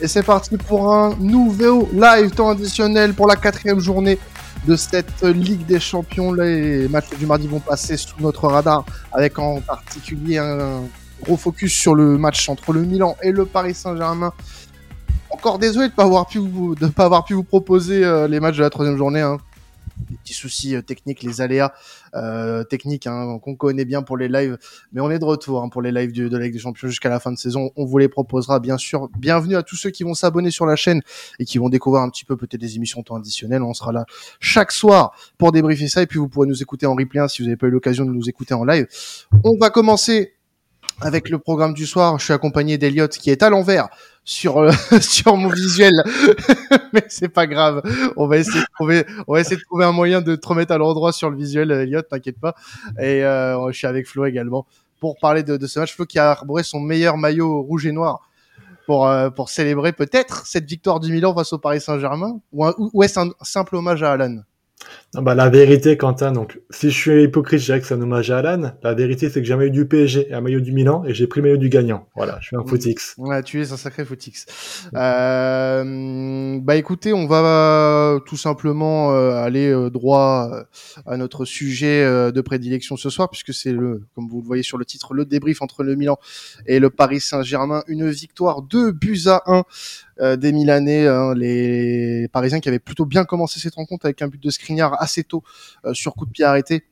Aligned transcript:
Et 0.00 0.06
c'est 0.06 0.22
parti 0.22 0.56
pour 0.56 0.94
un 0.94 1.16
nouveau 1.16 1.88
live 1.92 2.30
temps 2.30 2.50
additionnel 2.50 3.14
pour 3.14 3.26
la 3.26 3.34
quatrième 3.34 3.80
journée 3.80 4.16
de 4.66 4.76
cette 4.76 5.22
Ligue 5.22 5.66
des 5.66 5.80
Champions. 5.80 6.32
Les 6.32 6.86
matchs 6.88 7.10
du 7.18 7.26
mardi 7.26 7.48
vont 7.48 7.58
passer 7.58 7.96
sous 7.96 8.14
notre 8.20 8.46
radar 8.46 8.84
avec 9.12 9.40
en 9.40 9.60
particulier 9.60 10.38
un 10.38 10.82
gros 11.20 11.36
focus 11.36 11.72
sur 11.72 11.96
le 11.96 12.16
match 12.16 12.48
entre 12.48 12.72
le 12.72 12.82
Milan 12.82 13.16
et 13.22 13.32
le 13.32 13.44
Paris 13.44 13.74
Saint-Germain. 13.74 14.32
Encore 15.30 15.58
désolé 15.58 15.88
de 15.88 15.92
ne 15.92 15.96
pas 15.96 16.04
avoir 16.04 16.28
pu 16.28 16.38
vous, 16.38 16.76
de 16.76 16.86
pas 16.86 17.06
avoir 17.06 17.24
pu 17.24 17.34
vous 17.34 17.42
proposer 17.42 18.04
euh, 18.04 18.28
les 18.28 18.38
matchs 18.38 18.56
de 18.56 18.62
la 18.62 18.70
troisième 18.70 18.96
journée. 18.96 19.20
Hein 19.20 19.38
des 20.08 20.16
petits 20.16 20.34
soucis 20.34 20.76
euh, 20.76 20.82
techniques, 20.82 21.22
les 21.22 21.40
aléas 21.40 21.72
euh, 22.14 22.64
techniques 22.64 23.06
hein, 23.06 23.38
qu'on 23.42 23.56
connaît 23.56 23.84
bien 23.84 24.02
pour 24.02 24.16
les 24.16 24.28
lives. 24.28 24.58
Mais 24.92 25.00
on 25.00 25.10
est 25.10 25.18
de 25.18 25.24
retour 25.24 25.62
hein, 25.62 25.68
pour 25.68 25.82
les 25.82 25.92
lives 25.92 26.12
de 26.12 26.36
la 26.36 26.44
Ligue 26.44 26.52
des 26.52 26.58
Champions 26.58 26.88
jusqu'à 26.88 27.08
la 27.08 27.20
fin 27.20 27.32
de 27.32 27.38
saison. 27.38 27.70
On 27.76 27.84
vous 27.84 27.98
les 27.98 28.08
proposera 28.08 28.60
bien 28.60 28.78
sûr. 28.78 29.08
Bienvenue 29.18 29.56
à 29.56 29.62
tous 29.62 29.76
ceux 29.76 29.90
qui 29.90 30.02
vont 30.02 30.14
s'abonner 30.14 30.50
sur 30.50 30.66
la 30.66 30.76
chaîne 30.76 31.02
et 31.38 31.44
qui 31.44 31.58
vont 31.58 31.68
découvrir 31.68 32.02
un 32.02 32.10
petit 32.10 32.24
peu 32.24 32.36
peut-être 32.36 32.60
des 32.60 32.76
émissions 32.76 33.02
temps 33.02 33.16
additionnelles. 33.16 33.62
On 33.62 33.74
sera 33.74 33.92
là 33.92 34.04
chaque 34.40 34.72
soir 34.72 35.14
pour 35.36 35.52
débriefer 35.52 35.88
ça 35.88 36.02
et 36.02 36.06
puis 36.06 36.18
vous 36.18 36.28
pourrez 36.28 36.46
nous 36.46 36.62
écouter 36.62 36.86
en 36.86 36.94
replay 36.94 37.20
hein, 37.20 37.28
si 37.28 37.42
vous 37.42 37.46
n'avez 37.48 37.56
pas 37.56 37.66
eu 37.66 37.70
l'occasion 37.70 38.04
de 38.04 38.12
nous 38.12 38.28
écouter 38.28 38.54
en 38.54 38.64
live. 38.64 38.86
On 39.44 39.56
va 39.58 39.70
commencer 39.70 40.37
avec 41.00 41.28
le 41.28 41.38
programme 41.38 41.74
du 41.74 41.86
soir. 41.86 42.18
Je 42.18 42.24
suis 42.24 42.32
accompagné 42.32 42.78
d'Eliott 42.78 43.10
qui 43.16 43.30
est 43.30 43.42
à 43.42 43.50
l'envers 43.50 43.88
sur 44.24 44.58
euh, 44.58 44.70
sur 45.00 45.36
mon 45.36 45.48
visuel, 45.48 45.92
mais 46.92 47.04
c'est 47.08 47.28
pas 47.28 47.46
grave. 47.46 47.82
On 48.16 48.26
va 48.26 48.38
essayer 48.38 48.60
de 48.60 48.66
trouver, 48.74 49.06
on 49.26 49.34
va 49.34 49.40
essayer 49.40 49.60
un 49.80 49.92
moyen 49.92 50.20
de 50.20 50.36
te 50.36 50.46
remettre 50.46 50.72
à 50.72 50.78
l'endroit 50.78 51.12
sur 51.12 51.30
le 51.30 51.36
visuel, 51.36 51.70
Elliot, 51.70 52.02
t'inquiète 52.02 52.38
pas. 52.38 52.54
Et 52.98 53.24
euh, 53.24 53.70
je 53.70 53.76
suis 53.76 53.86
avec 53.86 54.06
Flo 54.06 54.26
également 54.26 54.66
pour 55.00 55.16
parler 55.18 55.42
de, 55.42 55.66
ce 55.66 55.80
match. 55.80 55.94
Flo 55.94 56.04
qui 56.04 56.18
a 56.18 56.30
arboré 56.30 56.62
son 56.62 56.80
meilleur 56.80 57.16
maillot 57.16 57.62
rouge 57.62 57.86
et 57.86 57.92
noir 57.92 58.28
pour 58.86 59.06
euh, 59.06 59.30
pour 59.30 59.48
célébrer 59.48 59.92
peut-être 59.92 60.46
cette 60.46 60.66
victoire 60.66 61.00
du 61.00 61.10
Milan 61.10 61.34
face 61.34 61.52
au 61.52 61.58
Paris 61.58 61.80
Saint-Germain, 61.80 62.40
ou 62.52 63.02
est-ce 63.02 63.18
un 63.20 63.30
simple 63.42 63.76
hommage 63.76 64.02
à 64.02 64.12
Alan? 64.12 64.42
Bah, 65.14 65.34
la 65.34 65.48
vérité, 65.48 65.96
Quentin, 65.96 66.32
donc, 66.32 66.60
si 66.68 66.90
je 66.90 66.94
suis 66.94 67.24
hypocrite, 67.24 67.60
je 67.60 67.64
dirais 67.64 67.80
que 67.80 67.86
c'est 67.86 67.94
un 67.94 68.00
hommage 68.02 68.30
à 68.30 68.38
Alan. 68.38 68.72
La 68.82 68.92
vérité, 68.92 69.30
c'est 69.30 69.40
que 69.40 69.46
j'ai 69.46 69.54
un 69.54 69.56
maillot 69.56 69.70
du 69.70 69.86
PSG 69.86 70.28
et 70.28 70.34
un 70.34 70.42
maillot 70.42 70.60
du 70.60 70.72
Milan 70.72 71.02
et 71.06 71.14
j'ai 71.14 71.26
pris 71.26 71.40
le 71.40 71.46
maillot 71.46 71.56
du 71.56 71.70
gagnant. 71.70 72.06
Voilà, 72.14 72.36
je 72.42 72.48
suis 72.48 72.56
un 72.56 72.64
footix. 72.64 73.14
Ouais, 73.16 73.42
tu 73.42 73.62
es 73.62 73.72
un 73.72 73.78
sacré 73.78 74.04
footix. 74.04 74.44
Euh, 74.94 76.58
bah, 76.60 76.76
écoutez, 76.76 77.14
on 77.14 77.26
va 77.26 78.18
tout 78.26 78.36
simplement 78.36 79.12
euh, 79.12 79.42
aller 79.42 79.70
euh, 79.70 79.88
droit 79.88 80.50
euh, 80.52 80.64
à 81.06 81.16
notre 81.16 81.46
sujet 81.46 82.04
de 82.30 82.40
prédilection 82.42 82.98
ce 82.98 83.08
soir, 83.08 83.30
puisque 83.30 83.54
c'est 83.54 83.72
le, 83.72 84.02
comme 84.14 84.28
vous 84.28 84.42
le 84.42 84.46
voyez 84.46 84.62
sur 84.62 84.76
le 84.76 84.84
titre, 84.84 85.14
le 85.14 85.24
débrief 85.24 85.62
entre 85.62 85.84
le 85.84 85.96
Milan 85.96 86.18
et 86.66 86.80
le 86.80 86.90
Paris 86.90 87.20
Saint-Germain. 87.20 87.82
Une 87.88 88.10
victoire 88.10 88.60
2 88.60 88.92
buts 88.92 89.22
à 89.26 89.42
1 89.46 89.64
euh, 90.20 90.36
des 90.36 90.52
Milanais, 90.52 91.06
hein, 91.06 91.32
les 91.34 92.26
Parisiens 92.32 92.58
qui 92.58 92.68
avaient 92.68 92.80
plutôt 92.80 93.04
bien 93.04 93.24
commencé 93.24 93.60
cette 93.60 93.76
rencontre 93.76 94.06
avec 94.06 94.20
un 94.20 94.26
but 94.26 94.42
de 94.42 94.50
Skriniar 94.50 94.97
assez 94.98 95.24
tôt 95.24 95.42
euh, 95.84 95.94
sur 95.94 96.14
coup 96.14 96.26
de 96.26 96.30
pied 96.30 96.44
arrêté. 96.44 96.84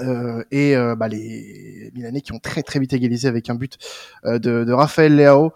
Euh, 0.00 0.44
et 0.52 0.76
bah, 0.96 1.08
les 1.08 1.90
Milanais 1.94 2.20
qui 2.20 2.32
ont 2.32 2.38
très 2.38 2.62
très 2.62 2.78
vite 2.78 2.92
égalisé 2.92 3.26
avec 3.26 3.50
un 3.50 3.56
but 3.56 3.76
de, 4.24 4.38
de 4.38 4.72
Raphaël 4.72 5.16
Leao. 5.16 5.52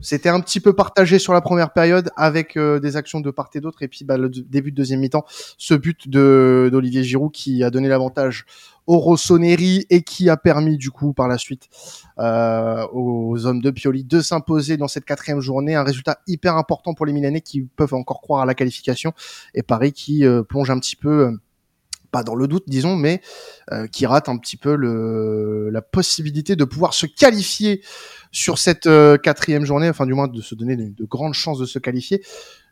C'était 0.00 0.28
un 0.28 0.40
petit 0.40 0.60
peu 0.60 0.74
partagé 0.74 1.18
sur 1.18 1.32
la 1.32 1.40
première 1.40 1.72
période 1.72 2.10
avec 2.16 2.58
des 2.58 2.96
actions 2.96 3.20
de 3.20 3.30
part 3.30 3.50
et 3.54 3.60
d'autre 3.60 3.82
et 3.82 3.88
puis 3.88 4.04
bah, 4.04 4.16
le 4.16 4.28
début 4.28 4.70
de 4.70 4.76
deuxième 4.76 5.00
mi-temps, 5.00 5.24
ce 5.56 5.74
but 5.74 6.08
de 6.08 6.68
d'Olivier 6.70 7.02
Giroud 7.02 7.32
qui 7.32 7.64
a 7.64 7.70
donné 7.70 7.88
l'avantage 7.88 8.46
au 8.88 8.98
Rossoneri 8.98 9.86
et 9.90 10.02
qui 10.02 10.30
a 10.30 10.38
permis 10.38 10.78
du 10.78 10.90
coup 10.90 11.12
par 11.12 11.28
la 11.28 11.36
suite 11.36 11.68
euh, 12.18 12.86
aux 12.92 13.44
hommes 13.44 13.60
de 13.60 13.70
Pioli 13.70 14.02
de 14.02 14.20
s'imposer 14.20 14.78
dans 14.78 14.88
cette 14.88 15.04
quatrième 15.04 15.40
journée. 15.40 15.74
Un 15.74 15.84
résultat 15.84 16.20
hyper 16.26 16.56
important 16.56 16.94
pour 16.94 17.04
les 17.04 17.12
Milanais 17.12 17.42
qui 17.42 17.60
peuvent 17.60 17.92
encore 17.92 18.22
croire 18.22 18.40
à 18.40 18.46
la 18.46 18.54
qualification 18.54 19.12
et 19.54 19.62
Paris 19.62 19.92
qui 19.92 20.24
euh, 20.24 20.42
plonge 20.42 20.70
un 20.70 20.78
petit 20.80 20.96
peu 20.96 21.26
euh, 21.26 21.32
pas 22.10 22.22
dans 22.22 22.34
le 22.34 22.48
doute, 22.48 22.64
disons, 22.66 22.96
mais 22.96 23.20
qui 23.92 24.06
rate 24.06 24.30
un 24.30 24.38
petit 24.38 24.56
peu 24.56 24.74
le, 24.74 25.68
la 25.68 25.82
possibilité 25.82 26.56
de 26.56 26.64
pouvoir 26.64 26.94
se 26.94 27.04
qualifier 27.04 27.82
sur 28.32 28.58
cette 28.58 28.88
quatrième 29.22 29.64
journée, 29.64 29.88
enfin 29.88 30.06
du 30.06 30.14
moins 30.14 30.28
de 30.28 30.40
se 30.40 30.54
donner 30.54 30.76
de, 30.76 30.88
de, 30.90 31.04
grandes 31.04 31.34
chances 31.34 31.58
de 31.58 31.66
se 31.66 31.78
qualifier. 31.78 32.22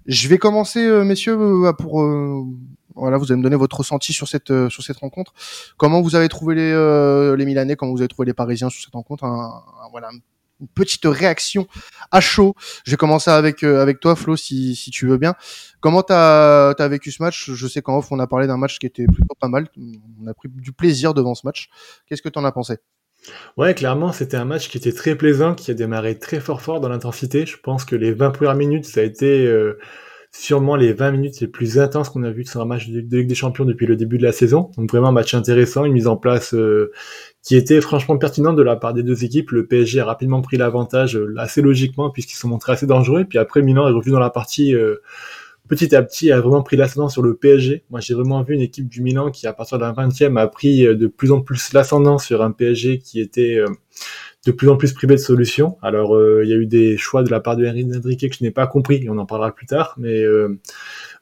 Je 0.07 0.29
vais 0.29 0.39
commencer, 0.39 0.81
messieurs, 1.05 1.37
pour 1.79 2.03
voilà, 2.97 3.19
vous 3.19 3.31
allez 3.31 3.39
me 3.39 3.43
donner 3.43 3.57
votre 3.57 3.77
ressenti 3.77 4.13
sur 4.13 4.27
cette 4.27 4.51
euh, 4.51 4.71
sur 4.71 4.83
cette 4.83 4.97
rencontre. 4.97 5.35
Comment 5.77 6.01
vous 6.01 6.17
avez 6.17 6.29
trouvé 6.29 6.55
les 6.55 6.73
euh, 6.73 7.37
les 7.37 7.45
Milanais, 7.45 7.77
comment 7.77 7.93
vous 7.93 8.01
avez 8.01 8.09
trouvé 8.09 8.27
les 8.27 8.35
Parisiens 8.35 8.71
sur 8.71 8.83
cette 8.83 8.95
rencontre? 8.95 9.25
Un, 9.25 9.63
Voilà, 9.91 10.09
une 10.61 10.69
petite 10.69 11.05
réaction 11.05 11.69
à 12.11 12.21
chaud. 12.21 12.55
Je 12.85 12.93
vais 12.93 12.97
commencer 12.97 13.31
avec 13.31 13.63
euh, 13.63 13.83
avec 13.83 14.01
toi, 14.01 14.17
Flo, 14.17 14.37
si 14.37 14.75
si 14.75 14.91
tu 14.91 15.07
veux 15.07 15.19
bien. 15.19 15.35
Comment 15.81 16.03
t'as 16.03 16.71
as 16.71 16.89
vécu 16.89 17.13
ce 17.13 17.23
match? 17.23 17.51
Je 17.51 17.67
sais 17.69 17.83
qu'en 17.83 17.99
off 17.99 18.11
on 18.11 18.19
a 18.19 18.27
parlé 18.27 18.47
d'un 18.47 18.57
match 18.57 18.79
qui 18.79 18.87
était 18.87 19.07
plutôt 19.07 19.35
pas 19.39 19.49
mal. 19.49 19.69
On 20.23 20.27
a 20.27 20.35
pris 20.35 20.49
du 20.49 20.73
plaisir 20.73 21.13
devant 21.13 21.35
ce 21.35 21.47
match. 21.47 21.69
Qu'est-ce 22.07 22.23
que 22.23 22.31
tu 22.31 22.39
en 22.39 22.45
as 22.45 22.53
pensé? 22.53 22.79
Ouais, 23.57 23.75
clairement, 23.75 24.13
c'était 24.13 24.37
un 24.37 24.45
match 24.45 24.69
qui 24.69 24.79
était 24.79 24.93
très 24.93 25.17
plaisant, 25.17 25.55
qui 25.55 25.71
a 25.71 25.75
démarré 25.75 26.19
très 26.19 26.41
fort 26.41 26.63
fort 26.63 26.81
dans 26.81 26.89
l'intensité. 26.89 27.47
Je 27.47 27.57
pense 27.59 27.85
que 27.85 27.97
les 27.97 28.13
20 28.13 28.31
premières 28.31 28.55
minutes, 28.55 28.85
ça 28.85 29.01
a 29.01 29.03
été 29.05 29.49
sûrement 30.39 30.77
les 30.77 30.93
20 30.93 31.13
minutes 31.13 31.41
les 31.41 31.47
plus 31.47 31.79
intenses 31.79 32.11
qu'on 32.11 32.23
a 32.23 32.31
vu 32.31 32.45
sur 32.45 32.61
un 32.61 32.65
match 32.65 32.89
de, 32.89 33.01
Ligue 33.01 33.27
des 33.27 33.35
Champions 33.35 33.65
depuis 33.65 33.87
le 33.87 33.97
début 33.97 34.19
de 34.19 34.23
la 34.23 34.33
saison. 34.33 34.71
Donc 34.77 34.91
vraiment 34.91 35.09
un 35.09 35.13
match 35.13 35.35
intéressant, 35.35 35.85
une 35.85 35.93
mise 35.93 36.07
en 36.07 36.17
place 36.17 36.55
euh, 36.55 36.93
qui 37.43 37.57
était 37.57 37.81
franchement 37.81 38.19
pertinente 38.19 38.57
de 38.57 38.63
la 38.63 38.77
part 38.77 38.93
des 38.93 39.03
deux 39.03 39.25
équipes. 39.25 39.51
Le 39.51 39.67
PSG 39.67 40.01
a 40.01 40.05
rapidement 40.05 40.43
pris 40.43 40.57
l'avantage 40.57 41.17
euh, 41.17 41.35
assez 41.39 41.63
logiquement 41.63 42.11
puisqu'ils 42.11 42.37
sont 42.37 42.49
montrés 42.49 42.73
assez 42.73 42.87
dangereux. 42.87 43.25
Puis 43.25 43.39
après, 43.39 43.63
Milan 43.63 43.89
est 43.89 43.93
revenu 43.93 44.13
dans 44.13 44.21
la 44.21 44.31
partie 44.31 44.75
euh, 44.75 44.97
petit 45.69 45.95
à 45.95 46.03
petit, 46.03 46.33
a 46.33 46.41
vraiment 46.41 46.63
pris 46.63 46.77
l'ascendant 46.77 47.09
sur 47.09 47.23
le 47.23 47.35
PSG. 47.35 47.85
Moi, 47.91 48.01
j'ai 48.01 48.15
vraiment 48.15 48.43
vu 48.43 48.55
une 48.55 48.61
équipe 48.61 48.89
du 48.89 49.03
Milan 49.03 49.31
qui, 49.31 49.47
à 49.47 49.53
partir 49.53 49.79
de 49.79 49.83
la 49.83 49.93
20e, 49.93 50.39
a 50.39 50.47
pris 50.47 50.83
de 50.83 51.07
plus 51.07 51.33
en 51.33 51.41
plus 51.41 51.73
l'ascendant 51.73 52.19
sur 52.19 52.43
un 52.43 52.51
PSG 52.51 52.99
qui 52.99 53.21
était 53.21 53.63
de 54.47 54.53
plus 54.53 54.69
en 54.69 54.77
plus 54.77 54.93
privé 54.93 55.15
de 55.15 55.21
solutions. 55.21 55.77
Alors, 55.83 56.15
euh, 56.15 56.43
il 56.45 56.51
y 56.51 56.53
a 56.53 56.57
eu 56.57 56.67
des 56.67 56.97
choix 56.97 57.23
de 57.23 57.31
la 57.31 57.41
part 57.41 57.57
de 57.57 57.67
Henrique 57.67 58.31
que 58.31 58.37
je 58.37 58.45
n'ai 58.45 58.53
pas 58.53 58.67
compris, 58.67 59.05
et 59.05 59.11
on 59.11 59.19
en 59.19 59.27
parlera 59.27 59.53
plus 59.55 59.67
tard, 59.67 59.95
mais 59.99 60.23
euh, 60.23 60.59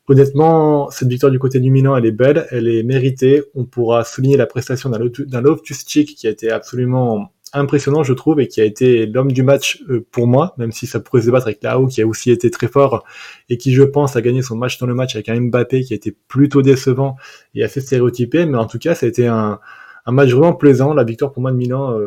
honnêtement, 0.06 0.91
cette 0.91 1.09
victoire 1.09 1.32
du 1.32 1.38
côté 1.38 1.59
du 1.59 1.71
Milan, 1.71 1.97
elle 1.97 2.06
est 2.06 2.12
belle, 2.12 2.47
elle 2.50 2.69
est 2.69 2.82
méritée. 2.82 3.43
On 3.55 3.65
pourra 3.65 4.05
souligner 4.05 4.37
la 4.37 4.47
prestation 4.47 4.91
d'un 4.91 5.41
Loftus-Cheek 5.41 6.15
qui 6.15 6.26
a 6.26 6.31
été 6.31 6.50
absolument 6.50 7.32
impressionnant, 7.54 8.03
je 8.03 8.12
trouve, 8.12 8.41
et 8.41 8.48
qui 8.48 8.60
a 8.60 8.65
été 8.65 9.06
l'homme 9.06 9.32
du 9.32 9.42
match 9.42 9.82
euh, 9.88 10.06
pour 10.10 10.26
moi, 10.26 10.54
même 10.59 10.72
si 10.72 10.87
ça 10.87 11.00
pourrait 11.00 11.22
se 11.22 11.26
débattre 11.26 11.47
avec 11.47 11.62
Lao, 11.62 11.87
qui 11.87 12.03
a 12.03 12.06
aussi 12.06 12.31
été 12.31 12.50
très 12.50 12.69
fort, 12.69 13.04
et 13.48 13.56
qui, 13.56 13.72
je 13.72 13.82
pense, 13.82 14.16
a 14.16 14.22
gagné 14.22 14.42
son 14.42 14.56
match 14.56 14.78
dans 14.78 14.87
le 14.87 14.94
match 14.94 15.15
avec 15.15 15.28
un 15.28 15.41
Mbappé 15.41 15.82
qui 15.82 15.93
a 15.93 15.97
été 15.97 16.16
plutôt 16.28 16.62
décevant 16.62 17.16
et 17.54 17.64
assez 17.64 17.81
stéréotypé, 17.81 18.47
mais 18.47 18.59
en 18.59 18.66
tout 18.66 18.78
cas, 18.78 18.94
ça 18.94 19.06
a 19.06 19.09
été 19.09 19.26
un, 19.26 19.60
un 20.06 20.12
match 20.12 20.31
vraiment 20.31 20.54
plaisant. 20.54 20.94
La 20.94 21.04
victoire 21.04 21.32
pour 21.32 21.43
moi 21.43 21.53
de 21.53 21.56
Milan, 21.56 21.98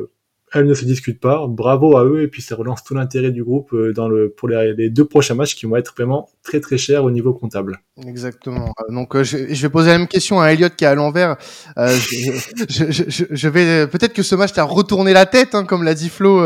elle 0.54 0.66
ne 0.66 0.74
se 0.74 0.86
discute 0.86 1.20
pas. 1.20 1.46
Bravo 1.48 1.98
à 1.98 2.06
eux 2.06 2.22
et 2.22 2.28
puis 2.28 2.42
ça 2.42 2.56
relance 2.56 2.84
tout 2.84 2.94
l'intérêt 2.94 3.32
du 3.32 3.44
groupe 3.44 3.74
euh, 3.74 3.92
dans 3.94 4.08
le 4.08 4.30
pour 4.30 4.48
les, 4.48 4.90
deux 4.90 5.06
prochains 5.06 5.36
matchs 5.36 5.56
qui 5.56 5.66
vont 5.66 5.76
être 5.76 5.94
vraiment 5.94 6.30
très 6.42 6.62
très 6.62 6.78
chers 6.78 7.04
au 7.04 7.12
niveau 7.12 7.34
comptable. 7.34 7.82
Exactement. 8.06 8.74
Euh, 8.80 8.94
donc 8.94 9.16
euh, 9.16 9.24
je, 9.24 9.54
je, 9.54 9.62
vais 9.62 9.70
poser 9.70 9.92
la 9.92 9.98
même 9.98 10.08
question 10.08 10.40
à 10.40 10.48
Elliot 10.48 10.70
qui 10.70 10.86
est 10.86 10.88
à 10.88 10.96
l'envers. 10.96 11.36
Je, 11.76 13.48
vais 13.50 13.88
peut-être 13.88 14.14
que 14.14 14.24
ce 14.24 14.36
match 14.36 14.54
t'a 14.54 14.64
retourné 14.64 15.12
la 15.12 15.26
tête, 15.26 15.54
hein, 15.54 15.66
comme 15.66 15.84
l'a 15.84 15.94
dit 15.94 16.10
Flo 16.10 16.42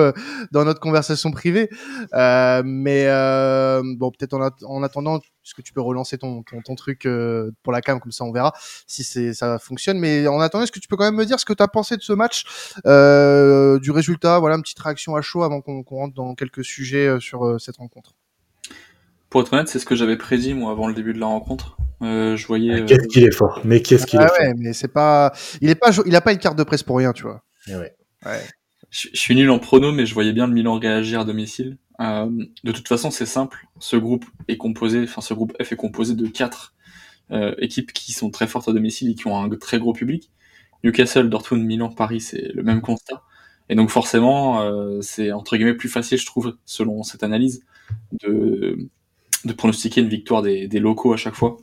dans 0.52 0.66
notre 0.66 0.80
conversation 0.80 1.32
privée. 1.32 1.70
mais 2.14 3.06
bon, 3.98 4.12
peut-être 4.12 4.34
en, 4.34 4.50
en, 4.64 4.84
attendant, 4.84 5.20
puisque 5.44 5.62
tu 5.62 5.74
peux 5.74 5.82
relancer 5.82 6.18
ton, 6.18 6.44
truc 6.76 7.08
pour 7.64 7.74
la 7.74 7.82
cam, 7.82 8.00
comme 8.00 8.12
ça 8.12 8.24
on 8.24 8.32
verra 8.32 8.54
si 8.88 9.04
ça 9.34 9.60
fonctionne. 9.60 10.00
Mais 10.00 10.28
en 10.28 10.40
attendant, 10.40 10.64
est-ce 10.64 10.72
que 10.72 10.80
tu 10.80 10.88
peux 10.88 10.96
quand 10.96 11.06
même 11.06 11.16
me 11.16 11.26
dire 11.26 11.40
ce 11.40 11.46
que 11.46 11.54
tu 11.54 11.62
as 11.64 11.68
pensé 11.68 11.98
de 11.98 12.02
ce 12.02 12.14
match, 12.14 12.46
du 13.82 13.92
résultat, 14.02 14.40
voilà, 14.40 14.56
une 14.56 14.62
petite 14.62 14.80
réaction 14.80 15.16
à 15.16 15.22
chaud 15.22 15.44
avant 15.44 15.62
qu'on 15.62 15.84
rentre 15.84 16.14
dans 16.14 16.36
quelques 16.36 16.66
sujets 16.66 17.20
sur 17.20 17.60
cette 17.60 17.78
rencontre. 17.78 18.16
Pour 19.30 19.42
être 19.42 19.54
honnête, 19.54 19.70
c'est 19.70 19.80
ce 19.80 19.86
que 19.86 19.96
j'avais 19.96 20.18
prédit 20.18 20.54
moi 20.54 20.72
avant 20.72 20.88
le 20.88 20.94
début 20.94 21.14
de 21.14 21.20
la 21.20 21.28
rencontre. 21.28 21.78
Euh, 22.02 22.36
je 22.36 22.48
voyais. 22.48 22.82
Ah, 22.82 22.82
qu'est-ce 22.82 23.08
qu'il 23.08 23.24
est 23.24 23.32
fort 23.32 23.62
Mais 23.64 23.82
qu'est-ce 23.82 24.06
qu'il 24.06 24.20
ah, 24.20 24.26
est 24.26 24.32
ouais, 24.32 24.46
fort 24.48 24.54
Mais 24.58 24.74
c'est 24.74 24.88
pas, 24.88 25.32
il 25.62 25.70
est 25.70 25.76
pas, 25.76 25.92
il 26.06 26.16
a 26.16 26.22
pas 26.22 26.34
une 26.34 26.40
carte 26.40 26.58
de 26.58 26.64
presse 26.64 26.84
pour 26.84 26.98
rien, 26.98 27.14
tu 27.14 27.24
vois. 27.24 27.44
Eh 27.68 27.76
ouais. 27.76 27.96
ouais. 28.26 28.42
Je, 28.90 29.08
je, 29.14 29.20
suis 29.20 29.36
nul 29.36 29.50
en 29.50 29.60
prono, 29.60 29.92
mais 29.92 30.06
je 30.06 30.14
voyais 30.14 30.34
bien 30.34 30.48
le 30.48 30.54
Milan 30.54 30.80
réagir 30.80 31.22
à 31.22 31.24
domicile. 31.24 31.78
Euh, 32.02 32.30
de 32.64 32.72
toute 32.72 32.88
façon, 32.88 33.12
c'est 33.12 33.26
simple. 33.26 33.68
Ce 33.80 33.96
groupe 33.96 34.26
est 34.50 34.58
composé, 34.58 35.04
enfin 35.04 35.22
ce 35.22 35.34
groupe 35.34 35.54
F 35.64 35.72
est 35.72 35.76
composé 35.78 36.16
de 36.16 36.28
quatre 36.28 36.74
euh, 37.32 37.56
équipes 37.60 37.94
qui 37.94 38.12
sont 38.12 38.32
très 38.32 38.48
fortes 38.48 38.68
à 38.68 38.74
domicile 38.74 39.12
et 39.12 39.16
qui 39.16 39.28
ont 39.28 39.42
un 39.42 39.50
très 39.50 39.80
gros 39.80 39.94
public. 39.94 40.30
Newcastle, 40.84 41.30
Dortmund, 41.30 41.64
Milan, 41.64 41.90
Paris, 41.90 42.20
c'est 42.20 42.52
le 42.54 42.64
même 42.64 42.82
constat. 42.82 43.22
Et 43.72 43.76
donc 43.76 43.90
forcément, 43.90 44.62
euh, 44.62 45.02
c'est 45.02 45.32
entre 45.32 45.58
guillemets 45.58 45.74
plus 45.74 45.90
facile, 45.90 46.20
je 46.20 46.26
trouve, 46.28 46.56
selon 46.66 47.02
cette 47.02 47.24
analyse, 47.24 47.64
de 48.22 48.78
de 49.46 49.54
pronostiquer 49.54 50.02
une 50.02 50.08
victoire 50.08 50.44
des, 50.44 50.68
des, 50.68 50.80
locaux 50.80 51.14
à 51.14 51.18
chaque 51.18 51.34
fois. 51.34 51.58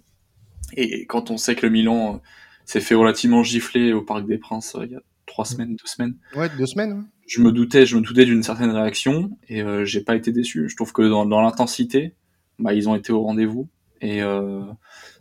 Et 0.76 1.06
quand 1.06 1.30
on 1.30 1.36
sait 1.36 1.54
que 1.54 1.64
le 1.64 1.70
Milan 1.70 2.16
euh, 2.16 2.18
s'est 2.64 2.80
fait 2.80 2.96
relativement 2.96 3.44
gifler 3.44 3.92
au 3.92 4.02
Parc 4.02 4.26
des 4.26 4.36
Princes 4.36 4.74
euh, 4.74 4.84
il 4.84 4.92
y 4.92 4.96
a 4.96 5.00
trois 5.26 5.44
mm. 5.44 5.48
semaines, 5.48 5.76
deux 5.76 5.86
semaines. 5.86 6.14
Ouais, 6.34 6.48
deux 6.58 6.66
semaines. 6.66 7.06
je 7.26 7.40
me 7.40 7.52
doutais, 7.52 7.86
je 7.86 7.96
me 7.96 8.00
doutais 8.00 8.24
d'une 8.24 8.42
certaine 8.42 8.70
réaction 8.70 9.30
et 9.48 9.62
euh, 9.62 9.84
j'ai 9.84 10.00
pas 10.00 10.16
été 10.16 10.32
déçu. 10.32 10.68
Je 10.68 10.74
trouve 10.74 10.92
que 10.92 11.02
dans, 11.02 11.24
dans 11.24 11.40
l'intensité, 11.40 12.14
bah, 12.58 12.74
ils 12.74 12.88
ont 12.88 12.96
été 12.96 13.12
au 13.12 13.22
rendez-vous 13.22 13.68
et 14.00 14.22
euh, 14.22 14.62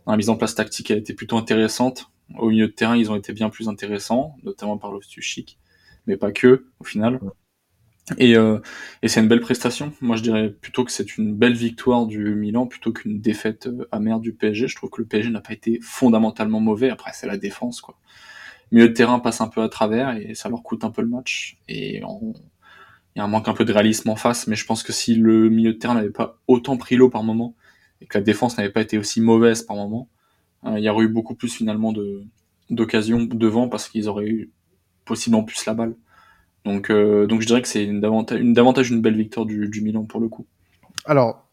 dans 0.06 0.12
la 0.12 0.16
mise 0.16 0.30
en 0.30 0.36
place 0.36 0.54
tactique, 0.54 0.90
elle 0.90 0.96
a 0.96 1.00
été 1.00 1.14
plutôt 1.14 1.36
intéressante. 1.36 2.10
Au 2.38 2.50
milieu 2.50 2.66
de 2.66 2.72
terrain, 2.72 2.96
ils 2.96 3.10
ont 3.10 3.16
été 3.16 3.32
bien 3.32 3.50
plus 3.50 3.68
intéressants, 3.68 4.36
notamment 4.42 4.78
par 4.78 4.92
Loftus-Cheek, 4.92 5.58
mais 6.08 6.16
pas 6.16 6.32
que 6.32 6.66
au 6.80 6.84
final. 6.84 7.20
Et, 8.16 8.36
euh, 8.36 8.58
et 9.02 9.08
c'est 9.08 9.20
une 9.20 9.28
belle 9.28 9.40
prestation. 9.40 9.92
Moi, 10.00 10.16
je 10.16 10.22
dirais 10.22 10.50
plutôt 10.50 10.84
que 10.84 10.90
c'est 10.90 11.18
une 11.18 11.34
belle 11.34 11.52
victoire 11.52 12.06
du 12.06 12.34
Milan 12.34 12.66
plutôt 12.66 12.92
qu'une 12.92 13.20
défaite 13.20 13.66
euh, 13.66 13.86
amère 13.92 14.18
du 14.18 14.32
PSG. 14.32 14.66
Je 14.66 14.74
trouve 14.74 14.88
que 14.88 15.02
le 15.02 15.06
PSG 15.06 15.30
n'a 15.30 15.42
pas 15.42 15.52
été 15.52 15.78
fondamentalement 15.82 16.60
mauvais. 16.60 16.88
Après, 16.88 17.10
c'est 17.12 17.26
la 17.26 17.36
défense, 17.36 17.82
quoi. 17.82 17.98
Milieu 18.72 18.88
de 18.88 18.94
terrain 18.94 19.18
passe 19.18 19.40
un 19.40 19.48
peu 19.48 19.62
à 19.62 19.68
travers 19.68 20.16
et 20.16 20.34
ça 20.34 20.48
leur 20.48 20.62
coûte 20.62 20.84
un 20.84 20.90
peu 20.90 21.02
le 21.02 21.08
match. 21.08 21.58
Et 21.68 21.96
il 21.98 22.02
y 23.16 23.20
a 23.20 23.24
un 23.24 23.26
manque 23.26 23.48
un 23.48 23.54
peu 23.54 23.64
de 23.64 23.72
réalisme 23.72 24.10
en 24.10 24.16
face. 24.16 24.46
Mais 24.46 24.56
je 24.56 24.66
pense 24.66 24.82
que 24.82 24.92
si 24.92 25.14
le 25.14 25.48
milieu 25.48 25.72
de 25.74 25.78
terrain 25.78 25.94
n'avait 25.94 26.10
pas 26.10 26.38
autant 26.48 26.76
pris 26.76 26.96
l'eau 26.96 27.08
par 27.08 27.22
moment 27.22 27.54
et 28.00 28.06
que 28.06 28.18
la 28.18 28.24
défense 28.24 28.58
n'avait 28.58 28.70
pas 28.70 28.82
été 28.82 28.98
aussi 28.98 29.20
mauvaise 29.20 29.62
par 29.62 29.76
moment, 29.76 30.08
euh, 30.64 30.78
il 30.78 30.84
y 30.84 30.88
aurait 30.88 31.04
eu 31.04 31.08
beaucoup 31.08 31.34
plus 31.34 31.52
finalement 31.52 31.92
de 31.92 32.24
d'occasions 32.70 33.24
devant 33.24 33.68
parce 33.68 33.88
qu'ils 33.88 34.08
auraient 34.08 34.26
eu 34.26 34.50
possiblement 35.08 35.42
plus 35.42 35.66
la 35.66 35.74
balle. 35.74 35.94
Donc, 36.64 36.90
euh, 36.90 37.26
donc 37.26 37.40
je 37.40 37.46
dirais 37.46 37.62
que 37.62 37.68
c'est 37.68 37.84
une 37.84 38.00
davantage 38.00 38.90
une 38.90 39.00
belle 39.00 39.16
victoire 39.16 39.46
du, 39.46 39.68
du 39.68 39.80
Milan 39.80 40.04
pour 40.04 40.20
le 40.20 40.28
coup. 40.28 40.46
Alors, 41.04 41.48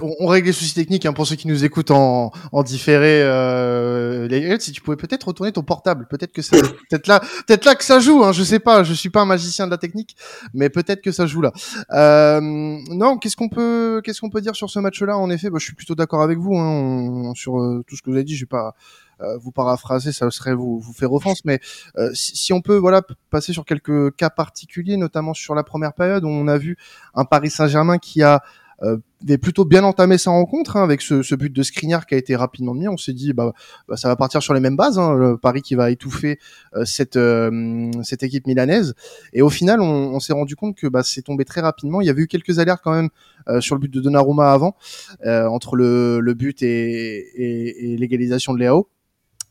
on, 0.00 0.26
règle 0.26 0.48
les 0.48 0.52
soucis 0.52 0.74
techniques 0.74 1.06
hein, 1.06 1.12
pour 1.12 1.26
ceux 1.26 1.36
qui 1.36 1.48
nous 1.48 1.64
écoutent 1.64 1.90
en, 1.90 2.30
en 2.52 2.62
différé. 2.62 3.22
Euh, 3.22 4.58
si 4.58 4.72
tu 4.72 4.80
pouvais 4.80 4.96
peut-être 4.96 5.28
retourner 5.28 5.52
ton 5.52 5.62
portable, 5.62 6.06
peut-être 6.08 6.32
que 6.32 6.42
c'est 6.42 6.60
peut-être 6.90 7.06
là, 7.06 7.20
peut-être 7.46 7.64
là 7.64 7.74
que 7.74 7.84
ça 7.84 7.98
joue. 8.00 8.24
Hein, 8.24 8.32
je 8.32 8.42
sais 8.42 8.58
pas, 8.58 8.82
je 8.82 8.92
suis 8.92 9.10
pas 9.10 9.22
un 9.22 9.26
magicien 9.26 9.66
de 9.66 9.70
la 9.70 9.78
technique, 9.78 10.16
mais 10.54 10.68
peut-être 10.68 11.02
que 11.02 11.12
ça 11.12 11.26
joue 11.26 11.40
là. 11.40 11.52
Euh, 11.92 12.40
non, 12.40 13.18
qu'est-ce 13.18 13.36
qu'on 13.36 13.48
peut, 13.48 14.00
qu'est-ce 14.04 14.20
qu'on 14.20 14.30
peut 14.30 14.40
dire 14.40 14.56
sur 14.56 14.70
ce 14.70 14.78
match-là? 14.78 15.16
En 15.16 15.30
effet, 15.30 15.50
bah, 15.50 15.58
je 15.58 15.64
suis 15.64 15.74
plutôt 15.74 15.94
d'accord 15.94 16.22
avec 16.22 16.38
vous 16.38 16.56
hein, 16.56 17.32
sur 17.34 17.60
euh, 17.60 17.84
tout 17.86 17.96
ce 17.96 18.02
que 18.02 18.10
vous 18.10 18.16
avez 18.16 18.24
dit. 18.24 18.36
Je 18.36 18.44
vais 18.44 18.48
pas 18.48 18.74
euh, 19.22 19.38
vous 19.38 19.52
paraphraser, 19.52 20.10
ça 20.12 20.30
serait 20.30 20.54
vous, 20.54 20.80
vous 20.80 20.92
faire 20.92 21.12
offense, 21.12 21.44
mais 21.44 21.60
euh, 21.96 22.10
si, 22.12 22.36
si, 22.36 22.52
on 22.52 22.60
peut 22.60 22.76
voilà 22.76 23.02
passer 23.30 23.52
sur 23.52 23.64
quelques 23.64 24.16
cas 24.16 24.30
particuliers, 24.30 24.96
notamment 24.96 25.32
sur 25.32 25.54
la 25.54 25.62
première 25.62 25.92
période 25.92 26.24
où 26.24 26.28
on 26.28 26.48
a 26.48 26.58
vu 26.58 26.76
un 27.14 27.24
Paris 27.24 27.50
Saint-Germain 27.50 27.98
qui 27.98 28.22
a 28.22 28.42
avait 28.82 29.38
plutôt 29.38 29.64
bien 29.64 29.84
entamé 29.84 30.18
sa 30.18 30.30
rencontre 30.30 30.76
hein, 30.76 30.82
avec 30.82 31.00
ce, 31.00 31.22
ce, 31.22 31.34
but 31.34 31.52
de 31.52 31.62
Skriniar 31.62 32.06
qui 32.06 32.14
a 32.14 32.18
été 32.18 32.34
rapidement 32.34 32.74
mis. 32.74 32.88
On 32.88 32.96
s'est 32.96 33.12
dit 33.12 33.32
bah, 33.32 33.52
bah, 33.88 33.96
ça 33.96 34.08
va 34.08 34.16
partir 34.16 34.42
sur 34.42 34.54
les 34.54 34.60
mêmes 34.60 34.76
bases. 34.76 34.98
Hein, 34.98 35.14
le 35.14 35.36
Paris 35.36 35.62
qui 35.62 35.74
va 35.74 35.90
étouffer 35.90 36.38
euh, 36.74 36.84
cette 36.84 37.16
euh, 37.16 37.90
cette 38.02 38.22
équipe 38.22 38.46
milanaise. 38.46 38.94
Et 39.32 39.42
au 39.42 39.50
final, 39.50 39.80
on, 39.80 40.14
on 40.14 40.20
s'est 40.20 40.32
rendu 40.32 40.56
compte 40.56 40.76
que 40.76 40.86
bah, 40.86 41.02
c'est 41.04 41.22
tombé 41.22 41.44
très 41.44 41.60
rapidement. 41.60 42.00
Il 42.00 42.06
y 42.06 42.10
avait 42.10 42.22
eu 42.22 42.26
quelques 42.28 42.58
alertes 42.58 42.80
quand 42.82 42.92
même 42.92 43.10
euh, 43.48 43.60
sur 43.60 43.74
le 43.74 43.80
but 43.80 43.92
de 43.92 44.00
Donnarumma 44.00 44.52
avant 44.52 44.76
entre 45.24 45.76
le, 45.76 46.20
le 46.20 46.34
but 46.34 46.62
et, 46.62 46.66
et, 46.66 47.92
et 47.92 47.96
l'égalisation 47.96 48.52
de 48.54 48.58
Léo. 48.58 48.88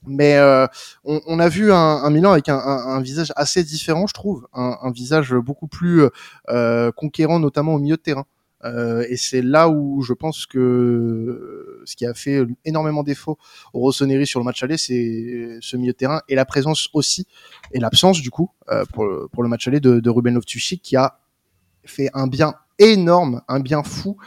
Mais 0.05 0.37
euh, 0.37 0.65
on, 1.03 1.21
on, 1.27 1.39
a 1.39 1.47
vu 1.47 1.71
un, 1.71 1.77
un 1.77 2.09
Milan 2.09 2.31
avec 2.31 2.49
un, 2.49 2.57
un, 2.57 2.95
un, 2.95 3.01
visage 3.01 3.31
assez 3.35 3.63
différent, 3.63 4.07
je 4.07 4.13
trouve, 4.13 4.47
un, 4.53 4.91
visage 4.91 5.33
beaucoup 5.33 5.67
plus 5.67 6.03
euh, 6.49 6.91
conquérant, 6.91 7.39
notamment 7.39 7.75
au 7.75 7.79
milieu 7.79 7.97
de 7.97 8.01
terrain. 8.01 8.25
Euh, 8.63 9.05
et 9.09 9.17
c'est 9.17 9.41
là 9.41 9.69
où 9.69 10.01
je 10.01 10.13
pense 10.13 10.45
que 10.45 11.81
ce 11.85 11.95
qui 11.95 12.05
a 12.05 12.13
fait 12.13 12.45
énormément 12.65 13.03
défaut 13.03 13.37
au 13.73 13.79
Rossoneri 13.79 14.27
sur 14.27 14.39
le 14.39 14.45
match 14.45 14.61
aller, 14.63 14.77
c'est 14.77 15.57
ce 15.61 15.77
milieu 15.77 15.93
de 15.93 15.97
terrain 15.97 16.21
et 16.29 16.35
la 16.35 16.45
présence 16.45 16.89
aussi 16.93 17.27
et 17.71 17.79
l'absence 17.79 18.21
du 18.21 18.29
coup 18.29 18.51
euh, 18.69 18.85
pour, 18.93 19.05
le, 19.05 19.27
pour 19.31 19.43
le 19.43 19.49
match 19.49 19.67
aller 19.67 19.79
de, 19.79 19.99
de 19.99 20.09
Ruben 20.09 20.33
loftus 20.33 20.75
qui 20.81 20.95
a 20.95 21.19
fait 21.85 22.09
un 22.13 22.27
bien 22.27 22.53
énorme, 22.79 23.41
un 23.47 23.59
bien 23.59 23.83
fou 23.83 24.17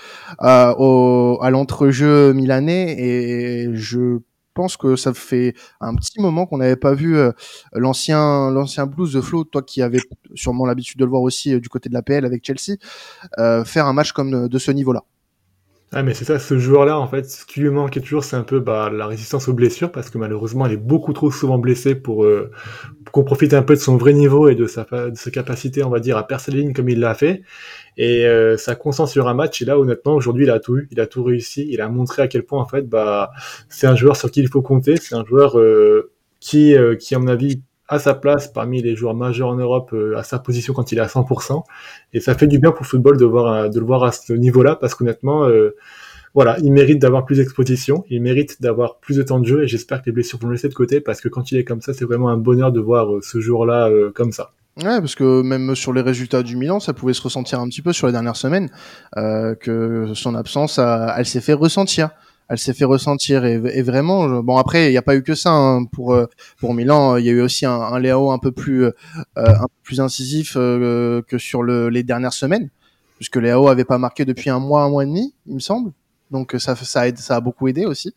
euh, 0.42 0.75
au, 0.78 1.38
à 1.42 1.50
l'entrejeu 1.50 2.32
milanais. 2.32 2.94
Et 2.98 3.75
je 3.75 4.19
pense 4.54 4.76
que 4.76 4.96
ça 4.96 5.12
fait 5.12 5.54
un 5.80 5.94
petit 5.94 6.20
moment 6.20 6.46
qu'on 6.46 6.58
n'avait 6.58 6.76
pas 6.76 6.94
vu 6.94 7.16
euh, 7.16 7.32
l'ancien 7.72 8.50
l'ancien 8.50 8.86
blues 8.86 9.12
de 9.12 9.20
Flo, 9.20 9.44
toi 9.44 9.62
qui 9.62 9.82
avais 9.82 10.00
sûrement 10.34 10.66
l'habitude 10.66 10.98
de 10.98 11.04
le 11.04 11.10
voir 11.10 11.22
aussi 11.22 11.54
euh, 11.54 11.60
du 11.60 11.68
côté 11.68 11.88
de 11.88 11.94
la 11.94 12.02
PL 12.02 12.24
avec 12.24 12.44
Chelsea, 12.44 12.78
euh, 13.38 13.64
faire 13.64 13.86
un 13.86 13.92
match 13.92 14.12
comme 14.12 14.48
de 14.48 14.58
ce 14.58 14.70
niveau-là. 14.70 15.02
Ah 15.96 16.02
mais 16.02 16.12
c'est 16.12 16.25
ça, 16.25 16.41
ce 16.41 16.58
joueur-là, 16.58 16.99
en 16.99 17.06
fait, 17.06 17.31
ce 17.31 17.46
qui 17.46 17.61
lui 17.61 17.70
manque 17.70 17.93
toujours, 18.00 18.25
c'est 18.25 18.35
un 18.35 18.43
peu 18.43 18.58
bah, 18.58 18.91
la 18.93 19.06
résistance 19.06 19.46
aux 19.46 19.52
blessures, 19.52 19.93
parce 19.93 20.11
que 20.11 20.19
malheureusement, 20.19 20.67
il 20.67 20.73
est 20.73 20.76
beaucoup 20.76 21.12
trop 21.12 21.31
souvent 21.31 21.56
blessé 21.56 21.94
pour, 21.94 22.25
euh, 22.25 22.50
qu'on 23.12 23.23
profite 23.23 23.55
un 23.55 23.62
peu 23.62 23.75
de 23.75 23.81
son 23.81 23.96
vrai 23.96 24.12
niveau 24.12 24.49
et 24.49 24.56
de 24.56 24.67
sa, 24.67 24.82
de 24.82 25.17
sa 25.17 25.31
capacité, 25.31 25.85
on 25.85 25.91
va 25.91 26.00
dire, 26.00 26.17
à 26.17 26.26
percer 26.26 26.50
les 26.50 26.62
lignes 26.62 26.73
comme 26.73 26.88
il 26.88 26.99
l'a 26.99 27.14
fait. 27.14 27.43
Et 27.96 28.26
euh, 28.26 28.56
sa 28.56 28.76
sur 29.06 29.29
un 29.29 29.35
match, 29.35 29.62
et 29.62 29.64
là, 29.64 29.79
honnêtement, 29.79 30.17
aujourd'hui, 30.17 30.46
il 30.46 30.50
a 30.50 30.58
tout 30.58 30.79
eu, 30.79 30.88
il 30.91 30.99
a 30.99 31.06
tout 31.06 31.23
réussi, 31.23 31.69
il 31.70 31.81
a 31.81 31.88
montré 31.88 32.23
à 32.23 32.26
quel 32.26 32.43
point, 32.43 32.61
en 32.61 32.67
fait, 32.67 32.88
bah, 32.88 33.31
c'est 33.69 33.87
un 33.87 33.94
joueur 33.94 34.17
sur 34.17 34.32
qui 34.32 34.40
il 34.40 34.49
faut 34.49 34.62
compter, 34.62 34.97
c'est 34.97 35.14
un 35.14 35.25
joueur 35.25 35.61
euh, 35.61 36.11
qui, 36.40 36.75
euh, 36.76 36.97
qui, 36.97 37.14
à 37.14 37.20
mon 37.20 37.29
avis, 37.29 37.62
à 37.88 37.98
sa 37.98 38.14
place 38.14 38.48
parmi 38.48 38.82
les 38.82 38.96
joueurs 38.96 39.14
majeurs 39.14 39.48
en 39.48 39.56
Europe 39.56 39.90
euh, 39.92 40.16
à 40.16 40.22
sa 40.22 40.38
position 40.38 40.72
quand 40.72 40.92
il 40.92 40.98
est 40.98 41.02
à 41.02 41.06
100%. 41.06 41.62
Et 42.12 42.20
ça 42.20 42.34
fait 42.34 42.46
du 42.46 42.58
bien 42.58 42.70
pour 42.70 42.82
le 42.82 42.88
football 42.88 43.16
de, 43.16 43.25
voir, 43.25 43.70
de 43.70 43.78
le 43.78 43.86
voir 43.86 44.04
à 44.04 44.12
ce 44.12 44.32
niveau-là 44.32 44.76
parce 44.76 44.94
qu'honnêtement, 44.94 45.44
euh, 45.44 45.76
voilà, 46.34 46.56
il 46.60 46.72
mérite 46.72 47.00
d'avoir 47.00 47.25
plus 47.25 47.36
d'exposition, 47.36 48.04
il 48.08 48.22
mérite 48.22 48.60
d'avoir 48.60 48.98
plus 48.98 49.16
de 49.16 49.22
temps 49.22 49.38
de 49.38 49.46
jeu 49.46 49.62
et 49.64 49.69
j'espère 49.69 50.00
que 50.00 50.06
les 50.06 50.12
blessures 50.12 50.38
vont 50.38 50.48
le 50.48 50.54
laisser 50.54 50.69
de 50.69 50.75
côté 50.75 51.00
parce 51.00 51.20
que 51.20 51.28
quand 51.28 51.52
il 51.52 51.58
est 51.58 51.64
comme 51.64 51.81
ça, 51.81 51.92
c'est 51.92 52.04
vraiment 52.04 52.28
un 52.28 52.38
bonheur 52.38 52.72
de 52.72 52.81
voir 52.81 53.14
euh, 53.14 53.20
ce 53.22 53.40
jour-là 53.40 53.90
comme 54.14 54.32
ça. 54.32 54.52
Ouais, 54.78 54.98
parce 54.98 55.14
que 55.14 55.42
même 55.42 55.76
sur 55.76 55.92
les 55.92 56.00
résultats 56.00 56.42
du 56.42 56.56
Milan, 56.56 56.80
ça 56.80 56.92
pouvait 56.94 57.12
se 57.12 57.22
ressentir 57.22 57.60
un 57.60 57.69
petit 57.69 57.82
peu 57.82 57.92
sur 57.92 58.08
les 58.08 58.12
dernières 58.12 58.34
semaines, 58.34 58.70
euh, 59.16 59.54
que 59.54 60.12
son 60.14 60.34
absence, 60.34 60.78
elle 60.80 61.26
s'est 61.26 61.40
fait 61.40 61.52
ressentir 61.52 62.10
elle 62.49 62.58
s'est 62.58 62.75
fait 62.75 62.85
ressentir 62.85 63.44
et, 63.44 63.82
vraiment 63.82 64.43
bon 64.43 64.56
après 64.56 64.88
il 64.88 64.91
n'y 64.91 64.96
a 64.96 65.02
pas 65.02 65.17
eu 65.17 65.23
que 65.23 65.35
ça 65.35 65.50
hein, 65.50 65.85
pour 65.85 66.12
euh, 66.12 66.26
pour 66.58 66.75
Milan 66.75 67.17
il 67.17 67.25
y 67.25 67.29
a 67.29 67.32
eu 67.32 67.41
aussi 67.41 67.67
un, 67.67 67.73
un 67.73 67.99
Léo 67.99 68.31
un 68.31 68.38
peu 68.38 68.52
plus 68.52 68.85
euh, 68.85 68.93
un 69.37 69.62
peu 69.62 69.81
plus 69.82 70.00
incisif 70.00 70.55
euh, 70.56 71.23
que 71.23 71.38
sur 71.38 71.62
le, 71.62 71.88
les 71.88 72.02
dernières 72.02 72.32
semaines 72.32 72.70
puisque 73.17 73.37
Léo 73.37 73.69
avait 73.69 73.85
pas 73.85 73.99
marqué 73.99 74.25
depuis 74.25 74.50
un 74.50 74.58
mois 74.58 74.82
un 74.82 74.91
mois 74.91 75.05
et 75.05 75.06
demi 75.06 75.35
il 75.46 75.55
me 75.55 75.61
semble. 75.61 75.93
Donc 76.31 76.56
ça 76.58 76.75
ça 76.75 77.06
aide, 77.06 77.19
ça 77.19 77.37
a 77.37 77.41
beaucoup 77.41 77.69
aidé 77.69 77.85
aussi. 77.85 78.12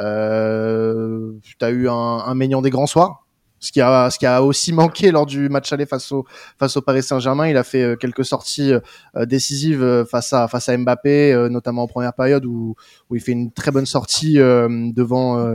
Euh, 0.00 1.32
tu 1.42 1.54
as 1.60 1.70
eu 1.70 1.88
un, 1.88 1.92
un 1.92 2.34
Maignan 2.34 2.62
des 2.62 2.70
grands 2.70 2.86
soirs 2.86 3.21
ce 3.62 3.70
qui 3.70 3.80
a 3.80 4.10
ce 4.10 4.18
qui 4.18 4.26
a 4.26 4.42
aussi 4.42 4.72
manqué 4.82 5.10
lors 5.10 5.24
du 5.24 5.48
match 5.48 5.72
aller 5.72 5.86
face 5.86 6.12
au 6.12 6.26
face 6.58 6.76
au 6.76 6.82
Paris 6.82 7.02
Saint-Germain. 7.02 7.48
Il 7.48 7.56
a 7.56 7.64
fait 7.64 7.82
euh, 7.82 7.96
quelques 7.96 8.24
sorties 8.24 8.72
euh, 8.72 9.24
décisives 9.24 9.82
euh, 9.82 10.04
face 10.04 10.32
à 10.32 10.48
face 10.48 10.68
à 10.68 10.76
Mbappé, 10.76 11.48
notamment 11.48 11.84
en 11.84 11.86
première 11.86 12.12
période 12.12 12.44
où 12.44 12.74
où 13.08 13.16
il 13.16 13.22
fait 13.22 13.32
une 13.32 13.52
très 13.52 13.70
bonne 13.70 13.86
sortie 13.86 14.34
devant 14.34 15.54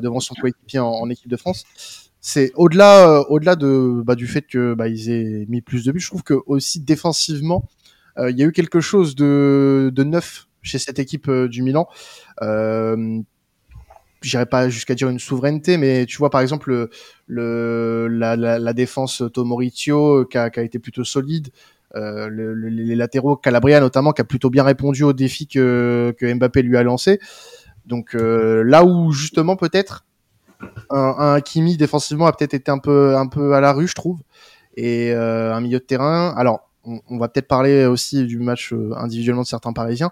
devant 0.00 0.20
son 0.20 0.34
coéquipier 0.34 0.78
en, 0.78 0.88
en, 0.88 1.10
équipe 1.10 1.28
de 1.28 1.36
France. 1.36 1.64
C'est 2.20 2.52
au-delà 2.54 3.22
au-delà 3.28 3.56
de 3.56 4.02
bah, 4.04 4.14
du 4.14 4.26
fait 4.26 4.42
que 4.42 4.74
bah, 4.74 4.88
ils 4.88 5.10
aient 5.10 5.46
mis 5.48 5.60
plus 5.60 5.84
de 5.84 5.92
buts. 5.92 6.00
Je 6.00 6.08
trouve 6.08 6.22
que 6.22 6.34
aussi 6.46 6.80
défensivement, 6.80 7.68
il 8.18 8.38
y 8.38 8.42
a 8.42 8.46
eu 8.46 8.52
quelque 8.52 8.80
chose 8.80 9.16
de 9.16 9.90
de 9.92 10.04
neuf 10.04 10.46
chez 10.62 10.78
cette 10.78 10.98
équipe 10.98 11.30
du 11.30 11.62
Milan. 11.62 11.88
J'irai 14.24 14.46
pas 14.46 14.70
jusqu'à 14.70 14.94
dire 14.94 15.08
une 15.10 15.18
souveraineté, 15.18 15.76
mais 15.76 16.06
tu 16.06 16.16
vois 16.16 16.30
par 16.30 16.40
exemple 16.40 16.88
le, 17.26 18.08
la, 18.08 18.72
défense 18.72 19.22
Tomoritio 19.32 20.24
qui 20.24 20.38
a, 20.38 20.48
été 20.62 20.78
plutôt 20.78 21.04
solide. 21.04 21.50
Euh, 21.96 22.28
le, 22.28 22.54
le, 22.54 22.68
les 22.68 22.96
latéraux, 22.96 23.36
Calabria 23.36 23.78
notamment, 23.80 24.12
qui 24.12 24.20
a 24.20 24.24
plutôt 24.24 24.50
bien 24.50 24.64
répondu 24.64 25.04
au 25.04 25.12
défi 25.12 25.46
que, 25.46 26.14
Mbappé 26.20 26.62
lui 26.62 26.76
a 26.76 26.82
lancé. 26.82 27.20
Donc 27.86 28.14
euh, 28.14 28.64
là 28.64 28.84
où 28.84 29.12
justement 29.12 29.56
peut-être 29.56 30.04
un, 30.90 31.40
Kimi 31.40 31.76
défensivement 31.76 32.26
a 32.26 32.32
peut-être 32.32 32.54
été 32.54 32.70
un 32.70 32.78
peu 32.78 33.16
un 33.16 33.26
peu 33.26 33.52
à 33.54 33.60
la 33.60 33.72
rue, 33.72 33.86
je 33.86 33.94
trouve, 33.94 34.20
et 34.76 35.12
euh, 35.12 35.54
un 35.54 35.60
milieu 35.60 35.78
de 35.78 35.84
terrain. 35.84 36.34
Alors 36.36 36.70
on, 36.84 37.18
va 37.18 37.28
peut-être 37.28 37.48
parler 37.48 37.84
aussi 37.86 38.24
du 38.24 38.38
match 38.38 38.74
individuellement 38.96 39.42
de 39.42 39.46
certains 39.46 39.72
Parisiens. 39.72 40.10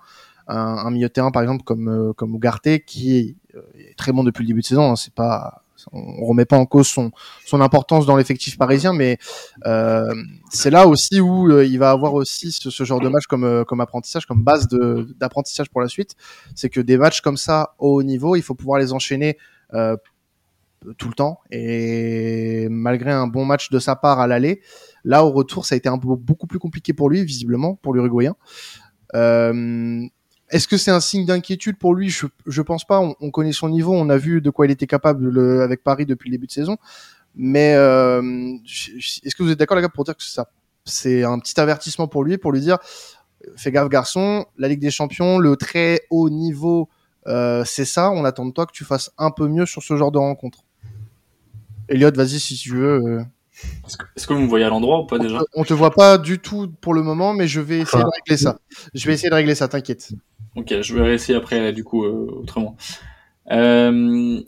Un, 0.48 0.56
un 0.56 0.90
milieu 0.90 1.08
de 1.08 1.12
terrain 1.12 1.30
par 1.30 1.42
exemple 1.42 1.64
comme 1.64 2.12
comme 2.14 2.34
Ugarte 2.34 2.84
qui 2.86 3.36
est 3.78 3.96
très 3.96 4.12
bon 4.12 4.24
depuis 4.24 4.42
le 4.42 4.48
début 4.48 4.60
de 4.60 4.66
saison. 4.66 4.92
Hein, 4.92 4.96
c'est 4.96 5.14
pas, 5.14 5.62
on 5.92 6.24
remet 6.26 6.44
pas 6.44 6.56
en 6.56 6.66
cause 6.66 6.86
son 6.86 7.10
son 7.44 7.60
importance 7.60 8.06
dans 8.06 8.16
l'effectif 8.16 8.58
parisien, 8.58 8.92
mais 8.92 9.18
euh, 9.66 10.14
c'est 10.50 10.70
là 10.70 10.86
aussi 10.86 11.20
où 11.20 11.50
euh, 11.50 11.64
il 11.64 11.78
va 11.78 11.90
avoir 11.90 12.14
aussi 12.14 12.52
ce, 12.52 12.84
genre 12.84 13.00
de 13.00 13.08
match 13.08 13.26
comme 13.26 13.44
euh, 13.44 13.64
comme 13.64 13.80
apprentissage, 13.80 14.26
comme 14.26 14.42
base 14.42 14.68
d'apprentissage 14.68 15.70
pour 15.70 15.80
la 15.80 15.88
suite. 15.88 16.14
C'est 16.54 16.68
que 16.68 16.80
des 16.80 16.98
matchs 16.98 17.20
comme 17.20 17.36
ça 17.36 17.74
au 17.78 17.94
haut 17.96 18.02
niveau, 18.02 18.36
il 18.36 18.42
faut 18.42 18.54
pouvoir 18.54 18.78
les 18.78 18.92
enchaîner. 18.92 19.38
Euh, 19.74 19.96
tout 20.98 21.06
le 21.06 21.14
temps 21.14 21.38
et 21.52 22.66
malgré 22.68 23.12
un 23.12 23.28
bon 23.28 23.44
match 23.44 23.70
de 23.70 23.78
sa 23.78 23.94
part 23.94 24.18
à 24.18 24.26
l'aller, 24.26 24.62
là 25.04 25.24
au 25.24 25.30
retour 25.30 25.64
ça 25.64 25.76
a 25.76 25.78
été 25.78 25.88
un 25.88 25.96
beaucoup 25.96 26.48
plus 26.48 26.58
compliqué 26.58 26.92
pour 26.92 27.08
lui 27.08 27.24
visiblement 27.24 27.76
pour 27.76 27.94
l'Uruguayen. 27.94 28.34
Euh, 30.52 30.56
est-ce 30.56 30.68
que 30.68 30.76
c'est 30.76 30.90
un 30.90 31.00
signe 31.00 31.24
d'inquiétude 31.24 31.78
pour 31.78 31.94
lui? 31.94 32.08
Je, 32.08 32.26
je 32.46 32.62
pense 32.62 32.84
pas. 32.84 33.00
On, 33.00 33.14
on, 33.20 33.30
connaît 33.30 33.52
son 33.52 33.68
niveau, 33.68 33.94
on 33.94 34.08
a 34.08 34.16
vu 34.16 34.40
de 34.40 34.50
quoi 34.50 34.66
il 34.66 34.70
était 34.70 34.86
capable 34.86 35.28
le, 35.28 35.62
avec 35.62 35.82
Paris 35.82 36.06
depuis 36.06 36.30
le 36.30 36.36
début 36.36 36.46
de 36.46 36.52
saison. 36.52 36.76
Mais 37.34 37.74
euh, 37.74 38.22
est-ce 38.64 39.34
que 39.34 39.42
vous 39.42 39.50
êtes 39.50 39.58
d'accord, 39.58 39.76
les 39.76 39.82
gars, 39.82 39.88
pour 39.88 40.04
dire 40.04 40.16
que 40.16 40.22
ça 40.22 40.48
c'est 40.84 41.24
un 41.24 41.38
petit 41.38 41.58
avertissement 41.60 42.08
pour 42.08 42.24
lui, 42.24 42.38
pour 42.38 42.52
lui 42.52 42.60
dire, 42.60 42.78
fais 43.56 43.70
gaffe 43.70 43.88
garçon, 43.88 44.46
la 44.58 44.68
Ligue 44.68 44.80
des 44.80 44.90
Champions, 44.90 45.38
le 45.38 45.56
très 45.56 46.02
haut 46.10 46.30
niveau, 46.30 46.88
euh, 47.26 47.64
c'est 47.64 47.84
ça. 47.84 48.10
On 48.10 48.24
attend 48.24 48.46
de 48.46 48.52
toi 48.52 48.66
que 48.66 48.72
tu 48.72 48.84
fasses 48.84 49.10
un 49.18 49.30
peu 49.30 49.48
mieux 49.48 49.66
sur 49.66 49.82
ce 49.82 49.96
genre 49.96 50.12
de 50.12 50.18
rencontre. 50.18 50.64
Elliot, 51.88 52.12
vas-y 52.14 52.40
si 52.40 52.56
tu 52.56 52.70
veux. 52.76 53.00
Euh. 53.04 53.22
Est-ce 54.16 54.26
que, 54.26 54.32
vous 54.32 54.40
me 54.40 54.48
voyez 54.48 54.64
à 54.64 54.70
l'endroit 54.70 55.00
ou 55.00 55.06
pas 55.06 55.18
déjà? 55.18 55.40
On 55.54 55.62
te 55.62 55.74
voit 55.74 55.92
pas 55.92 56.18
du 56.18 56.38
tout 56.38 56.72
pour 56.80 56.94
le 56.94 57.02
moment, 57.02 57.32
mais 57.32 57.46
je 57.46 57.60
vais 57.60 57.80
essayer 57.80 58.02
de 58.02 58.08
régler 58.08 58.36
ça. 58.36 58.58
Je 58.94 59.06
vais 59.06 59.14
essayer 59.14 59.30
de 59.30 59.34
régler 59.34 59.54
ça, 59.54 59.68
t'inquiète. 59.68 60.12
Ok, 60.54 60.82
je 60.82 60.94
vais 60.94 61.14
essayer 61.14 61.36
après, 61.36 61.72
du 61.72 61.82
coup, 61.82 62.04
euh, 62.04 62.26
autrement. 62.42 62.76
Euh, 63.50 64.40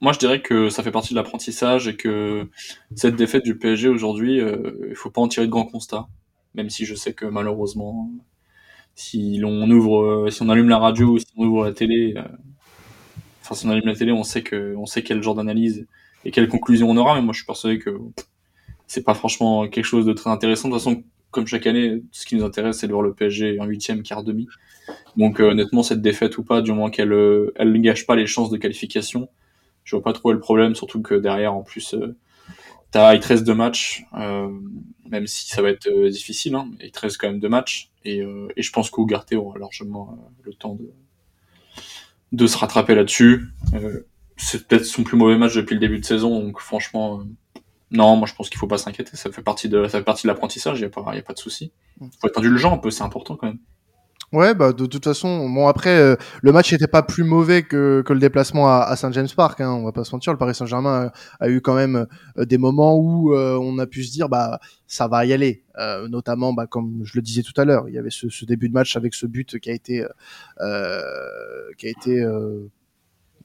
moi, 0.00 0.12
je 0.12 0.18
dirais 0.18 0.40
que 0.40 0.70
ça 0.70 0.82
fait 0.82 0.90
partie 0.90 1.10
de 1.10 1.16
l'apprentissage 1.16 1.88
et 1.88 1.96
que 1.96 2.48
cette 2.94 3.16
défaite 3.16 3.44
du 3.44 3.58
PSG 3.58 3.88
aujourd'hui, 3.88 4.40
euh, 4.40 4.88
il 4.88 4.94
faut 4.96 5.10
pas 5.10 5.20
en 5.20 5.28
tirer 5.28 5.46
de 5.46 5.50
grands 5.50 5.66
constats. 5.66 6.08
Même 6.54 6.70
si 6.70 6.86
je 6.86 6.94
sais 6.94 7.12
que 7.12 7.26
malheureusement, 7.26 8.10
si 8.94 9.42
on 9.44 9.70
ouvre, 9.70 10.28
si 10.30 10.42
on 10.42 10.48
allume 10.48 10.70
la 10.70 10.78
radio 10.78 11.08
ou 11.12 11.18
si 11.18 11.26
on 11.36 11.44
ouvre 11.44 11.64
la 11.66 11.72
télé, 11.72 12.14
enfin 13.42 13.54
si 13.54 13.66
on 13.66 13.70
allume 13.70 13.86
la 13.86 13.94
télé, 13.94 14.12
on 14.12 14.24
sait 14.24 14.42
que, 14.42 14.74
on 14.76 14.86
sait 14.86 15.02
quel 15.02 15.22
genre 15.22 15.34
d'analyse 15.34 15.86
et 16.24 16.30
quelles 16.30 16.48
conclusions 16.48 16.90
on 16.90 16.96
aura. 16.96 17.14
Mais 17.16 17.22
moi, 17.22 17.32
je 17.34 17.40
suis 17.40 17.46
persuadé 17.46 17.78
que 17.78 17.98
c'est 18.86 19.04
pas 19.04 19.14
franchement 19.14 19.68
quelque 19.68 19.84
chose 19.84 20.06
de 20.06 20.12
très 20.14 20.30
intéressant. 20.30 20.68
De 20.68 20.74
toute 20.74 20.82
façon, 20.82 21.02
comme 21.30 21.46
chaque 21.46 21.66
année, 21.66 22.02
ce 22.10 22.26
qui 22.26 22.36
nous 22.36 22.44
intéresse, 22.44 22.78
c'est 22.78 22.86
de 22.86 22.92
voir 22.92 23.02
le 23.02 23.12
PSG 23.12 23.60
en 23.60 23.64
huitième, 23.66 24.02
quart 24.02 24.24
demi. 24.24 24.48
Donc 25.16 25.40
euh, 25.40 25.50
honnêtement, 25.50 25.82
cette 25.82 26.00
défaite 26.00 26.38
ou 26.38 26.44
pas, 26.44 26.62
du 26.62 26.72
moins 26.72 26.90
qu'elle 26.90 27.12
euh, 27.12 27.52
ne 27.58 27.78
gâche 27.78 28.06
pas 28.06 28.16
les 28.16 28.26
chances 28.26 28.50
de 28.50 28.56
qualification, 28.56 29.28
je 29.84 29.96
vois 29.96 30.02
pas 30.02 30.12
trop 30.12 30.32
le 30.32 30.40
problème, 30.40 30.74
surtout 30.74 31.02
que 31.02 31.14
derrière, 31.14 31.54
en 31.54 31.62
plus, 31.62 31.94
euh, 31.94 32.16
t'as 32.90 33.14
il 33.14 33.20
te 33.20 33.28
reste 33.28 33.44
deux 33.44 33.54
matchs, 33.54 34.04
même 34.12 35.26
si 35.26 35.48
ça 35.48 35.60
va 35.62 35.70
être 35.70 35.88
difficile, 36.08 36.54
hein, 36.54 36.70
il 36.80 36.90
te 36.90 37.00
reste 37.00 37.18
quand 37.18 37.28
même 37.28 37.40
deux 37.40 37.48
matchs, 37.48 37.90
et, 38.04 38.22
je 38.56 38.70
pense 38.70 38.90
qu'Ougarté 38.90 39.36
aura 39.36 39.58
largement 39.58 40.32
le 40.42 40.54
temps 40.54 40.74
de, 40.74 40.90
de 42.32 42.46
se 42.46 42.56
rattraper 42.56 42.94
là-dessus. 42.94 43.48
C'est 44.36 44.66
peut-être 44.66 44.84
son 44.84 45.02
plus 45.02 45.16
mauvais 45.16 45.36
match 45.36 45.54
depuis 45.54 45.74
le 45.74 45.80
début 45.80 45.98
de 45.98 46.04
saison, 46.04 46.40
donc 46.40 46.60
franchement, 46.60 47.22
non, 47.90 48.16
moi 48.16 48.28
je 48.28 48.34
pense 48.34 48.50
qu'il 48.50 48.58
faut 48.58 48.66
pas 48.66 48.78
s'inquiéter, 48.78 49.16
ça 49.16 49.30
fait 49.30 49.42
partie 49.42 49.68
de, 49.68 49.84
ça 49.84 49.98
fait 49.98 50.04
partie 50.04 50.24
de 50.24 50.28
l'apprentissage, 50.28 50.78
il 50.78 50.82
y 50.82 50.84
a 50.84 50.90
pas, 50.90 51.14
y 51.14 51.18
a 51.18 51.22
pas 51.22 51.32
de 51.32 51.38
souci. 51.38 51.72
Mm. 52.00 52.08
Faut 52.20 52.28
être 52.28 52.38
indulgent 52.38 52.74
un 52.74 52.78
peu, 52.78 52.90
c'est 52.90 53.04
important 53.04 53.36
quand 53.36 53.46
même. 53.46 53.58
Ouais, 54.30 54.54
bah 54.54 54.74
de, 54.74 54.84
toute 54.84 55.04
façon, 55.04 55.48
bon 55.48 55.68
après 55.68 55.98
euh, 55.98 56.14
le 56.42 56.52
match 56.52 56.70
n'était 56.70 56.86
pas 56.86 57.02
plus 57.02 57.24
mauvais 57.24 57.62
que, 57.62 58.02
que 58.04 58.12
le 58.12 58.18
déplacement 58.18 58.68
à, 58.68 58.82
à 58.82 58.94
Saint 58.94 59.10
James 59.12 59.28
Park. 59.34 59.62
Hein, 59.62 59.70
on 59.70 59.84
va 59.84 59.92
pas 59.92 60.04
se 60.04 60.14
mentir, 60.14 60.34
le 60.34 60.38
Paris 60.38 60.54
Saint-Germain 60.54 61.10
a, 61.40 61.48
eu 61.48 61.62
quand 61.62 61.74
même 61.74 62.06
euh, 62.36 62.44
des 62.44 62.58
moments 62.58 62.98
où 62.98 63.34
on 63.34 63.78
a 63.78 63.86
pu 63.86 64.04
se 64.04 64.12
dire 64.12 64.28
bah 64.28 64.60
ça 64.86 65.08
va 65.08 65.24
y 65.24 65.32
aller. 65.32 65.64
notamment, 66.10 66.52
bah, 66.52 66.66
comme 66.66 67.00
je 67.04 67.12
le 67.14 67.22
disais 67.22 67.42
tout 67.42 67.58
à 67.58 67.64
l'heure, 67.64 67.88
il 67.88 67.94
y 67.94 67.98
avait 67.98 68.10
ce, 68.10 68.28
ce, 68.28 68.44
début 68.44 68.68
de 68.68 68.74
match 68.74 68.96
avec 68.96 69.14
ce 69.14 69.24
but 69.24 69.58
qui 69.60 69.70
a 69.70 69.72
été 69.72 70.04
qui 71.78 71.86
a 71.86 71.90
été 71.90 72.22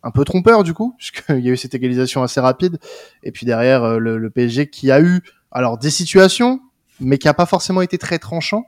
un 0.03 0.11
peu 0.11 0.25
trompeur 0.25 0.63
du 0.63 0.73
coup, 0.73 0.93
puisqu'il 0.97 1.39
y 1.45 1.49
a 1.49 1.53
eu 1.53 1.57
cette 1.57 1.73
égalisation 1.73 2.23
assez 2.23 2.39
rapide. 2.39 2.79
Et 3.23 3.31
puis 3.31 3.45
derrière, 3.45 3.83
euh, 3.83 3.97
le, 3.97 4.17
le 4.17 4.29
PSG 4.29 4.69
qui 4.69 4.91
a 4.91 5.01
eu 5.01 5.21
alors 5.51 5.77
des 5.77 5.89
situations, 5.89 6.59
mais 6.99 7.17
qui 7.17 7.27
a 7.27 7.33
pas 7.33 7.45
forcément 7.45 7.81
été 7.81 7.97
très 7.97 8.19
tranchant. 8.19 8.65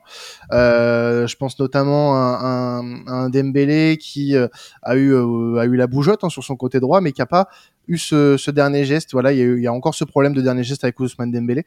Euh, 0.51 1.27
je 1.27 1.35
pense 1.35 1.59
notamment 1.59 2.15
à, 2.15 2.79
un, 2.79 3.07
un 3.07 3.29
Dembélé 3.29 3.97
qui 3.97 4.35
euh, 4.35 4.47
a 4.81 4.95
eu 4.95 5.15
a 5.15 5.65
eu 5.65 5.75
la 5.75 5.87
bougeotte 5.87 6.23
hein, 6.23 6.29
sur 6.29 6.43
son 6.43 6.55
côté 6.55 6.79
droit, 6.79 7.01
mais 7.01 7.11
qui 7.11 7.21
a 7.21 7.25
pas 7.25 7.49
eu 7.87 7.97
ce, 7.97 8.49
dernier 8.51 8.85
geste. 8.85 9.11
Voilà, 9.13 9.31
il 9.31 9.39
y, 9.39 9.41
a 9.41 9.45
il 9.45 9.61
y, 9.61 9.67
a 9.67 9.73
encore 9.73 9.95
ce 9.95 10.03
problème 10.03 10.33
de 10.33 10.41
dernier 10.41 10.63
geste 10.63 10.83
avec 10.83 10.99
Ousmane 10.99 11.31
Dembélé. 11.31 11.65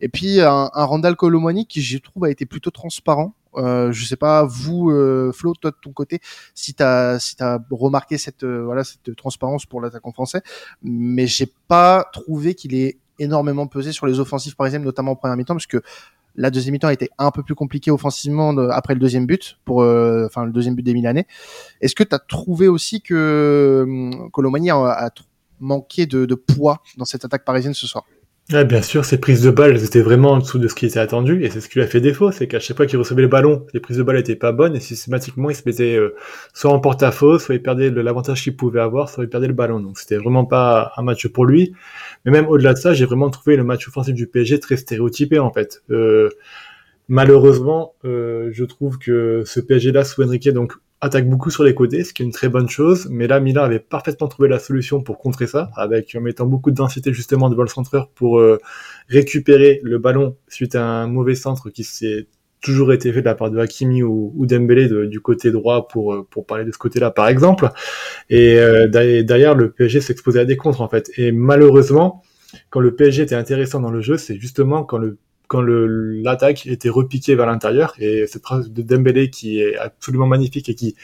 Et 0.00 0.08
puis 0.08 0.40
un, 0.40 0.70
un 0.72 0.84
Randall 0.84 1.16
Colomani 1.16 1.66
qui, 1.66 1.80
je 1.80 1.98
trouve, 1.98 2.24
a 2.24 2.30
été 2.30 2.46
plutôt 2.46 2.70
transparent. 2.70 3.34
Euh, 3.56 3.92
je 3.92 4.04
sais 4.04 4.16
pas 4.16 4.44
vous, 4.44 4.90
euh, 4.90 5.32
Flo, 5.32 5.54
toi 5.54 5.70
de 5.70 5.76
ton 5.82 5.92
côté, 5.92 6.20
si 6.54 6.74
t'as 6.74 7.18
si 7.18 7.36
t'as 7.36 7.58
remarqué 7.70 8.18
cette 8.18 8.44
voilà 8.44 8.84
cette 8.84 9.16
transparence 9.16 9.66
pour 9.66 9.80
l'attaquant 9.80 10.12
français, 10.12 10.42
mais 10.82 11.26
j'ai 11.26 11.52
pas 11.68 12.08
trouvé 12.12 12.54
qu'il 12.54 12.74
est 12.74 12.98
énormément 13.18 13.66
pesé 13.66 13.92
sur 13.92 14.06
les 14.06 14.18
offensives 14.18 14.56
parisiennes, 14.56 14.82
notamment 14.82 15.12
en 15.12 15.16
première 15.16 15.36
mi-temps, 15.36 15.54
parce 15.54 15.66
que 15.66 15.82
la 16.36 16.50
deuxième 16.50 16.72
mi-temps 16.72 16.88
a 16.88 16.92
été 16.92 17.10
un 17.18 17.30
peu 17.30 17.42
plus 17.42 17.54
compliquée 17.54 17.90
offensivement 17.90 18.56
après 18.70 18.94
le 18.94 19.00
deuxième 19.00 19.26
but, 19.26 19.58
pour 19.64 19.82
euh, 19.82 20.26
enfin 20.26 20.44
le 20.44 20.52
deuxième 20.52 20.74
but 20.74 20.82
des 20.82 20.94
Milanais. 20.94 21.26
Est-ce 21.80 21.94
que 21.94 22.04
tu 22.04 22.14
as 22.14 22.18
trouvé 22.18 22.68
aussi 22.68 23.02
que 23.02 23.84
hum, 23.86 24.30
Colomani 24.30 24.70
a, 24.70 24.76
a 24.76 25.10
manqué 25.58 26.06
de, 26.06 26.24
de, 26.24 26.34
poids 26.34 26.82
dans 26.96 27.04
cette 27.04 27.24
attaque 27.24 27.44
parisienne 27.44 27.74
ce 27.74 27.86
soir? 27.86 28.04
Ouais, 28.52 28.64
bien 28.64 28.82
sûr, 28.82 29.04
ses 29.04 29.20
prises 29.20 29.42
de 29.42 29.50
balles 29.50 29.76
étaient 29.84 30.00
vraiment 30.00 30.32
en 30.32 30.38
dessous 30.38 30.58
de 30.58 30.66
ce 30.66 30.74
qui 30.74 30.84
était 30.84 30.98
attendu, 30.98 31.44
et 31.44 31.50
c'est 31.50 31.60
ce 31.60 31.68
qui 31.68 31.78
lui 31.78 31.84
a 31.84 31.86
fait 31.86 32.00
défaut, 32.00 32.32
c'est 32.32 32.48
qu'à 32.48 32.58
chaque 32.58 32.76
fois 32.76 32.86
qu'il 32.86 32.98
recevait 32.98 33.22
le 33.22 33.28
ballon, 33.28 33.64
les 33.72 33.78
prises 33.78 33.98
de 33.98 34.02
balles 34.02 34.18
étaient 34.18 34.34
pas 34.34 34.50
bonnes, 34.50 34.74
et 34.74 34.80
systématiquement 34.80 35.50
il 35.50 35.54
se 35.54 35.62
mettait 35.66 35.94
euh, 35.94 36.16
soit 36.52 36.72
en 36.72 36.80
porte-à-faux, 36.80 37.38
soit 37.38 37.54
il 37.54 37.62
perdait 37.62 37.90
l'avantage 37.90 38.42
qu'il 38.42 38.56
pouvait 38.56 38.80
avoir, 38.80 39.08
soit 39.08 39.22
il 39.22 39.30
perdait 39.30 39.46
le 39.46 39.52
ballon. 39.52 39.78
Donc 39.78 39.98
c'était 39.98 40.16
vraiment 40.16 40.44
pas 40.44 40.92
un 40.96 41.02
match 41.02 41.28
pour 41.28 41.46
lui. 41.46 41.74
Mais 42.24 42.32
même 42.32 42.48
au-delà 42.48 42.72
de 42.74 42.78
ça, 42.78 42.92
j'ai 42.92 43.04
vraiment 43.04 43.30
trouvé 43.30 43.56
le 43.56 43.62
match 43.62 43.86
offensif 43.86 44.14
du 44.14 44.26
PSG 44.26 44.58
très 44.58 44.76
stéréotypé 44.76 45.38
en 45.38 45.52
fait. 45.52 45.82
Euh, 45.90 46.28
malheureusement, 47.08 47.94
euh, 48.04 48.50
je 48.52 48.64
trouve 48.64 48.98
que 48.98 49.44
ce 49.46 49.60
PSG-là 49.60 50.02
sous 50.02 50.24
Enrique, 50.24 50.48
donc 50.48 50.72
attaque 51.00 51.28
beaucoup 51.28 51.50
sur 51.50 51.64
les 51.64 51.74
côtés, 51.74 52.04
ce 52.04 52.12
qui 52.12 52.22
est 52.22 52.26
une 52.26 52.32
très 52.32 52.48
bonne 52.48 52.68
chose. 52.68 53.08
Mais 53.10 53.26
là, 53.26 53.40
Milan 53.40 53.62
avait 53.62 53.78
parfaitement 53.78 54.28
trouvé 54.28 54.48
la 54.48 54.58
solution 54.58 55.02
pour 55.02 55.18
contrer 55.18 55.46
ça, 55.46 55.70
avec 55.76 56.14
en 56.14 56.20
mettant 56.20 56.46
beaucoup 56.46 56.70
de 56.70 56.76
densité 56.76 57.12
justement 57.12 57.48
devant 57.48 57.62
le 57.62 57.68
centreur 57.68 58.10
pour 58.10 58.38
euh, 58.38 58.58
récupérer 59.08 59.80
le 59.82 59.98
ballon 59.98 60.36
suite 60.48 60.74
à 60.74 60.84
un 60.84 61.06
mauvais 61.06 61.34
centre 61.34 61.70
qui 61.70 61.84
s'est 61.84 62.26
toujours 62.60 62.92
été 62.92 63.10
fait 63.12 63.20
de 63.20 63.26
la 63.26 63.34
part 63.34 63.50
de 63.50 63.58
Hakimi 63.58 64.02
ou, 64.02 64.34
ou 64.36 64.44
Dembélé 64.44 64.88
du 65.06 65.20
côté 65.20 65.50
droit 65.50 65.88
pour 65.88 66.12
euh, 66.12 66.26
pour 66.30 66.44
parler 66.44 66.64
de 66.64 66.72
ce 66.72 66.78
côté-là 66.78 67.10
par 67.10 67.28
exemple. 67.28 67.70
Et 68.28 68.58
euh, 68.58 68.86
derrière, 68.88 69.54
le 69.54 69.70
PSG 69.70 70.02
s'exposait 70.02 70.40
à 70.40 70.44
des 70.44 70.58
contres 70.58 70.82
en 70.82 70.88
fait. 70.88 71.10
Et 71.16 71.32
malheureusement, 71.32 72.22
quand 72.68 72.80
le 72.80 72.94
PSG 72.94 73.22
était 73.22 73.34
intéressant 73.34 73.80
dans 73.80 73.90
le 73.90 74.02
jeu, 74.02 74.18
c'est 74.18 74.36
justement 74.36 74.84
quand 74.84 74.98
le 74.98 75.18
quand 75.50 75.62
l'attaque 75.62 76.66
était 76.66 76.88
repiquée 76.88 77.34
vers 77.34 77.46
l'intérieur 77.46 77.94
et 77.98 78.24
cette 78.28 78.42
trace 78.42 78.70
de 78.70 78.82
Dembélé 78.82 79.30
qui 79.30 79.60
est 79.60 79.76
absolument 79.76 80.28
magnifique 80.28 80.68
et 80.68 80.76
qui 80.76 80.94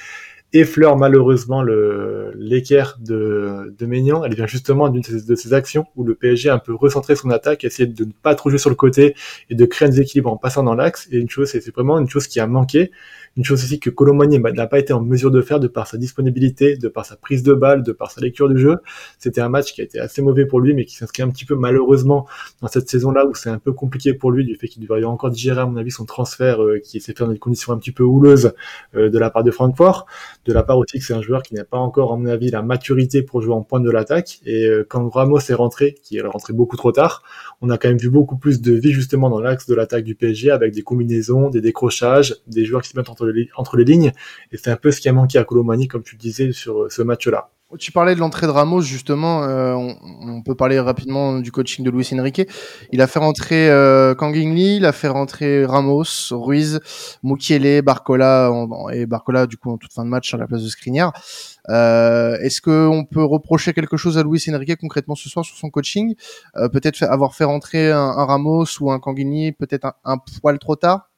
effleure 0.52 0.96
malheureusement 0.96 1.64
l'équerre 1.64 2.96
de, 3.00 3.74
de 3.76 3.86
Maignan. 3.86 4.22
Elle 4.22 4.36
vient 4.36 4.46
justement 4.46 4.88
d'une 4.88 5.02
de, 5.02 5.34
ces 5.34 5.52
actions 5.52 5.86
où 5.96 6.04
le 6.04 6.14
PSG 6.14 6.48
a 6.48 6.54
un 6.54 6.58
peu 6.60 6.72
recentré 6.76 7.16
son 7.16 7.30
attaque, 7.30 7.64
essayé 7.64 7.88
de 7.88 8.04
ne 8.04 8.12
pas 8.12 8.36
trop 8.36 8.48
jouer 8.48 8.60
sur 8.60 8.70
le 8.70 8.76
côté 8.76 9.16
et 9.50 9.56
de 9.56 9.64
créer 9.64 9.88
un 9.88 9.90
déséquilibre 9.90 10.30
en 10.32 10.36
passant 10.36 10.62
dans 10.62 10.76
l'axe. 10.76 11.08
Et 11.10 11.18
une 11.18 11.28
chose, 11.28 11.50
c'est 11.50 11.68
vraiment 11.74 11.98
une 11.98 12.08
chose 12.08 12.28
qui 12.28 12.38
a 12.38 12.46
manqué. 12.46 12.92
Une 13.36 13.44
chose 13.44 13.62
aussi 13.62 13.78
que 13.78 13.90
Colomani 13.90 14.38
n'a 14.38 14.66
pas 14.66 14.78
été 14.78 14.92
en 14.92 15.02
mesure 15.02 15.30
de 15.30 15.42
faire 15.42 15.60
de 15.60 15.68
par 15.68 15.86
sa 15.86 15.98
disponibilité, 15.98 16.76
de 16.76 16.88
par 16.88 17.04
sa 17.04 17.16
prise 17.16 17.42
de 17.42 17.52
balle, 17.52 17.82
de 17.82 17.92
par 17.92 18.10
sa 18.10 18.20
lecture 18.20 18.48
du 18.48 18.58
jeu. 18.58 18.78
C'était 19.18 19.42
un 19.42 19.50
match 19.50 19.74
qui 19.74 19.82
a 19.82 19.84
été 19.84 19.98
assez 19.98 20.22
mauvais 20.22 20.46
pour 20.46 20.60
lui, 20.60 20.72
mais 20.74 20.84
qui 20.86 20.96
s'inscrit 20.96 21.22
un 21.22 21.28
petit 21.28 21.44
peu 21.44 21.54
malheureusement 21.54 22.26
dans 22.62 22.68
cette 22.68 22.88
saison-là 22.88 23.26
où 23.26 23.34
c'est 23.34 23.50
un 23.50 23.58
peu 23.58 23.72
compliqué 23.72 24.14
pour 24.14 24.30
lui 24.30 24.44
du 24.44 24.56
fait 24.56 24.68
qu'il 24.68 24.82
devrait 24.82 25.04
encore 25.04 25.30
digérer 25.30 25.60
à 25.60 25.66
mon 25.66 25.76
avis 25.76 25.90
son 25.90 26.06
transfert 26.06 26.62
euh, 26.62 26.78
qui 26.78 27.00
s'est 27.00 27.12
fait 27.12 27.24
dans 27.24 27.32
des 27.32 27.38
conditions 27.38 27.72
un 27.72 27.78
petit 27.78 27.92
peu 27.92 28.04
houleuses 28.04 28.54
euh, 28.94 29.10
de 29.10 29.18
la 29.18 29.30
part 29.30 29.44
de 29.44 29.50
Francfort, 29.50 30.06
de 30.46 30.52
la 30.52 30.62
part 30.62 30.78
aussi 30.78 30.98
que 30.98 31.04
c'est 31.04 31.14
un 31.14 31.22
joueur 31.22 31.42
qui 31.42 31.54
n'a 31.54 31.64
pas 31.64 31.78
encore 31.78 32.12
à 32.12 32.16
mon 32.16 32.26
avis 32.26 32.50
la 32.50 32.62
maturité 32.62 33.22
pour 33.22 33.42
jouer 33.42 33.54
en 33.54 33.62
pointe 33.62 33.82
de 33.82 33.90
l'attaque. 33.90 34.40
Et 34.46 34.64
euh, 34.64 34.86
quand 34.88 35.08
Ramos 35.10 35.40
est 35.40 35.54
rentré, 35.54 35.94
qui 36.02 36.16
est 36.16 36.22
rentré 36.22 36.54
beaucoup 36.54 36.76
trop 36.76 36.92
tard, 36.92 37.22
on 37.60 37.68
a 37.68 37.76
quand 37.76 37.88
même 37.88 37.98
vu 37.98 38.08
beaucoup 38.08 38.36
plus 38.36 38.62
de 38.62 38.72
vie 38.72 38.92
justement 38.92 39.28
dans 39.28 39.40
l'axe 39.40 39.66
de 39.66 39.74
l'attaque 39.74 40.04
du 40.04 40.14
PSG 40.14 40.50
avec 40.50 40.72
des 40.72 40.82
combinaisons, 40.82 41.50
des 41.50 41.60
décrochages, 41.60 42.36
des 42.46 42.64
joueurs 42.64 42.82
qui 42.82 42.88
se 42.88 42.96
mettent 42.96 43.10
entre 43.10 43.25
entre 43.56 43.76
les 43.76 43.84
lignes. 43.84 44.12
Et 44.52 44.56
c'est 44.56 44.70
un 44.70 44.76
peu 44.76 44.90
ce 44.90 45.00
qui 45.00 45.08
a 45.08 45.12
manqué 45.12 45.38
à 45.38 45.44
Colomani, 45.44 45.88
comme 45.88 46.02
tu 46.02 46.16
disais, 46.16 46.52
sur 46.52 46.82
euh, 46.82 46.90
ce 46.90 47.02
match-là. 47.02 47.50
Tu 47.80 47.90
parlais 47.90 48.14
de 48.14 48.20
l'entrée 48.20 48.46
de 48.46 48.52
Ramos 48.52 48.82
justement. 48.82 49.42
Euh, 49.42 49.74
on, 49.74 50.40
peut 50.42 50.54
parler 50.54 50.78
rapidement 50.78 51.40
du 51.40 51.50
coaching 51.50 51.84
de 51.84 51.90
Luis 51.90 52.08
Enrique. 52.12 52.42
Il 52.92 53.02
a 53.02 53.08
fait 53.08 53.18
rentrer 53.18 53.68
euh, 53.68 54.14
Lee, 54.22 54.76
il 54.76 54.86
a 54.86 54.92
fait 54.92 55.08
rentrer 55.08 55.66
Ramos, 55.66 56.04
Ruiz, 56.30 56.78
Mukiele, 57.24 57.82
Barcola 57.82 58.52
et 58.92 59.06
Barcola 59.06 59.46
du 59.46 59.56
coup 59.56 59.72
en 59.72 59.78
toute 59.78 59.92
fin 59.92 60.04
de 60.04 60.08
match 60.08 60.32
à 60.32 60.36
la 60.36 60.46
place 60.46 60.62
de 60.62 60.68
Skriniar. 60.68 61.12
Euh, 61.68 62.38
Est-ce 62.38 62.62
qu'on 62.62 63.04
peut 63.04 63.24
reprocher 63.24 63.72
quelque 63.72 63.96
chose 63.96 64.16
à 64.16 64.22
Luis 64.22 64.44
Enrique 64.48 64.76
concrètement 64.76 65.16
ce 65.16 65.28
soir 65.28 65.44
sur 65.44 65.56
son 65.56 65.68
coaching? 65.68 66.14
Peut-être 66.72 67.02
avoir 67.02 67.34
fait 67.34 67.44
rentrer 67.44 67.90
un, 67.90 68.12
Ramos 68.12 68.66
ou 68.80 68.92
un 68.92 69.00
Kanguini 69.00 69.50
peut-être 69.50 69.92
un 70.04 70.18
poil 70.40 70.60
trop 70.60 70.76
tard? 70.76 71.08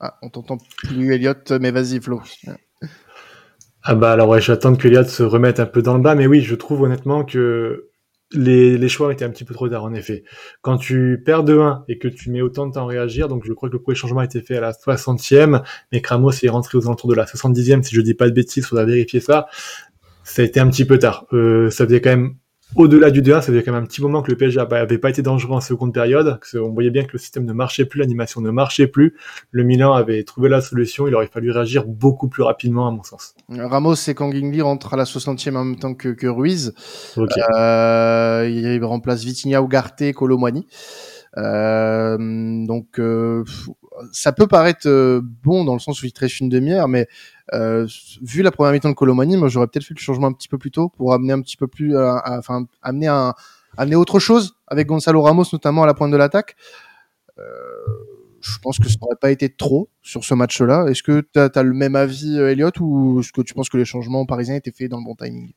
Ah, 0.00 0.16
on 0.22 0.30
t'entend 0.30 0.58
plus, 0.76 1.12
Elliot, 1.12 1.34
mais 1.60 1.70
vas-y, 1.70 2.00
Flo. 2.00 2.22
Ah 3.82 3.94
bah 3.94 4.12
alors 4.12 4.28
ouais, 4.28 4.40
j'attends 4.40 4.76
que 4.76 4.86
Elliot 4.86 5.04
se 5.04 5.22
remette 5.22 5.60
un 5.60 5.66
peu 5.66 5.82
dans 5.82 5.94
le 5.94 6.02
bas, 6.02 6.14
mais 6.14 6.26
oui, 6.26 6.40
je 6.42 6.54
trouve 6.54 6.82
honnêtement 6.82 7.24
que 7.24 7.88
les, 8.32 8.76
les 8.76 8.88
choix 8.88 9.12
étaient 9.12 9.24
un 9.24 9.30
petit 9.30 9.44
peu 9.44 9.54
trop 9.54 9.68
tard 9.68 9.84
en 9.84 9.94
effet. 9.94 10.24
Quand 10.60 10.76
tu 10.76 11.22
perds 11.24 11.44
de 11.44 11.58
1 11.58 11.84
et 11.88 11.98
que 11.98 12.08
tu 12.08 12.30
mets 12.30 12.42
autant 12.42 12.66
de 12.66 12.74
temps 12.74 12.84
à 12.84 12.86
réagir, 12.86 13.28
donc 13.28 13.44
je 13.46 13.52
crois 13.52 13.68
que 13.68 13.74
le 13.74 13.82
premier 13.82 13.96
changement 13.96 14.20
a 14.20 14.24
été 14.24 14.40
fait 14.42 14.56
à 14.56 14.60
la 14.60 14.72
60e, 14.72 15.62
mais 15.90 16.02
Kramos 16.02 16.32
est 16.42 16.48
rentré 16.48 16.76
aux 16.78 16.86
alentours 16.86 17.08
de 17.08 17.14
la 17.14 17.24
70e, 17.24 17.82
si 17.82 17.94
je 17.94 18.00
dis 18.00 18.14
pas 18.14 18.28
de 18.28 18.34
bêtises, 18.34 18.66
faudra 18.66 18.84
vérifier 18.84 19.20
ça. 19.20 19.46
Ça 20.24 20.42
a 20.42 20.44
été 20.44 20.60
un 20.60 20.68
petit 20.68 20.84
peu 20.84 20.98
tard. 20.98 21.26
Euh, 21.32 21.70
ça 21.70 21.86
faisait 21.86 22.02
quand 22.02 22.10
même 22.10 22.36
au-delà 22.74 23.10
du 23.10 23.22
2-1, 23.22 23.34
ça 23.34 23.42
faisait 23.42 23.62
quand 23.62 23.72
même 23.72 23.82
un 23.82 23.86
petit 23.86 24.02
moment 24.02 24.22
que 24.22 24.30
le 24.30 24.36
PSG 24.36 24.60
avait 24.60 24.98
pas 24.98 25.10
été 25.10 25.22
dangereux 25.22 25.56
en 25.56 25.60
seconde 25.60 25.92
période. 25.92 26.38
On 26.54 26.70
voyait 26.70 26.90
bien 26.90 27.04
que 27.04 27.12
le 27.12 27.18
système 27.18 27.44
ne 27.44 27.52
marchait 27.52 27.84
plus, 27.84 28.00
l'animation 28.00 28.40
ne 28.40 28.50
marchait 28.50 28.86
plus. 28.86 29.16
Le 29.50 29.62
Milan 29.64 29.92
avait 29.92 30.22
trouvé 30.24 30.48
la 30.48 30.60
solution. 30.60 31.06
Il 31.06 31.14
aurait 31.14 31.26
fallu 31.26 31.50
réagir 31.50 31.84
beaucoup 31.86 32.28
plus 32.28 32.42
rapidement, 32.42 32.86
à 32.86 32.90
mon 32.90 33.02
sens. 33.02 33.34
Ramos 33.48 33.94
et 34.06 34.14
Kangingli 34.14 34.62
rentrent 34.62 34.94
à 34.94 34.96
la 34.96 35.04
60e 35.04 35.56
en 35.56 35.64
même 35.64 35.78
temps 35.78 35.94
que, 35.94 36.10
que 36.10 36.26
Ruiz. 36.26 36.74
Euh, 37.16 38.48
il 38.50 38.84
remplace 38.84 39.24
Vitinha, 39.24 39.60
Ugarte, 39.60 40.12
Colomani. 40.12 40.66
Euh, 41.36 42.16
donc 42.66 42.98
euh, 42.98 43.44
ça 44.12 44.32
peut 44.32 44.46
paraître 44.46 44.88
euh, 44.88 45.20
bon 45.22 45.64
dans 45.64 45.74
le 45.74 45.78
sens 45.78 46.02
où 46.02 46.06
il 46.06 46.12
reste 46.18 46.40
une 46.40 46.48
demi-heure, 46.48 46.88
mais 46.88 47.08
euh, 47.54 47.86
vu 48.22 48.42
la 48.42 48.50
première 48.50 48.72
mi-temps 48.72 48.90
de 48.90 48.94
Colomani, 48.94 49.36
moi 49.36 49.48
j'aurais 49.48 49.66
peut-être 49.66 49.84
fait 49.84 49.94
le 49.94 50.00
changement 50.00 50.26
un 50.26 50.32
petit 50.32 50.48
peu 50.48 50.58
plus 50.58 50.70
tôt 50.70 50.88
pour 50.88 51.12
amener 51.12 51.32
un 51.32 51.40
petit 51.40 51.56
peu 51.56 51.66
plus, 51.66 51.96
enfin 51.96 52.66
amener 52.82 53.06
un, 53.06 53.34
amener 53.76 53.96
autre 53.96 54.18
chose 54.18 54.56
avec 54.66 54.86
Gonzalo 54.86 55.22
Ramos 55.22 55.44
notamment 55.52 55.82
à 55.82 55.86
la 55.86 55.94
pointe 55.94 56.10
de 56.10 56.16
l'attaque. 56.16 56.56
Euh, 57.38 57.42
je 58.40 58.58
pense 58.60 58.78
que 58.78 58.88
ça 58.88 58.96
n'aurait 59.00 59.16
pas 59.20 59.30
été 59.30 59.48
trop 59.48 59.90
sur 60.02 60.24
ce 60.24 60.34
match-là. 60.34 60.86
Est-ce 60.88 61.02
que 61.02 61.20
tu 61.32 61.38
as, 61.38 61.62
le 61.62 61.74
même 61.74 61.96
avis, 61.96 62.38
Elliot, 62.38 62.70
ou 62.80 63.20
est-ce 63.20 63.32
que 63.32 63.42
tu 63.42 63.54
penses 63.54 63.68
que 63.68 63.76
les 63.76 63.84
changements 63.84 64.26
parisiens 64.26 64.54
étaient 64.54 64.72
faits 64.72 64.90
dans 64.90 64.98
le 64.98 65.04
bon 65.04 65.14
timing? 65.14 65.52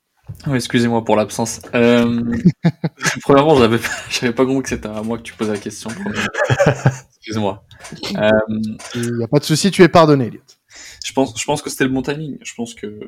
Oui, 0.48 0.56
excusez-moi 0.56 1.04
pour 1.04 1.16
l'absence. 1.16 1.62
Euh... 1.74 2.24
Premièrement, 3.24 3.56
j'avais 3.56 3.78
pas, 3.78 3.90
j'avais 4.10 4.34
pas 4.34 4.46
compris 4.46 4.64
que 4.64 4.70
c'était 4.70 4.88
à 4.88 5.02
moi 5.02 5.18
que 5.18 5.24
tu 5.24 5.34
posais 5.34 5.54
la 5.54 5.60
question. 5.60 5.90
Excuse-moi. 7.18 7.64
Euh... 8.18 8.30
Il 8.96 9.18
n'y 9.18 9.24
a 9.24 9.28
pas 9.28 9.40
de 9.40 9.44
souci, 9.44 9.72
tu 9.72 9.84
es 9.84 9.90
pardonné, 9.90 10.28
Elliot. 10.28 10.42
Je 11.04 11.14
pense, 11.14 11.40
je 11.40 11.46
pense 11.46 11.62
que 11.62 11.70
c'était 11.70 11.84
le 11.84 11.90
bon 11.90 12.02
timing. 12.02 12.38
Je 12.42 12.54
pense 12.54 12.74
que, 12.74 13.00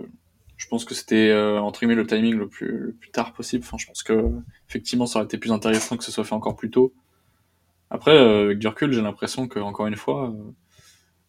je 0.58 0.68
pense 0.68 0.86
que 0.86 0.94
c'était 0.94 1.30
euh, 1.30 1.60
entre 1.60 1.80
guillemets 1.80 1.96
le 1.96 2.08
timing 2.08 2.36
le 2.36 2.48
plus, 2.48 2.88
le 2.88 2.94
plus 2.94 3.12
tard 3.12 3.34
possible. 3.34 3.64
Enfin, 3.66 3.78
je 3.78 3.86
pense 3.86 4.04
que 4.04 4.32
effectivement, 4.70 5.06
ça 5.06 5.20
aurait 5.20 5.26
été 5.26 5.38
plus 5.38 5.52
intéressant 5.52 5.98
que 5.98 6.04
ce 6.04 6.12
soit 6.12 6.24
fait 6.24 6.36
encore 6.36 6.56
plus 6.56 6.72
tôt. 6.72 6.94
Après, 7.90 8.12
euh, 8.12 8.46
avec 8.46 8.60
du 8.60 8.68
recul, 8.68 8.92
j'ai 8.92 9.02
l'impression 9.02 9.48
que 9.48 9.60
encore 9.60 9.88
une 9.88 9.96
fois, 9.96 10.30
euh, 10.30 10.52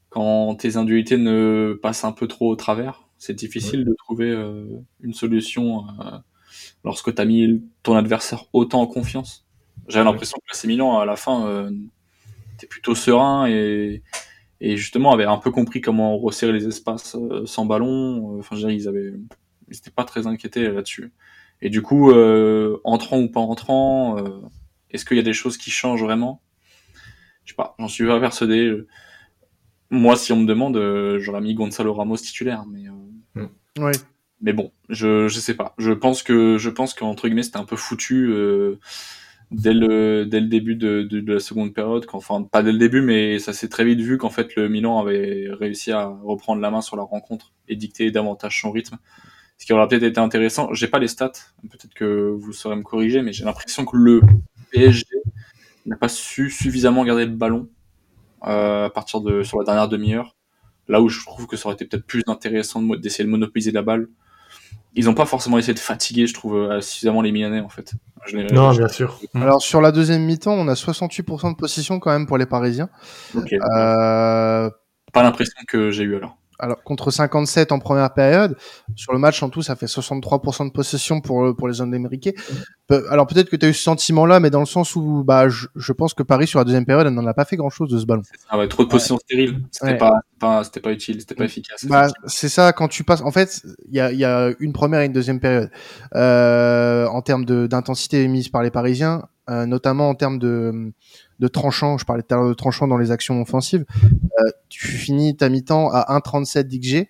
quand 0.09 0.55
tes 0.57 0.77
induités 0.77 1.19
ne 1.19 1.79
passent 1.83 2.05
un 2.05 2.13
peu 2.13 2.27
trop 2.27 2.51
au 2.51 2.57
travers, 2.57 3.04
c'est 3.25 3.33
difficile 3.33 3.87
de 3.87 3.95
trouver 3.95 4.29
euh, 4.29 4.67
une 5.01 5.15
solution 5.15 5.87
euh, 5.89 6.19
lorsque 6.85 7.15
tu 7.15 7.23
as 7.23 7.25
mis 7.25 7.63
ton 7.83 7.97
adversaire 7.97 8.45
autant 8.53 8.83
en 8.83 8.87
confiance. 8.87 9.47
J'avais 9.89 10.05
l'impression 10.05 10.37
que 10.47 10.55
c'est 10.55 10.69
Milan, 10.69 10.99
à 10.99 11.07
la 11.07 11.17
fin, 11.17 11.47
euh, 11.47 11.71
était 12.53 12.67
plutôt 12.67 12.95
serein 12.95 13.47
et, 13.47 14.03
et 14.61 14.77
justement 14.77 15.11
avait 15.11 15.25
un 15.25 15.39
peu 15.39 15.51
compris 15.51 15.81
comment 15.81 16.19
resserrer 16.19 16.53
les 16.53 16.67
espaces 16.69 17.17
euh, 17.17 17.47
sans 17.47 17.65
ballon. 17.65 18.39
Enfin, 18.39 18.57
je 18.57 18.61
dirais, 18.61 18.77
ils 18.77 18.89
avaient, 18.89 19.15
ils 19.69 19.73
n'étaient 19.73 19.91
pas 19.91 20.05
très 20.05 20.27
inquiétés 20.27 20.69
là-dessus. 20.69 21.15
Et 21.63 21.71
du 21.71 21.81
coup, 21.81 22.13
entrant 22.85 23.21
ou 23.21 23.31
pas 23.31 23.41
entrant, 23.41 24.17
est-ce 24.91 25.07
qu'il 25.07 25.17
y 25.17 25.21
a 25.21 25.23
des 25.23 25.33
choses 25.33 25.57
qui 25.57 25.71
changent 25.71 26.03
vraiment? 26.03 26.43
Je 27.45 27.53
sais 27.53 27.57
pas, 27.57 27.75
j'en 27.79 27.89
suis 27.89 28.05
pas 28.05 28.21
persuadé. 28.21 28.77
Moi, 29.89 30.17
si 30.17 30.33
on 30.33 30.41
me 30.41 30.47
demande, 30.47 30.77
j'aurais 31.21 31.41
mis 31.41 31.55
Gonzalo 31.55 31.95
Ramos 31.95 32.19
titulaire, 32.19 32.67
mais 32.67 32.83
oui. 33.37 33.93
Mais 34.41 34.53
bon, 34.53 34.73
je 34.89 35.29
je 35.29 35.39
sais 35.41 35.55
pas. 35.55 35.75
Je 35.79 35.93
pense 35.93 36.23
que 36.23 36.59
je 36.59 36.71
pense 36.71 36.95
qu'entre 36.95 37.29
guillemets 37.29 37.43
c'était 37.43 37.59
un 37.59 37.65
peu 37.65 37.77
foutu 37.77 38.29
euh, 38.31 38.79
dès 39.51 39.73
le 39.75 40.27
dès 40.27 40.41
le 40.41 40.49
début 40.49 40.77
de, 40.77 41.03
de, 41.03 41.33
la 41.33 41.41
seconde 41.41 41.73
période. 41.75 42.07
enfin 42.13 42.43
pas 42.43 42.63
dès 42.63 42.73
le 42.73 42.79
début, 42.79 43.01
mais 43.01 43.39
ça 43.39 43.53
s'est 43.53 43.69
très 43.69 43.85
vite 43.85 44.01
vu 44.01 44.19
qu'en 44.19 44.31
fait 44.31 44.55
le 44.57 44.69
Milan 44.69 44.99
avait 45.01 45.49
réussi 45.51 45.93
à 45.93 46.07
reprendre 46.07 46.61
la 46.61 46.71
main 46.71 46.83
sur 46.83 46.97
la 46.97 47.03
rencontre 47.03 47.53
et 47.69 47.77
dicter 47.77 48.11
davantage 48.11 48.61
son 48.61 48.71
rythme. 48.71 48.99
Ce 49.57 49.67
qui 49.67 49.73
aurait 49.73 49.89
peut-être 49.89 50.03
été 50.03 50.21
intéressant. 50.21 50.73
J'ai 50.75 50.89
pas 50.89 50.99
les 50.99 51.09
stats. 51.09 51.33
Peut-être 51.71 51.95
que 51.95 52.35
vous 52.37 52.53
saurez 52.53 52.77
me 52.77 52.83
corriger, 52.83 53.23
mais 53.23 53.33
j'ai 53.33 53.45
l'impression 53.45 53.85
que 53.85 53.97
le 53.97 54.21
PSG 54.73 55.07
n'a 55.87 55.97
pas 55.97 56.09
su 56.09 56.51
suffisamment 56.51 57.05
garder 57.05 57.25
le 57.25 57.33
ballon 57.33 57.69
euh, 58.47 58.87
à 58.87 58.91
partir 58.91 59.21
de 59.21 59.43
sur 59.43 59.59
la 59.59 59.65
dernière 59.65 59.89
demi-heure 59.89 60.34
Là 60.89 61.01
où 61.01 61.09
je 61.09 61.25
trouve 61.25 61.47
que 61.47 61.57
ça 61.57 61.67
aurait 61.67 61.75
été 61.75 61.85
peut-être 61.87 62.07
plus 62.07 62.23
intéressant 62.27 62.83
d'essayer 62.83 63.25
de 63.25 63.31
monopoliser 63.31 63.73
la 63.73 63.83
balle. 63.83 64.09
Ils 64.97 65.07
n'ont 65.07 65.15
pas 65.15 65.27
forcément 65.27 65.59
essayé 65.59 65.75
de 65.75 65.79
fatiguer, 65.81 66.27
je 66.27 66.35
trouve, 66.35 66.57
euh, 66.57 66.81
suffisamment 66.81 67.21
les 67.21 67.33
Milanais, 67.33 67.61
en 67.61 67.69
fait. 67.69 67.95
non, 68.53 68.71
bien 68.71 68.89
sûr. 68.89 69.19
Alors, 69.35 69.61
sur 69.61 69.81
la 69.81 69.91
deuxième 69.91 70.23
mi-temps, 70.23 70.53
on 70.53 70.69
a 70.69 70.75
68% 70.75 71.51
de 71.51 71.57
possession 71.57 71.99
quand 71.99 72.11
même 72.11 72.27
pour 72.27 72.39
les 72.39 72.47
Parisiens. 72.47 72.89
Okay. 73.35 73.57
Euh... 73.57 74.71
Pas 75.13 75.23
l'impression 75.23 75.61
que 75.67 75.91
j'ai 75.91 76.05
eu 76.05 76.17
alors 76.17 76.37
alors 76.59 76.83
contre 76.83 77.11
57 77.11 77.73
en 77.73 77.79
première 77.79 78.13
période. 78.13 78.57
Sur 78.95 79.13
le 79.13 79.19
match 79.19 79.43
en 79.43 79.49
tout, 79.49 79.63
ça 79.63 79.77
fait 79.77 79.87
63% 79.87 80.67
de 80.67 80.73
possession 80.73 81.21
pour 81.21 81.55
pour 81.57 81.69
les 81.69 81.81
hommes 81.81 81.95
américains. 81.95 82.33
Alors 83.11 83.27
peut-être 83.27 83.49
que 83.49 83.57
tu 83.57 83.67
as 83.67 83.69
eu 83.69 83.75
ce 83.75 83.83
sentiment-là, 83.83 84.41
mais 84.41 84.51
dans 84.51 84.61
le 84.61 84.67
sens 84.67 84.95
où 84.95 85.25
bah 85.25 85.49
je, 85.49 85.67
je 85.75 85.93
pense 85.93 86.15
que 86.15 86.23
Paris 86.23 86.47
sur 86.47 86.59
la 86.59 86.65
deuxième 86.65 86.85
période, 86.85 87.07
elle 87.07 87.15
n'en 87.15 87.27
a 87.27 87.35
pas 87.35 87.45
fait 87.45 87.57
grand-chose 87.57 87.91
de 87.91 87.99
ce 87.99 88.07
ballon. 88.07 88.23
Ah 88.49 88.59
ouais, 88.59 88.69
trop 88.69 88.85
de 88.85 88.89
possession 88.89 89.19
stérile. 89.19 89.63
C'était 89.71 89.97
pas, 89.97 90.21
pas 90.39 90.65
c'était 90.65 90.81
pas 90.81 90.93
utile, 90.93 91.21
c'était 91.21 91.35
pas 91.35 91.45
efficace. 91.45 91.85
Bah, 91.87 92.09
c'est 92.27 92.49
ça 92.49 92.73
quand 92.73 92.89
tu 92.89 93.05
passes. 93.05 93.23
En 93.23 93.33
fait, 93.33 93.63
il 93.89 93.95
y 93.95 94.01
a 94.01 94.13
il 94.13 94.19
y 94.19 94.25
a 94.25 94.53
une 94.61 94.73
première 94.73 95.01
et 95.01 95.07
une 95.07 95.13
deuxième 95.13 95.41
période 95.41 95.71
euh, 96.15 97.07
en 97.07 97.23
termes 97.23 97.45
d'intensité 97.45 98.23
émise 98.23 98.49
par 98.49 98.63
les 98.63 98.71
Parisiens, 98.71 99.23
euh, 99.51 99.67
notamment 99.67 100.09
en 100.09 100.15
termes 100.15 100.39
de 100.39 100.93
de 101.39 101.49
tranchant, 101.49 101.99
je 101.99 102.05
parlais 102.05 102.23
tout 102.23 102.35
à 102.35 102.49
de 102.49 102.55
tranchant 102.55 102.87
dans 102.87 102.97
les 102.97 103.11
actions 103.11 103.41
offensives, 103.41 103.85
euh, 104.03 104.51
tu 104.69 104.87
finis 104.87 105.37
ta 105.37 105.49
mi-temps 105.49 105.91
à 105.91 106.17
1,37 106.19 106.69
d'XG 106.69 107.09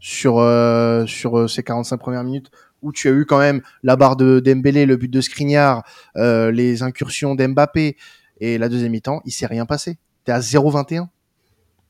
sur, 0.00 0.38
euh, 0.38 1.06
sur 1.06 1.38
euh, 1.38 1.48
ces 1.48 1.62
45 1.62 1.96
premières 1.96 2.24
minutes 2.24 2.50
où 2.82 2.92
tu 2.92 3.08
as 3.08 3.12
eu 3.12 3.24
quand 3.24 3.38
même 3.38 3.62
la 3.82 3.96
barre 3.96 4.16
de 4.16 4.40
Dembélé, 4.40 4.84
le 4.84 4.96
but 4.96 5.10
de 5.10 5.22
Skriniar, 5.22 5.84
les 6.16 6.82
incursions 6.82 7.34
d'Mbappé 7.34 7.96
et 8.40 8.58
la 8.58 8.68
deuxième 8.68 8.92
mi-temps, 8.92 9.22
il 9.24 9.32
s'est 9.32 9.46
rien 9.46 9.64
passé. 9.64 9.96
T'es 10.24 10.32
à 10.32 10.40
0,21. 10.40 11.08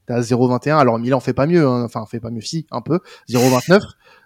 T'es 0.07 0.13
à 0.13 0.21
0,21. 0.21 0.79
Alors 0.79 0.99
Milan 0.99 1.21
fait 1.21 1.33
pas 1.33 1.47
mieux, 1.47 1.67
hein. 1.67 1.85
enfin 1.85 2.05
fait 2.07 2.21
pas 2.21 2.31
mieux 2.31 2.41
si 2.41 2.67
un 2.71 2.81
peu. 2.81 3.01
0,29. 3.29 3.81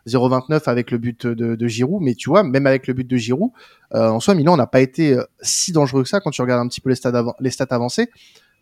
0,29 0.07 0.63
avec 0.67 0.91
le 0.91 0.99
but 0.99 1.27
de, 1.27 1.55
de 1.55 1.67
Giroud, 1.67 2.03
mais 2.03 2.15
tu 2.15 2.31
vois, 2.31 2.43
même 2.43 2.67
avec 2.67 2.87
le 2.87 2.95
but 2.95 3.07
de 3.07 3.17
Giroud, 3.17 3.51
euh, 3.95 4.09
en 4.09 4.21
soi, 4.21 4.35
Milan 4.35 4.57
n'a 4.57 4.67
pas 4.67 4.81
été 4.81 5.15
euh, 5.15 5.25
si 5.41 5.73
dangereux 5.73 6.03
que 6.03 6.09
ça 6.09 6.21
quand 6.21 6.31
tu 6.31 6.43
regardes 6.43 6.65
un 6.65 6.69
petit 6.69 6.81
peu 6.81 6.91
les 6.91 6.97
stats, 6.97 7.25
les 7.41 7.51
stats 7.51 7.67
avancés. 7.71 8.11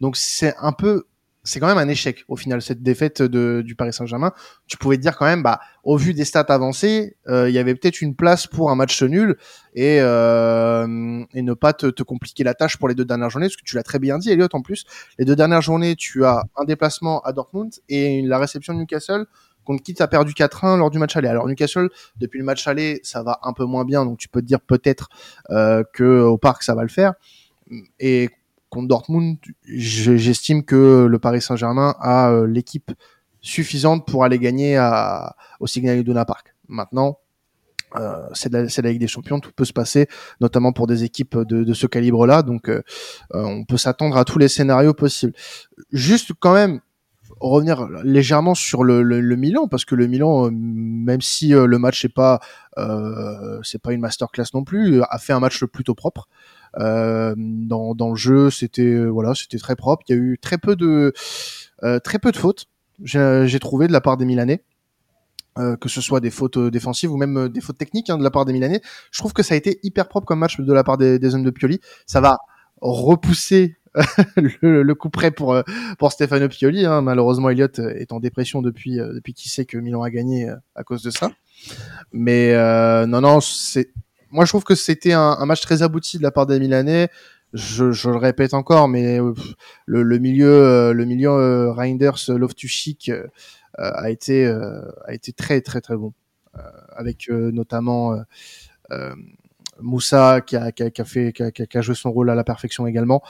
Donc 0.01 0.17
c'est 0.17 0.55
un 0.61 0.73
peu, 0.73 1.07
c'est 1.47 1.61
quand 1.61 1.67
même 1.67 1.79
un 1.79 1.89
échec 1.89 2.25
au 2.29 2.37
final 2.37 2.61
cette 2.61 2.83
défaite 2.83 3.23
de, 3.23 3.63
du 3.65 3.75
Paris 3.75 3.93
Saint-Germain. 3.93 4.33
Tu 4.67 4.77
pouvais 4.77 4.97
te 4.97 5.03
dire 5.03 5.17
quand 5.17 5.25
même, 5.25 5.43
bah, 5.43 5.61
au 5.85 5.97
vu 5.97 6.13
des 6.13 6.25
stats 6.25 6.41
avancées, 6.49 7.17
euh, 7.29 7.49
il 7.49 7.55
y 7.55 7.59
avait 7.59 7.75
peut-être 7.75 8.03
une 8.03 8.15
place 8.15 8.47
pour 8.47 8.71
un 8.71 8.75
match 8.75 9.03
nul 9.03 9.37
et, 9.75 9.99
euh, 10.01 11.25
et 11.33 11.43
ne 11.43 11.55
pas 11.55 11.73
te, 11.73 11.87
te, 11.87 12.03
compliquer 12.03 12.45
la 12.45 12.55
tâche 12.55 12.77
pour 12.77 12.89
les 12.89 12.95
deux 12.95 13.05
dernières 13.05 13.31
journées, 13.31 13.47
parce 13.47 13.57
que 13.57 13.65
tu 13.65 13.77
l'as 13.77 13.83
très 13.83 13.99
bien 13.99 14.19
dit, 14.19 14.31
Elliot. 14.31 14.49
En 14.53 14.63
plus, 14.63 14.85
les 15.19 15.25
deux 15.25 15.37
dernières 15.37 15.63
journées, 15.63 15.97
tu 15.97 16.25
as 16.25 16.45
un 16.57 16.65
déplacement 16.65 17.21
à 17.21 17.33
Dortmund 17.33 17.73
et 17.89 18.23
la 18.23 18.39
réception 18.39 18.75
de 18.75 18.81
Newcastle 18.81 19.27
contre 19.67 19.83
qui 19.83 19.93
tu 19.93 20.03
as 20.03 20.09
perdu 20.09 20.33
4-1 20.33 20.79
lors 20.79 20.91
du 20.91 20.99
match 20.99 21.17
aller. 21.17 21.29
Alors 21.29 21.47
Newcastle, 21.47 21.91
depuis 22.17 22.39
le 22.39 22.45
match 22.45 22.67
aller, 22.67 23.01
ça 23.03 23.23
va 23.23 23.41
un 23.43 23.53
peu 23.53 23.65
moins 23.65 23.85
bien, 23.85 24.07
donc 24.07 24.17
tu 24.17 24.29
peux 24.29 24.41
te 24.41 24.47
dire 24.47 24.61
peut-être 24.61 25.09
euh, 25.51 25.83
que 25.93 26.21
au 26.23 26.39
parc 26.39 26.63
ça 26.63 26.75
va 26.75 26.83
le 26.83 26.89
faire. 26.89 27.15
Et 27.99 28.31
contre 28.77 28.89
Dortmund, 28.89 29.39
j'estime 29.65 30.63
que 30.63 31.07
le 31.07 31.19
Paris 31.19 31.41
Saint-Germain 31.41 31.97
a 31.99 32.31
euh, 32.31 32.47
l'équipe 32.47 32.93
suffisante 33.41 34.07
pour 34.07 34.23
aller 34.23 34.39
gagner 34.39 34.79
au 35.61 35.67
Signal 35.67 35.99
Iduna 35.99 36.27
Park. 36.27 36.55
Maintenant, 36.69 37.19
euh, 37.97 38.27
c'est 38.35 38.53
la, 38.53 38.91
Ligue 38.91 39.01
des 39.01 39.07
Champions, 39.07 39.41
tout 39.41 39.53
peut 39.57 39.65
se 39.65 39.73
passer, 39.73 40.09
notamment 40.43 40.73
pour 40.73 40.87
des 40.87 41.05
équipes 41.05 41.39
de, 41.39 41.73
ce 41.73 41.87
calibre-là. 41.87 42.43
Donc, 42.43 42.69
euh, 42.69 42.83
on 43.31 43.65
peut 43.65 43.79
s'attendre 43.79 44.19
à 44.19 44.25
tous 44.27 44.39
les 44.39 44.49
scénarios 44.49 44.93
possibles. 44.93 45.33
Juste 45.91 46.33
quand 46.39 46.53
même, 46.53 46.81
revenir 47.41 47.89
légèrement 48.05 48.55
sur 48.55 48.85
le, 48.85 49.03
Milan 49.37 49.69
parce 49.69 49.87
que 49.87 49.95
le 49.95 50.07
Milan, 50.07 50.51
même 50.53 51.23
si 51.23 51.51
le 51.51 51.79
match 51.79 52.05
n'est 52.05 52.11
pas 52.11 52.41
c'est 53.63 53.81
pas 53.81 53.93
une 53.95 54.01
masterclass 54.01 54.47
non 54.53 54.65
plus, 54.65 55.01
a 55.03 55.19
fait 55.19 55.33
un 55.33 55.41
match 55.41 55.65
plutôt 55.65 55.95
propre. 55.95 56.29
Euh, 56.79 57.35
dans, 57.37 57.95
dans 57.95 58.11
le 58.11 58.17
jeu, 58.17 58.51
c'était 58.51 59.05
voilà, 59.07 59.35
c'était 59.35 59.59
très 59.59 59.77
propre. 59.77 60.05
Il 60.09 60.17
y 60.17 60.19
a 60.19 60.21
eu 60.21 60.39
très 60.41 60.59
peu 60.59 60.77
de 60.77 61.13
très 62.03 62.19
peu 62.19 62.33
de 62.33 62.37
fautes. 62.37 62.67
J'ai 63.03 63.59
trouvé 63.59 63.89
de 63.89 63.93
la 63.93 64.01
part 64.01 64.17
des 64.17 64.25
Milanais. 64.25 64.63
Euh, 65.59 65.75
que 65.75 65.89
ce 65.89 66.03
soit 66.03 66.21
des 66.21 66.31
fautes 66.31 66.59
défensives 66.59 67.11
ou 67.11 67.17
même 67.17 67.49
des 67.49 67.63
fautes 67.63 67.79
techniques 67.79 68.11
hein, 68.11 68.19
de 68.19 68.23
la 68.23 68.31
part 68.31 68.45
des 68.45 68.53
Milanais. 68.53 68.83
Je 69.11 69.19
trouve 69.21 69.33
que 69.33 69.43
ça 69.43 69.55
a 69.55 69.57
été 69.57 69.81
hyper 69.83 70.07
propre 70.07 70.27
comme 70.27 70.41
match 70.41 70.61
de 70.61 70.73
la 70.73 70.85
part 70.85 70.99
des, 70.99 71.19
des 71.19 71.35
hommes 71.35 71.45
de 71.45 71.51
Pioli. 71.51 71.81
Ça 72.05 72.21
va 72.21 72.37
repousser 72.83 73.79
le, 74.37 74.83
le, 74.83 74.95
coup 74.95 75.09
près 75.11 75.31
pour 75.31 75.57
pour 75.99 76.13
Stefano 76.13 76.49
Pioli. 76.49 76.85
Hein. 76.85 77.03
Malheureusement, 77.03 77.51
Elliott 77.51 77.79
est 77.79 78.13
en 78.13 78.21
dépression 78.21 78.63
depuis 78.63 79.01
euh, 79.01 79.15
depuis 79.15 79.33
qu'il 79.35 79.51
sait 79.51 79.65
que 79.65 79.79
Milan 79.79 80.03
a 80.03 80.11
gagné 80.11 80.49
euh, 80.49 80.57
à 80.75 80.85
cause 80.85 81.03
de 81.03 81.11
ça. 81.11 81.31
Mais 82.13 82.53
euh, 82.53 83.07
non, 83.07 83.23
non, 83.23 83.41
c'est 83.41 83.91
moi 84.31 84.45
je 84.45 84.51
trouve 84.51 84.65
que 84.65 84.75
c'était 84.75 85.13
un, 85.13 85.37
un, 85.39 85.47
match 85.47 85.61
très 85.61 85.83
abouti 85.83 86.19
de 86.19 86.23
la 86.23 86.31
part 86.31 86.47
des 86.47 86.59
Milanais. 86.59 87.09
Je, 87.53 87.93
je 87.93 88.11
le 88.11 88.17
répète 88.17 88.55
encore, 88.55 88.89
mais 88.89 89.19
le, 89.87 90.03
le 90.03 90.19
milieu 90.19 90.93
le 90.93 91.05
milieu 91.05 91.71
Reinders 91.71 92.19
Loftus-Cheek 92.29 93.13
a 93.79 94.11
été 94.11 94.47
a 94.47 95.13
été 95.15 95.33
très 95.33 95.61
très 95.61 95.81
très 95.81 95.97
bon 95.97 96.13
avec 96.97 97.29
notamment 97.31 98.17
Moussa 99.81 100.41
qui 100.41 100.57
a, 100.57 100.73
qui 100.73 100.83
a, 100.83 100.91
qui 100.91 101.01
a 101.01 101.05
fait 101.05 101.33
qui 101.33 101.43
a, 101.43 101.51
qui 101.51 101.79
a, 101.79 101.81
joué 101.81 101.95
son 101.95 102.11
rôle 102.11 102.31
à 102.31 102.35
la 102.35 102.45
perfection 102.45 102.87
également. 102.87 103.23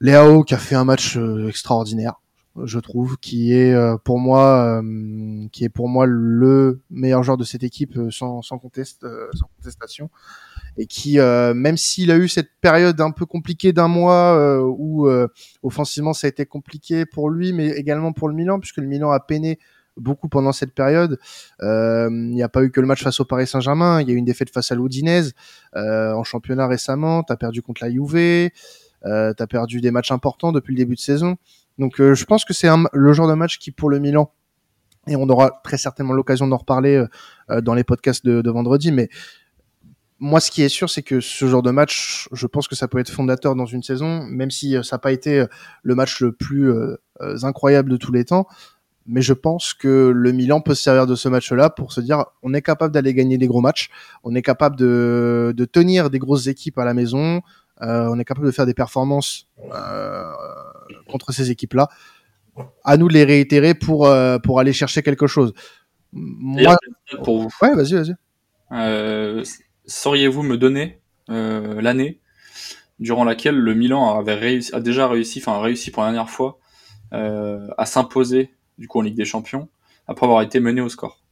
Léao 0.00 0.44
qui 0.44 0.54
a 0.54 0.58
fait 0.58 0.74
un 0.74 0.84
match 0.84 1.16
euh, 1.16 1.48
extraordinaire, 1.48 2.20
je 2.64 2.78
trouve, 2.78 3.16
qui 3.18 3.52
est 3.52 3.72
euh, 3.72 3.96
pour 3.96 4.18
moi 4.18 4.80
euh, 4.82 5.46
qui 5.52 5.64
est 5.64 5.68
pour 5.68 5.88
moi 5.88 6.06
le 6.06 6.80
meilleur 6.90 7.22
joueur 7.22 7.36
de 7.36 7.44
cette 7.44 7.62
équipe 7.62 7.98
sans 8.10 8.42
sans, 8.42 8.58
conteste, 8.58 9.06
sans 9.34 9.46
contestation 9.56 10.10
et 10.76 10.86
qui 10.86 11.18
même 11.18 11.76
s'il 11.76 12.10
a 12.10 12.16
eu 12.16 12.28
cette 12.28 12.50
période 12.60 13.00
un 13.00 13.10
peu 13.10 13.26
compliquée 13.26 13.72
d'un 13.72 13.88
mois 13.88 14.60
où 14.62 15.08
offensivement 15.62 16.12
ça 16.12 16.26
a 16.26 16.30
été 16.30 16.46
compliqué 16.46 17.04
pour 17.06 17.30
lui 17.30 17.52
mais 17.52 17.68
également 17.70 18.12
pour 18.12 18.28
le 18.28 18.34
Milan 18.34 18.60
puisque 18.60 18.78
le 18.78 18.86
Milan 18.86 19.10
a 19.10 19.20
peiné 19.20 19.58
beaucoup 19.98 20.28
pendant 20.28 20.52
cette 20.52 20.74
période. 20.74 21.18
Euh, 21.62 22.08
il 22.10 22.34
n'y 22.34 22.42
a 22.42 22.48
pas 22.48 22.62
eu 22.62 22.70
que 22.70 22.80
le 22.80 22.86
match 22.86 23.02
face 23.02 23.20
au 23.20 23.24
Paris 23.24 23.46
Saint-Germain. 23.46 24.00
Il 24.00 24.08
y 24.08 24.12
a 24.12 24.14
eu 24.14 24.16
une 24.16 24.24
défaite 24.24 24.50
face 24.50 24.72
à 24.72 24.74
l'Oudinez 24.74 25.22
euh, 25.76 26.12
en 26.12 26.24
championnat 26.24 26.66
récemment. 26.66 27.22
Tu 27.22 27.32
as 27.32 27.36
perdu 27.36 27.62
contre 27.62 27.84
la 27.84 27.90
Juve. 27.90 28.50
Euh, 29.04 29.32
tu 29.36 29.42
as 29.42 29.46
perdu 29.46 29.80
des 29.80 29.90
matchs 29.90 30.10
importants 30.10 30.52
depuis 30.52 30.74
le 30.74 30.78
début 30.78 30.94
de 30.94 31.00
saison. 31.00 31.36
Donc 31.78 32.00
euh, 32.00 32.14
je 32.14 32.24
pense 32.24 32.44
que 32.44 32.54
c'est 32.54 32.68
le 32.92 33.12
genre 33.12 33.28
de 33.28 33.34
match 33.34 33.58
qui 33.58 33.70
pour 33.70 33.90
le 33.90 33.98
Milan 33.98 34.32
et 35.06 35.16
on 35.16 35.28
aura 35.28 35.60
très 35.64 35.78
certainement 35.78 36.12
l'occasion 36.12 36.46
d'en 36.46 36.56
reparler 36.56 37.04
euh, 37.50 37.60
dans 37.60 37.74
les 37.74 37.84
podcasts 37.84 38.26
de, 38.26 38.50
vendredi. 38.50 38.92
Mais 38.92 39.08
moi, 40.18 40.40
ce 40.40 40.50
qui 40.50 40.62
est 40.62 40.68
sûr, 40.68 40.90
c'est 40.90 41.02
que 41.02 41.20
ce 41.20 41.46
genre 41.46 41.62
de 41.62 41.70
match, 41.70 42.28
je 42.32 42.46
pense 42.46 42.68
que 42.68 42.74
ça 42.74 42.88
peut 42.88 42.98
être 42.98 43.10
fondateur 43.10 43.54
dans 43.54 43.66
une 43.66 43.82
saison, 43.82 44.24
même 44.24 44.50
si 44.50 44.72
ça 44.82 44.96
n'a 44.96 44.98
pas 44.98 45.12
été 45.12 45.46
le 45.82 45.94
match 45.94 46.20
le 46.20 46.32
plus 46.32 46.70
incroyable 47.20 47.90
de 47.90 47.96
tous 47.96 48.12
les 48.12 48.24
temps 48.24 48.46
mais 49.08 49.22
je 49.22 49.32
pense 49.32 49.74
que 49.74 50.12
le 50.14 50.32
Milan 50.32 50.60
peut 50.60 50.74
se 50.74 50.82
servir 50.82 51.06
de 51.06 51.14
ce 51.14 51.28
match-là 51.28 51.70
pour 51.70 51.92
se 51.92 52.00
dire 52.00 52.26
on 52.42 52.54
est 52.54 52.62
capable 52.62 52.92
d'aller 52.92 53.14
gagner 53.14 53.38
des 53.38 53.46
gros 53.48 53.62
matchs, 53.62 53.88
on 54.22 54.34
est 54.34 54.42
capable 54.42 54.76
de, 54.76 55.68
tenir 55.72 56.10
des 56.10 56.18
grosses 56.18 56.46
équipes 56.46 56.78
à 56.78 56.84
la 56.84 56.94
maison, 56.94 57.40
euh, 57.80 58.08
on 58.10 58.18
est 58.18 58.24
capable 58.24 58.46
de 58.46 58.52
faire 58.52 58.66
des 58.66 58.74
performances 58.74 59.48
euh, 59.74 60.32
contre 61.08 61.32
ces 61.32 61.50
équipes-là. 61.50 61.88
À 62.84 62.96
nous 62.96 63.08
de 63.08 63.14
les 63.14 63.24
réitérer 63.24 63.74
pour, 63.74 64.06
euh, 64.06 64.38
pour 64.38 64.58
aller 64.60 64.72
chercher 64.72 65.02
quelque 65.02 65.26
chose. 65.26 65.52
Moi... 66.12 66.76
Pour 67.22 67.40
vous. 67.40 67.48
Ouais, 67.62 67.74
vas-y, 67.74 67.94
vas-y. 67.94 68.14
Euh, 68.72 69.44
sauriez-vous 69.86 70.42
me 70.42 70.56
donner 70.56 71.00
euh, 71.30 71.80
l'année 71.80 72.20
durant 72.98 73.24
laquelle 73.24 73.56
le 73.56 73.74
Milan 73.74 74.18
avait 74.18 74.34
réussi, 74.34 74.74
a 74.74 74.80
déjà 74.80 75.08
réussi, 75.08 75.38
enfin 75.40 75.60
réussi 75.60 75.90
pour 75.90 76.02
la 76.02 76.08
dernière 76.08 76.30
fois, 76.30 76.58
euh, 77.12 77.68
à 77.78 77.86
s'imposer 77.86 78.54
du 78.76 78.88
coup 78.88 78.98
en 78.98 79.02
Ligue 79.02 79.16
des 79.16 79.24
Champions, 79.24 79.68
après 80.06 80.26
avoir 80.26 80.42
été 80.42 80.60
mené 80.60 80.80
au 80.80 80.88
score? 80.88 81.22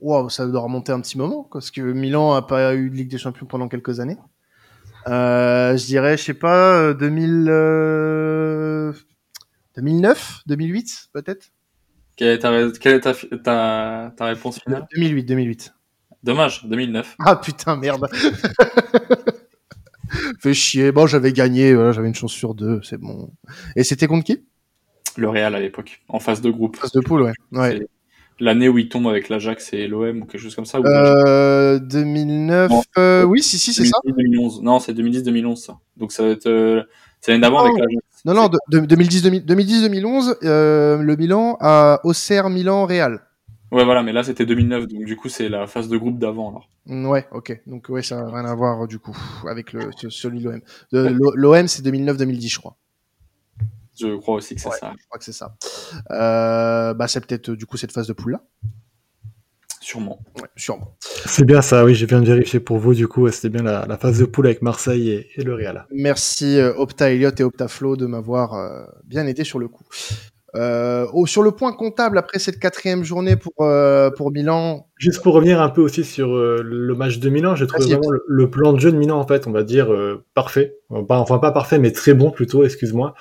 Waouh, 0.00 0.28
ça 0.30 0.46
doit 0.46 0.60
remonter 0.60 0.92
un 0.92 1.00
petit 1.00 1.16
moment, 1.16 1.48
parce 1.52 1.70
que 1.70 1.80
Milan 1.80 2.32
a 2.32 2.42
pas 2.42 2.74
eu 2.74 2.90
de 2.90 2.94
Ligue 2.96 3.10
des 3.10 3.18
Champions 3.18 3.46
pendant 3.46 3.68
quelques 3.68 4.00
années. 4.00 4.16
Euh, 5.08 5.76
je 5.76 5.86
dirais, 5.86 6.16
je 6.16 6.22
sais 6.22 6.34
pas, 6.34 6.94
2000, 6.94 7.46
euh, 7.48 8.92
2009, 9.76 10.42
2008 10.46 11.08
peut-être. 11.12 11.50
Quelle 12.16 12.28
est, 12.28 12.38
ta, 12.40 12.50
quelle 12.80 12.96
est 12.96 13.00
ta, 13.00 13.14
ta, 13.14 14.12
ta, 14.16 14.24
réponse 14.26 14.60
finale? 14.60 14.86
2008, 14.94 15.24
2008. 15.24 15.74
Dommage, 16.22 16.64
2009. 16.66 17.16
Ah 17.18 17.36
putain, 17.36 17.76
merde. 17.76 18.06
Fait 20.40 20.54
chier. 20.54 20.92
Bon, 20.92 21.06
j'avais 21.06 21.32
gagné, 21.32 21.74
voilà, 21.74 21.92
j'avais 21.92 22.08
une 22.08 22.14
chance 22.14 22.32
sur 22.32 22.54
deux, 22.54 22.80
c'est 22.82 22.98
bon. 22.98 23.30
Et 23.76 23.84
c'était 23.84 24.06
contre 24.06 24.24
qui? 24.24 24.44
Le 25.16 25.28
Real 25.28 25.54
à 25.54 25.60
l'époque, 25.60 26.02
en 26.08 26.20
phase 26.20 26.40
de 26.40 26.50
groupe. 26.50 26.76
Phase 26.76 26.92
de 26.92 27.00
poule, 27.00 27.22
ouais. 27.22 27.32
ouais. 27.52 27.86
L'année 28.42 28.68
où 28.68 28.76
il 28.76 28.88
tombe 28.88 29.06
avec 29.06 29.28
l'Ajax 29.28 29.72
et 29.72 29.86
l'OM 29.86 30.22
ou 30.22 30.26
quelque 30.26 30.40
chose 30.40 30.56
comme 30.56 30.64
ça. 30.64 30.78
Euh, 30.78 31.78
2009, 31.78 32.72
euh, 32.98 33.22
oui, 33.22 33.40
si, 33.40 33.56
si, 33.56 33.72
c'est 33.72 33.84
ça. 33.84 33.96
2011. 34.04 34.62
Non, 34.62 34.80
c'est 34.80 34.92
2010-2011 34.94 35.54
ça. 35.54 35.78
Donc 35.96 36.10
ça 36.10 36.24
va 36.24 36.30
être, 36.30 36.48
euh, 36.48 36.82
c'est 37.20 37.30
l'année 37.30 37.42
d'avant 37.42 37.60
avec 37.60 37.78
l'Ajax. 37.78 38.02
Non, 38.24 38.34
non, 38.34 38.50
2010-2011, 38.72 40.38
euh, 40.42 40.98
le 40.98 41.14
Milan 41.14 41.56
à 41.60 42.00
Auxerre, 42.02 42.50
Milan, 42.50 42.84
Real. 42.84 43.20
Ouais, 43.70 43.84
voilà, 43.84 44.02
mais 44.02 44.12
là 44.12 44.24
c'était 44.24 44.44
2009, 44.44 44.88
donc 44.88 45.04
du 45.04 45.14
coup 45.14 45.28
c'est 45.28 45.48
la 45.48 45.68
phase 45.68 45.88
de 45.88 45.96
groupe 45.96 46.18
d'avant 46.18 46.50
alors. 46.50 46.68
Mm, 46.86 47.06
ouais, 47.06 47.28
ok. 47.30 47.60
Donc 47.68 47.90
ouais, 47.90 48.02
ça 48.02 48.16
n'a 48.16 48.28
rien 48.28 48.44
à 48.44 48.56
voir 48.56 48.88
du 48.88 48.98
coup 48.98 49.16
avec 49.48 49.72
le 49.72 49.90
celui 50.08 50.40
de 50.40 50.50
l'OM. 50.50 51.32
L'OM 51.36 51.68
c'est 51.68 51.86
2009-2010, 51.86 52.52
je 52.54 52.58
crois. 52.58 52.76
Je 54.02 54.16
crois 54.16 54.36
aussi 54.36 54.54
que 54.54 54.60
c'est 54.60 54.70
ça. 54.70 54.92
Je 54.98 55.06
crois 55.06 55.18
que 55.18 55.24
c'est 55.24 55.32
ça. 55.32 55.56
Euh, 56.10 56.94
bah, 56.94 57.08
c'est 57.08 57.24
peut-être 57.24 57.50
du 57.52 57.66
coup 57.66 57.76
cette 57.76 57.92
phase 57.92 58.06
de 58.06 58.12
poule 58.12 58.32
là. 58.32 58.42
Sûrement. 59.80 60.20
Ouais, 60.40 60.48
sûrement. 60.56 60.96
C'est 61.00 61.44
bien 61.44 61.60
ça, 61.60 61.84
oui, 61.84 61.94
j'ai 61.94 62.06
bien 62.06 62.20
vérifié 62.20 62.60
pour 62.60 62.78
vous, 62.78 62.94
du 62.94 63.08
coup, 63.08 63.28
c'était 63.30 63.48
bien 63.48 63.64
la, 63.64 63.84
la, 63.84 63.98
phase 63.98 64.20
de 64.20 64.24
poule 64.24 64.46
avec 64.46 64.62
Marseille 64.62 65.26
et, 65.36 65.42
le 65.42 65.54
Real. 65.54 65.86
Merci 65.90 66.56
euh, 66.56 66.72
Opta 66.76 67.10
Elliott 67.10 67.38
et 67.40 67.42
Opta 67.42 67.66
Flo 67.66 67.96
de 67.96 68.06
m'avoir 68.06 68.54
euh, 68.54 68.84
bien 69.04 69.26
aidé 69.26 69.42
sur 69.42 69.58
le 69.58 69.66
coup. 69.66 69.84
Euh, 70.54 71.06
oh, 71.14 71.26
sur 71.26 71.42
le 71.42 71.52
point 71.52 71.72
comptable, 71.72 72.18
après 72.18 72.38
cette 72.38 72.58
quatrième 72.58 73.04
journée 73.04 73.36
pour, 73.36 73.54
euh, 73.60 74.10
pour 74.10 74.30
Milan. 74.30 74.86
Juste 74.98 75.22
pour 75.22 75.32
revenir 75.32 75.62
un 75.62 75.70
peu 75.70 75.80
aussi 75.80 76.04
sur 76.04 76.34
euh, 76.34 76.60
le 76.62 76.94
match 76.94 77.18
de 77.18 77.30
Milan, 77.30 77.56
j'ai 77.56 77.66
trouvé 77.66 77.86
vraiment 77.86 78.10
le, 78.26 78.50
plan 78.50 78.74
de 78.74 78.78
jeu 78.78 78.92
de 78.92 78.98
Milan, 78.98 79.18
en 79.18 79.26
fait, 79.26 79.46
on 79.46 79.50
va 79.50 79.62
dire, 79.62 79.90
euh, 79.90 80.24
parfait. 80.34 80.76
Enfin, 80.90 81.38
pas 81.38 81.52
parfait, 81.52 81.78
mais 81.78 81.90
très 81.90 82.12
bon 82.12 82.30
plutôt, 82.30 82.64
excuse-moi. 82.64 83.14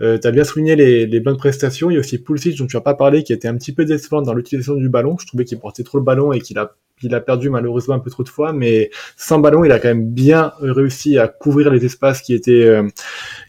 Euh, 0.00 0.18
tu 0.18 0.26
as 0.26 0.30
bien 0.30 0.44
souligné 0.44 0.76
les, 0.76 1.06
les, 1.06 1.20
bonnes 1.20 1.36
prestations. 1.36 1.90
Il 1.90 1.94
y 1.94 1.96
a 1.98 2.00
aussi 2.00 2.16
Pulisic, 2.18 2.56
dont 2.56 2.66
tu 2.66 2.76
n'as 2.76 2.82
pas 2.82 2.94
parlé, 2.94 3.22
qui 3.22 3.34
était 3.34 3.48
un 3.48 3.56
petit 3.56 3.74
peu 3.74 3.84
décevant 3.84 4.22
dans 4.22 4.32
l'utilisation 4.32 4.74
du 4.74 4.88
ballon. 4.88 5.16
Je 5.20 5.26
trouvais 5.26 5.44
qu'il 5.44 5.58
portait 5.58 5.82
trop 5.82 5.98
le 5.98 6.04
ballon 6.04 6.32
et 6.32 6.40
qu'il 6.40 6.58
a 6.58 6.74
il 7.02 7.14
a 7.14 7.20
perdu 7.20 7.50
malheureusement 7.50 7.94
un 7.94 7.98
peu 7.98 8.10
trop 8.10 8.22
de 8.22 8.28
fois, 8.28 8.52
mais 8.52 8.90
sans 9.16 9.38
ballon, 9.38 9.64
il 9.64 9.72
a 9.72 9.78
quand 9.78 9.88
même 9.88 10.10
bien 10.10 10.52
réussi 10.60 11.18
à 11.18 11.28
couvrir 11.28 11.70
les 11.70 11.84
espaces 11.84 12.22
qui 12.22 12.34
étaient, 12.34 12.64
euh, 12.64 12.88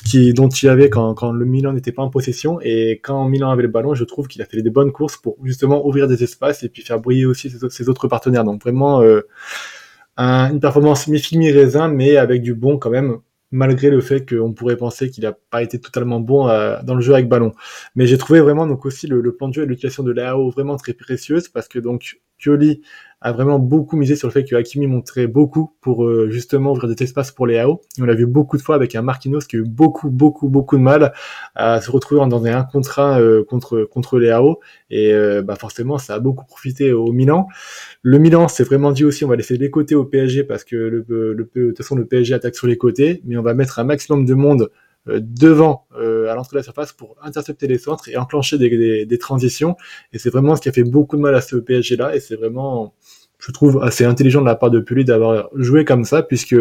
qui, 0.05 0.33
dont 0.33 0.49
il 0.49 0.69
avait 0.69 0.89
quand, 0.89 1.13
quand 1.13 1.31
le 1.31 1.45
Milan 1.45 1.73
n'était 1.73 1.91
pas 1.91 2.03
en 2.03 2.09
possession. 2.09 2.59
Et 2.61 2.99
quand 3.03 3.27
Milan 3.27 3.49
avait 3.51 3.63
le 3.63 3.69
ballon, 3.69 3.93
je 3.93 4.03
trouve 4.03 4.27
qu'il 4.27 4.41
a 4.41 4.45
fait 4.45 4.61
des 4.61 4.69
bonnes 4.69 4.91
courses 4.91 5.17
pour 5.17 5.37
justement 5.43 5.85
ouvrir 5.85 6.07
des 6.07 6.23
espaces 6.23 6.63
et 6.63 6.69
puis 6.69 6.83
faire 6.83 6.99
briller 6.99 7.25
aussi 7.25 7.49
ses, 7.49 7.89
autres 7.89 8.07
partenaires. 8.07 8.43
Donc 8.43 8.61
vraiment 8.61 9.01
euh, 9.01 9.21
un, 10.17 10.51
une 10.51 10.59
performance 10.59 11.07
mi-film 11.07 11.43
raisin, 11.43 11.87
mais 11.87 12.17
avec 12.17 12.41
du 12.41 12.53
bon 12.53 12.77
quand 12.77 12.89
même 12.89 13.19
malgré 13.51 13.89
le 13.89 14.01
fait 14.01 14.27
qu'on 14.29 14.53
pourrait 14.53 14.77
penser 14.77 15.09
qu'il 15.09 15.23
n'a 15.23 15.31
pas 15.31 15.63
été 15.63 15.79
totalement 15.79 16.19
bon 16.19 16.47
euh, 16.47 16.77
dans 16.83 16.95
le 16.95 17.01
jeu 17.01 17.13
avec 17.13 17.27
ballon. 17.27 17.53
Mais 17.95 18.05
j'ai 18.05 18.17
trouvé 18.17 18.41
vraiment 18.41 18.67
donc 18.67 18.85
aussi 18.85 19.07
le, 19.07 19.21
le 19.21 19.35
plan 19.35 19.47
de 19.47 19.53
jeu 19.53 19.63
et 19.63 19.65
l'utilisation 19.65 20.03
de 20.03 20.11
l'AO 20.11 20.49
vraiment 20.49 20.77
très 20.77 20.93
précieuse 20.93 21.49
parce 21.49 21.67
que 21.67 21.79
donc 21.79 22.19
Pioli 22.37 22.81
a 23.21 23.33
vraiment 23.33 23.59
beaucoup 23.59 23.97
misé 23.97 24.15
sur 24.15 24.27
le 24.27 24.31
fait 24.31 24.45
que 24.45 24.55
Hakimi 24.55 24.87
montrait 24.87 25.27
beaucoup 25.27 25.73
pour 25.81 26.05
euh, 26.05 26.29
justement 26.29 26.71
ouvrir 26.71 26.87
des 26.87 27.03
espaces 27.03 27.31
pour 27.31 27.47
les 27.47 27.59
AO. 27.59 27.81
on 27.99 28.05
l'a 28.05 28.13
vu 28.13 28.25
beaucoup 28.25 28.55
de 28.55 28.61
fois 28.61 28.75
avec 28.75 28.95
un 28.95 29.01
Marquinhos 29.01 29.39
qui 29.39 29.57
a 29.57 29.59
eu 29.59 29.63
beaucoup, 29.63 30.09
beaucoup, 30.09 30.47
beaucoup 30.47 30.77
de 30.77 30.81
mal 30.81 31.13
à 31.55 31.81
se 31.81 31.91
retrouver 31.91 32.25
dans 32.29 32.45
un 32.45 32.63
contre 32.63 32.99
euh, 32.99 33.43
contre 33.43 33.83
contre 33.83 34.19
les 34.19 34.29
AO. 34.29 34.59
Et 34.89 35.13
euh, 35.13 35.41
bah 35.41 35.55
forcément, 35.55 35.97
ça 35.97 36.15
a 36.15 36.19
beaucoup 36.19 36.45
profité 36.45 36.93
au 36.93 37.11
Milan. 37.11 37.47
Le 38.03 38.19
Milan 38.19 38.47
s'est 38.47 38.63
vraiment 38.63 38.91
dit 38.91 39.03
aussi, 39.03 39.25
on 39.25 39.27
va 39.27 39.35
laisser 39.35 39.57
les 39.57 39.69
côtés 39.69 39.95
au 39.95 40.05
PSG 40.05 40.43
parce 40.45 40.63
que 40.63 40.75
le, 40.75 41.05
le, 41.09 41.35
de 41.35 41.67
toute 41.69 41.77
façon 41.77 41.95
le 41.95 42.05
PSG 42.05 42.33
attaque 42.33 42.55
sur 42.55 42.67
les 42.67 42.77
côtés, 42.77 43.21
mais 43.25 43.37
on 43.37 43.43
va 43.43 43.53
mettre 43.53 43.79
un 43.79 43.83
maximum 43.83 44.25
de 44.25 44.33
monde 44.33 44.69
devant 45.07 45.87
à 45.95 46.35
l'entrée 46.35 46.55
de 46.55 46.59
la 46.59 46.63
surface 46.63 46.93
pour 46.93 47.15
intercepter 47.21 47.67
les 47.67 47.77
centres 47.77 48.09
et 48.09 48.17
enclencher 48.17 48.57
des, 48.57 48.69
des, 48.69 49.05
des 49.05 49.17
transitions. 49.17 49.75
Et 50.13 50.19
c'est 50.19 50.29
vraiment 50.29 50.55
ce 50.55 50.61
qui 50.61 50.69
a 50.69 50.71
fait 50.71 50.83
beaucoup 50.83 51.15
de 51.15 51.21
mal 51.21 51.35
à 51.35 51.41
ce 51.41 51.55
PSG 51.55 51.95
là. 51.95 52.15
Et 52.15 52.19
c'est 52.19 52.35
vraiment 52.35 52.93
je 53.39 53.51
trouve 53.53 53.81
assez 53.81 54.03
intelligent 54.03 54.41
de 54.41 54.45
la 54.45 54.55
part 54.55 54.69
de 54.69 54.81
Puli 54.81 55.05
d'avoir 55.05 55.49
joué 55.55 55.85
comme 55.85 56.03
ça, 56.03 56.21
puisque 56.23 56.55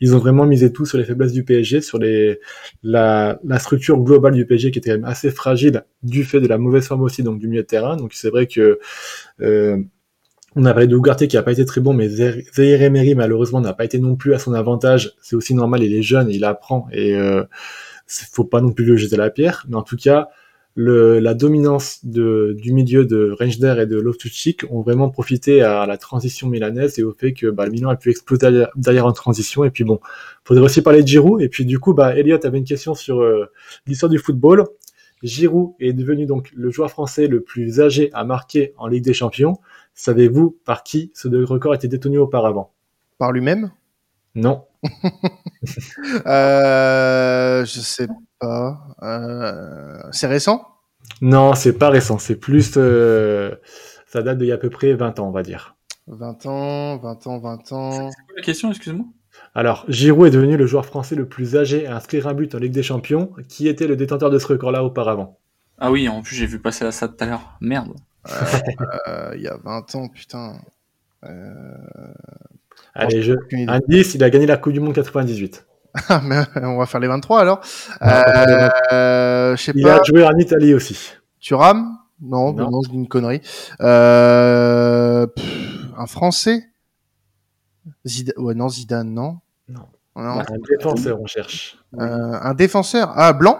ils 0.00 0.14
ont 0.14 0.18
vraiment 0.18 0.46
misé 0.46 0.72
tout 0.72 0.86
sur 0.86 0.96
les 0.96 1.04
faiblesses 1.04 1.32
du 1.32 1.44
PSG, 1.44 1.80
sur 1.80 1.98
les 1.98 2.38
la, 2.84 3.40
la 3.44 3.58
structure 3.58 3.98
globale 3.98 4.34
du 4.34 4.46
PSG 4.46 4.70
qui 4.70 4.78
était 4.78 4.90
quand 4.90 4.96
même 4.96 5.04
assez 5.04 5.32
fragile 5.32 5.84
du 6.04 6.22
fait 6.22 6.40
de 6.40 6.46
la 6.46 6.58
mauvaise 6.58 6.86
forme 6.86 7.02
aussi 7.02 7.24
donc 7.24 7.40
du 7.40 7.48
milieu 7.48 7.62
de 7.62 7.66
terrain. 7.66 7.96
Donc 7.96 8.12
c'est 8.14 8.30
vrai 8.30 8.46
que 8.46 8.78
euh, 9.40 9.78
on 10.56 10.64
a 10.64 10.72
parlé 10.72 10.86
de 10.86 10.96
Ougarté 10.96 11.28
qui 11.28 11.36
a 11.36 11.42
pas 11.42 11.52
été 11.52 11.64
très 11.64 11.80
bon, 11.80 11.92
mais 11.94 12.08
Zaire 12.08 12.82
Emery 12.82 13.14
malheureusement 13.14 13.60
n'a 13.60 13.72
pas 13.72 13.84
été 13.84 13.98
non 13.98 14.16
plus 14.16 14.34
à 14.34 14.38
son 14.38 14.52
avantage. 14.52 15.14
C'est 15.22 15.36
aussi 15.36 15.54
normal, 15.54 15.82
il 15.82 15.94
est 15.94 16.02
jeune, 16.02 16.28
il 16.30 16.44
apprend 16.44 16.88
et 16.92 17.16
euh, 17.16 17.44
faut 18.06 18.44
pas 18.44 18.60
non 18.60 18.72
plus 18.72 18.84
le 18.84 18.96
jeter 18.96 19.16
la 19.16 19.30
pierre. 19.30 19.64
Mais 19.68 19.76
en 19.76 19.82
tout 19.82 19.96
cas, 19.96 20.28
le, 20.74 21.18
la 21.18 21.34
dominance 21.34 22.04
de, 22.04 22.56
du 22.58 22.72
milieu 22.72 23.04
de 23.04 23.34
Rangder 23.38 23.76
et 23.82 23.86
de 23.86 23.98
loftus 23.98 24.56
ont 24.70 24.80
vraiment 24.80 25.10
profité 25.10 25.62
à 25.62 25.86
la 25.86 25.98
transition 25.98 26.48
milanaise 26.48 26.98
et 26.98 27.02
au 27.02 27.12
fait 27.12 27.32
que 27.32 27.48
bah, 27.48 27.66
le 27.66 27.72
Milan 27.72 27.90
a 27.90 27.96
pu 27.96 28.10
exploser 28.10 28.64
derrière 28.76 29.06
en 29.06 29.12
transition. 29.12 29.64
Et 29.64 29.70
puis 29.70 29.84
bon, 29.84 30.00
faudrait 30.44 30.64
aussi 30.64 30.82
parler 30.82 31.02
de 31.02 31.08
Giroud. 31.08 31.42
Et 31.42 31.48
puis 31.48 31.66
du 31.66 31.78
coup, 31.78 31.92
bah, 31.92 32.16
Elliot 32.16 32.38
avait 32.44 32.58
une 32.58 32.64
question 32.64 32.94
sur 32.94 33.20
euh, 33.20 33.50
l'histoire 33.86 34.10
du 34.10 34.18
football. 34.18 34.64
Giroud 35.22 35.74
est 35.80 35.92
devenu 35.92 36.26
donc 36.26 36.50
le 36.54 36.70
joueur 36.70 36.90
français 36.90 37.26
le 37.26 37.42
plus 37.42 37.80
âgé 37.80 38.10
à 38.12 38.24
marquer 38.24 38.74
en 38.76 38.86
Ligue 38.86 39.04
des 39.04 39.14
Champions. 39.14 39.58
Savez-vous 39.94 40.58
par 40.64 40.82
qui 40.82 41.12
ce 41.14 41.28
record 41.44 41.74
était 41.74 41.88
détenu 41.88 42.18
auparavant? 42.18 42.72
Par 43.18 43.32
lui-même? 43.32 43.70
Non. 44.34 44.64
euh, 46.26 47.64
je 47.64 47.80
sais 47.80 48.08
euh, 48.42 50.02
c'est 50.10 50.26
récent? 50.26 50.66
Non, 51.20 51.54
c'est 51.54 51.74
pas 51.78 51.90
récent. 51.90 52.18
C'est 52.18 52.36
plus. 52.36 52.74
Euh, 52.76 53.54
ça 54.06 54.22
date 54.22 54.38
d'il 54.38 54.48
y 54.48 54.52
a 54.52 54.54
à 54.54 54.58
peu 54.58 54.70
près 54.70 54.94
20 54.94 55.20
ans, 55.20 55.28
on 55.28 55.30
va 55.30 55.42
dire. 55.42 55.76
20 56.08 56.46
ans, 56.46 56.96
20 56.98 57.26
ans, 57.26 57.38
20 57.38 57.72
ans. 57.72 58.10
C'est 58.10 58.24
quoi 58.26 58.34
la 58.36 58.42
question, 58.42 58.70
excuse-moi? 58.70 59.06
Alors, 59.54 59.84
Giroud 59.88 60.28
est 60.28 60.30
devenu 60.30 60.56
le 60.56 60.66
joueur 60.66 60.86
français 60.86 61.14
le 61.14 61.26
plus 61.26 61.56
âgé 61.56 61.86
à 61.86 61.96
inscrire 61.96 62.26
un 62.26 62.34
but 62.34 62.54
en 62.54 62.58
Ligue 62.58 62.72
des 62.72 62.82
Champions. 62.82 63.30
Qui 63.48 63.68
était 63.68 63.86
le 63.86 63.96
détenteur 63.96 64.30
de 64.30 64.38
ce 64.38 64.46
record-là 64.46 64.82
auparavant? 64.84 65.38
Ah 65.78 65.90
oui, 65.90 66.08
en 66.08 66.22
plus 66.22 66.36
j'ai 66.36 66.46
vu 66.46 66.58
passer 66.58 66.90
ça 66.90 67.08
tout 67.08 67.16
à 67.20 67.26
l'heure. 67.26 67.56
Merde. 67.60 67.92
Euh, 69.08 69.32
Il 69.34 69.42
y 69.42 69.48
a 69.48 69.56
20 69.62 69.94
ans, 69.96 70.08
putain. 70.08 70.54
Euh... 71.24 71.74
Allez, 72.94 73.22
je... 73.22 73.34
indice, 73.68 74.14
il 74.14 74.24
a 74.24 74.30
gagné 74.30 74.46
la 74.46 74.56
Coupe 74.56 74.72
du 74.72 74.80
Monde 74.80 74.94
98. 74.94 75.66
Ah, 76.08 76.22
mais 76.24 76.36
on 76.62 76.78
va 76.78 76.86
faire 76.86 77.00
les 77.00 77.08
23 77.08 77.40
alors. 77.40 77.60
Euh, 78.00 79.54
je 79.56 79.62
sais 79.62 79.72
il 79.74 79.82
pas. 79.82 79.96
a 80.00 80.02
joué 80.02 80.24
en 80.24 80.34
Italie 80.38 80.72
aussi. 80.72 81.12
Thuram? 81.40 81.98
Non, 82.22 82.52
Non. 82.54 82.70
non, 82.70 82.80
c'est 82.82 82.92
une 82.92 83.08
connerie. 83.08 83.42
Euh... 83.82 85.26
pff, 85.26 85.44
un 85.98 86.06
Français? 86.06 86.64
Zidane. 88.06 88.34
Ouais, 88.38 88.54
non, 88.54 88.68
Zidane, 88.68 89.12
non. 89.12 89.38
Non. 89.68 89.86
Non. 90.16 90.40
Un 90.40 90.44
défenseur, 90.68 91.20
on 91.20 91.26
cherche. 91.26 91.78
Euh, 91.98 92.38
un 92.42 92.54
défenseur. 92.54 93.12
Ah, 93.16 93.32
blanc 93.32 93.58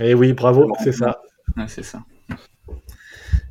Eh 0.00 0.14
oui, 0.14 0.32
bravo, 0.34 0.70
c'est 0.82 0.92
ça. 0.92 1.20
Ouais, 1.56 1.64
c'est 1.68 1.82
ça. 1.82 2.00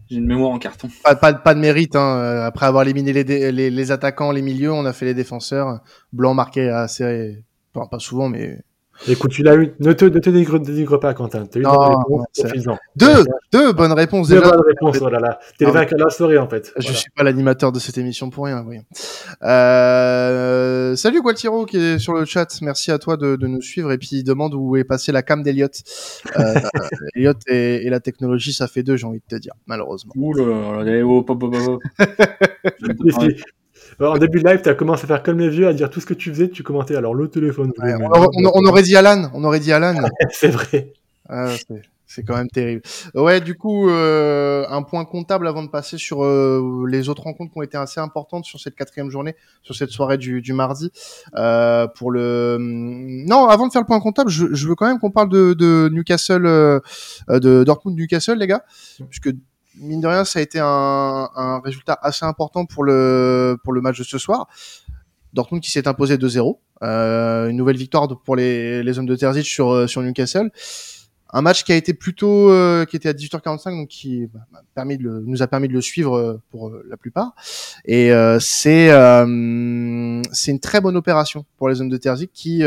J'ai 0.09 0.17
une 0.17 0.27
mémoire 0.27 0.51
en 0.51 0.59
carton. 0.59 0.89
pas, 1.03 1.15
pas, 1.15 1.33
pas 1.33 1.55
de 1.55 1.59
mérite. 1.59 1.95
Hein. 1.95 2.17
Euh, 2.17 2.45
Après 2.45 2.65
avoir 2.67 2.83
éliminé 2.83 3.13
les, 3.13 3.23
dé- 3.23 3.51
les, 3.51 3.69
les 3.71 3.91
attaquants, 3.91 4.31
les 4.31 4.41
milieux, 4.43 4.71
on 4.71 4.85
a 4.85 4.93
fait 4.93 5.05
les 5.05 5.13
défenseurs. 5.13 5.79
Blanc 6.11 6.33
marqué 6.33 6.69
assez. 6.69 7.43
Enfin, 7.73 7.87
pas 7.87 7.99
souvent, 7.99 8.29
mais. 8.29 8.61
Écoute, 9.07 9.31
tu 9.31 9.43
l'as 9.43 9.55
eu. 9.55 9.73
Ne 9.79 9.91
te, 9.93 10.05
ne 10.05 10.19
te 10.19 10.29
dénigre, 10.29 10.59
dénigre 10.59 10.97
pas, 10.97 11.13
Quentin. 11.13 11.45
Tu 11.45 11.57
as 11.57 11.61
eu 11.61 11.63
Non, 11.63 11.73
une 11.73 12.21
réponse. 12.21 12.77
Deux 12.95 13.25
Deux 13.51 13.73
bonnes 13.73 13.91
réponses 13.93 14.29
Deux 14.29 14.39
déjà. 14.39 14.51
bonnes 14.51 14.63
réponses, 14.67 14.97
oh 15.01 15.09
là 15.09 15.19
là. 15.19 15.39
T'es 15.57 15.65
le 15.65 15.71
vainqueur 15.71 15.97
de 15.99 16.03
la 16.03 16.09
soirée, 16.09 16.37
en 16.37 16.47
fait. 16.47 16.71
Je 16.77 16.83
Voilà. 16.83 16.97
suis 16.97 17.09
pas 17.11 17.23
l'animateur 17.23 17.71
de 17.71 17.79
cette 17.79 17.97
émission 17.97 18.29
pour 18.29 18.45
rien. 18.45 18.63
Oui. 18.67 18.77
Euh, 19.43 20.95
salut 20.95 21.21
Gualtiro 21.21 21.65
qui 21.65 21.77
est 21.77 21.99
sur 21.99 22.13
le 22.13 22.25
chat. 22.25 22.47
Merci 22.61 22.91
à 22.91 22.99
toi 22.99 23.17
de, 23.17 23.35
de 23.35 23.47
nous 23.47 23.61
suivre 23.61 23.91
et 23.91 23.97
puis 23.97 24.09
il 24.13 24.23
demande 24.23 24.53
où 24.53 24.75
est 24.77 24.83
passée 24.83 25.11
la 25.11 25.21
cam 25.23 25.41
d'Eliott. 25.43 25.81
Euh, 26.37 26.53
Elliot 27.15 27.33
et, 27.47 27.85
et 27.85 27.89
la 27.89 27.99
technologie, 27.99 28.53
ça 28.53 28.67
fait 28.67 28.83
deux, 28.83 28.95
j'ai 28.95 29.07
envie 29.07 29.19
de 29.19 29.35
te 29.37 29.39
dire, 29.41 29.53
malheureusement. 29.67 30.13
Ouh 30.15 30.33
là 30.33 30.83
là, 30.83 31.05
hop, 31.05 31.29
hop, 31.29 31.43
hop, 31.43 31.55
hop. 31.55 31.81
Si, 32.79 33.11
si. 33.11 33.43
Alors, 33.99 34.13
en 34.13 34.17
début 34.17 34.41
de 34.41 34.47
live, 34.47 34.61
tu 34.61 34.69
as 34.69 34.73
commencé 34.75 35.03
à 35.03 35.07
faire 35.07 35.23
comme 35.23 35.39
les 35.39 35.49
vieux, 35.49 35.67
à 35.67 35.73
dire 35.73 35.89
tout 35.89 35.99
ce 35.99 36.05
que 36.05 36.13
tu 36.13 36.29
faisais, 36.29 36.49
tu 36.49 36.63
commentais 36.63 36.95
alors 36.95 37.13
le 37.15 37.27
téléphone. 37.27 37.71
Ouais, 37.77 37.93
on, 37.99 38.09
aurait- 38.09 38.27
on- 38.35 38.51
on 38.55 38.65
aurait 38.65 38.83
dit 38.83 38.95
Alan, 38.95 39.29
on 39.33 39.43
aurait 39.43 39.59
dit 39.59 39.71
Alan. 39.71 39.93
C'est 40.31 40.49
vrai. 40.49 40.93
Ah, 41.29 41.47
c'est- 42.07 42.23
quand 42.27 42.35
même 42.35 42.49
terrible. 42.49 42.83
Ouais, 43.15 43.41
du 43.41 43.55
coup, 43.55 43.89
euh, 43.89 44.65
un 44.69 44.83
point 44.83 45.03
comptable 45.03 45.47
avant 45.47 45.63
de 45.63 45.69
passer 45.69 45.97
sur 45.97 46.23
euh, 46.23 46.85
les 46.87 47.09
autres 47.09 47.23
rencontres 47.23 47.51
qui 47.51 47.57
ont 47.57 47.63
été 47.63 47.75
assez 47.75 47.99
importantes 47.99 48.45
sur 48.45 48.59
cette 48.59 48.75
quatrième 48.75 49.09
journée, 49.09 49.35
sur 49.63 49.73
cette 49.73 49.89
soirée 49.89 50.19
du, 50.19 50.39
du 50.43 50.53
mardi. 50.53 50.91
Euh, 51.37 51.87
pour 51.87 52.11
le 52.11 52.57
non, 52.59 53.47
avant 53.47 53.65
de 53.65 53.71
faire 53.71 53.81
le 53.81 53.87
point 53.87 53.99
comptable, 53.99 54.29
je, 54.29 54.45
je 54.53 54.67
veux 54.67 54.75
quand 54.75 54.85
même 54.85 54.99
qu'on 54.99 55.09
parle 55.09 55.29
de, 55.29 55.53
de 55.53 55.89
Newcastle, 55.91 56.45
euh, 56.45 56.79
de 57.29 57.63
Dortmund 57.63 57.97
Newcastle, 57.97 58.37
les 58.37 58.45
gars, 58.47 58.63
puisque 59.09 59.31
mine 59.77 60.01
de 60.01 60.07
rien, 60.07 60.25
ça 60.25 60.39
a 60.39 60.41
été 60.41 60.59
un, 60.59 61.29
un 61.35 61.59
résultat 61.61 61.97
assez 62.01 62.25
important 62.25 62.65
pour 62.65 62.83
le 62.83 63.57
pour 63.63 63.73
le 63.73 63.81
match 63.81 63.97
de 63.97 64.03
ce 64.03 64.17
soir. 64.17 64.47
Dortmund 65.33 65.63
qui 65.63 65.71
s'est 65.71 65.87
imposé 65.87 66.17
2-0, 66.17 66.59
euh, 66.83 67.47
une 67.49 67.57
nouvelle 67.57 67.77
victoire 67.77 68.07
pour 68.23 68.35
les, 68.35 68.83
les 68.83 68.99
hommes 68.99 69.07
de 69.07 69.15
Terzic 69.15 69.45
sur 69.45 69.71
euh, 69.71 69.87
sur 69.87 70.01
Newcastle. 70.01 70.51
Un 71.35 71.41
match 71.41 71.63
qui 71.63 71.71
a 71.71 71.75
été 71.75 71.95
plutôt, 71.95 72.51
euh, 72.51 72.85
qui 72.85 72.95
était 72.95 73.09
à 73.09 73.13
18h45, 73.13 73.71
donc 73.71 73.87
qui 73.87 74.27
bah, 74.31 74.85
de 74.85 75.01
le- 75.01 75.23
nous 75.25 75.41
a 75.41 75.47
permis 75.47 75.67
de 75.67 75.73
le 75.73 75.81
suivre 75.81 76.15
euh, 76.15 76.39
pour 76.51 76.67
euh, 76.69 76.85
la 76.87 76.95
plupart. 76.95 77.33
Et 77.85 78.13
euh, 78.13 78.37
c'est 78.39 78.89
c'est 80.31 80.51
une 80.51 80.59
très 80.59 80.79
bonne 80.79 80.95
opération 80.95 81.43
pour 81.57 81.69
les 81.69 81.81
hommes 81.81 81.89
de 81.89 81.97
Terzic 81.97 82.29
qui 82.31 82.61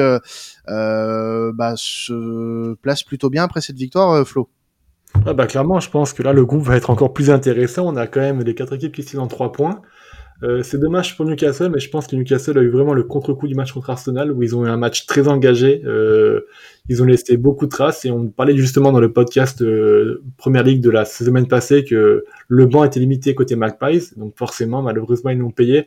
bah, 0.67 1.75
se 1.77 2.75
place 2.75 3.05
plutôt 3.05 3.31
bien 3.31 3.45
après 3.45 3.61
cette 3.61 3.77
victoire, 3.77 4.27
Flo. 4.27 4.49
Ah 5.27 5.35
bah, 5.35 5.47
clairement, 5.47 5.81
je 5.81 5.91
pense 5.91 6.13
que 6.13 6.23
là, 6.23 6.33
le 6.33 6.45
groupe 6.45 6.63
va 6.63 6.77
être 6.77 6.91
encore 6.91 7.13
plus 7.13 7.31
intéressant. 7.31 7.87
On 7.87 7.97
a 7.97 8.07
quand 8.07 8.21
même 8.21 8.43
les 8.43 8.55
quatre 8.55 8.75
équipes 8.75 8.95
qui 8.95 9.03
sont 9.03 9.19
en 9.19 9.27
trois 9.29 9.53
points. 9.53 9.83
Euh, 10.43 10.63
c'est 10.63 10.79
dommage 10.79 11.17
pour 11.17 11.25
Newcastle, 11.25 11.71
mais 11.71 11.81
je 11.81 11.89
pense 11.89 12.07
que 12.07 12.15
Newcastle 12.15 12.59
a 12.59 12.63
eu 12.63 12.69
vraiment 12.69 12.93
le 12.93 13.03
contre-coup 13.03 13.49
du 13.49 13.55
match 13.55 13.73
contre 13.73 13.91
Arsenal, 13.91 14.31
où 14.33 14.43
ils 14.43 14.55
ont 14.55 14.67
eu 14.67 14.69
un 14.69 14.77
match 14.77 15.07
très 15.07 15.29
engagé. 15.29 15.83
Euh, 15.87 16.43
ils 16.89 17.03
ont 17.03 17.07
laissé 17.07 17.37
beaucoup 17.37 17.65
de 17.65 17.71
traces, 17.71 18.05
et 18.05 18.11
on 18.11 18.29
parlait 18.29 18.57
justement 18.57 18.93
dans 18.93 19.01
le 19.01 19.13
podcast 19.13 19.63
euh, 19.63 20.23
Première 20.37 20.63
Ligue 20.63 20.83
de 20.83 20.91
la 20.91 21.05
semaine 21.05 21.49
passée 21.49 21.85
que 21.85 22.25
le 22.49 22.67
banc 22.67 22.85
était 22.85 23.01
limité 23.01 23.35
côté 23.35 23.57
Magpies, 23.57 24.11
donc 24.17 24.37
forcément, 24.37 24.83
malheureusement, 24.83 25.31
ils 25.31 25.39
l'ont 25.39 25.51
payé. 25.51 25.87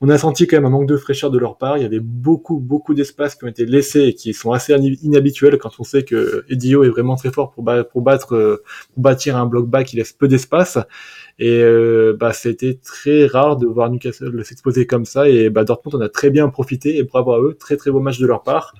On 0.00 0.08
a 0.10 0.16
senti 0.16 0.46
quand 0.46 0.56
même 0.56 0.66
un 0.66 0.70
manque 0.70 0.88
de 0.88 0.96
fraîcheur 0.96 1.30
de 1.30 1.38
leur 1.38 1.58
part. 1.58 1.76
Il 1.76 1.82
y 1.82 1.86
avait 1.86 1.98
beaucoup, 1.98 2.60
beaucoup 2.60 2.94
d'espaces 2.94 3.34
qui 3.34 3.44
ont 3.44 3.48
été 3.48 3.66
laissés 3.66 4.04
et 4.04 4.14
qui 4.14 4.32
sont 4.32 4.52
assez 4.52 4.72
inhabituels 5.02 5.58
quand 5.58 5.72
on 5.80 5.82
sait 5.82 6.04
que 6.04 6.44
Edio 6.48 6.84
est 6.84 6.88
vraiment 6.88 7.16
très 7.16 7.32
fort 7.32 7.50
pour, 7.50 7.64
pour 7.90 8.02
battre, 8.02 8.36
euh, 8.36 8.62
pour 8.94 9.02
bâtir 9.02 9.36
un 9.36 9.46
bloc 9.46 9.68
bas 9.68 9.82
qui 9.82 9.96
laisse 9.96 10.12
peu 10.12 10.28
d'espace. 10.28 10.78
Et 11.38 11.62
euh, 11.62 12.16
bah, 12.18 12.32
c'était 12.32 12.74
très 12.82 13.26
rare 13.26 13.56
de 13.56 13.66
voir 13.66 13.90
Newcastle 13.90 14.44
s'exposer 14.44 14.86
comme 14.86 15.04
ça. 15.04 15.28
Et 15.28 15.50
bah, 15.50 15.64
Dortmund 15.64 15.94
en 15.96 16.00
a 16.00 16.08
très 16.08 16.30
bien 16.30 16.48
profité 16.48 16.98
et 16.98 17.04
bravo 17.04 17.32
à 17.32 17.40
eux. 17.40 17.56
Très 17.58 17.76
très 17.76 17.90
beau 17.90 18.00
match 18.00 18.18
de 18.18 18.26
leur 18.26 18.42
part. 18.42 18.74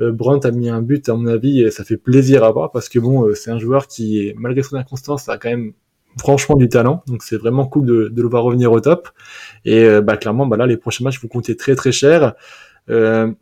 Euh, 0.00 0.12
a 0.42 0.50
mis 0.50 0.68
un 0.68 0.82
but 0.82 1.08
à 1.08 1.14
mon 1.14 1.26
avis 1.26 1.62
et 1.62 1.70
ça 1.70 1.84
fait 1.84 1.96
plaisir 1.96 2.44
à 2.44 2.50
voir 2.50 2.70
parce 2.72 2.88
que 2.88 2.98
bon, 2.98 3.26
euh, 3.26 3.34
c'est 3.34 3.50
un 3.50 3.58
joueur 3.58 3.86
qui, 3.86 4.32
malgré 4.36 4.62
son 4.62 4.76
inconstance, 4.76 5.28
a 5.28 5.38
quand 5.38 5.50
même 5.50 5.72
franchement 6.18 6.56
du 6.56 6.68
talent. 6.68 7.02
Donc 7.06 7.22
c'est 7.22 7.36
vraiment 7.36 7.66
cool 7.66 7.86
de, 7.86 8.08
de 8.08 8.22
le 8.22 8.28
voir 8.28 8.42
revenir 8.42 8.72
au 8.72 8.80
top. 8.80 9.08
Et 9.64 9.84
euh, 9.84 10.00
bah, 10.00 10.16
clairement, 10.16 10.46
bah, 10.46 10.56
là, 10.56 10.66
les 10.66 10.76
prochains 10.76 11.04
matchs 11.04 11.20
vont 11.20 11.28
compter 11.28 11.56
très 11.56 11.74
très 11.74 11.92
cher. 11.92 12.34
Euh, 12.90 13.32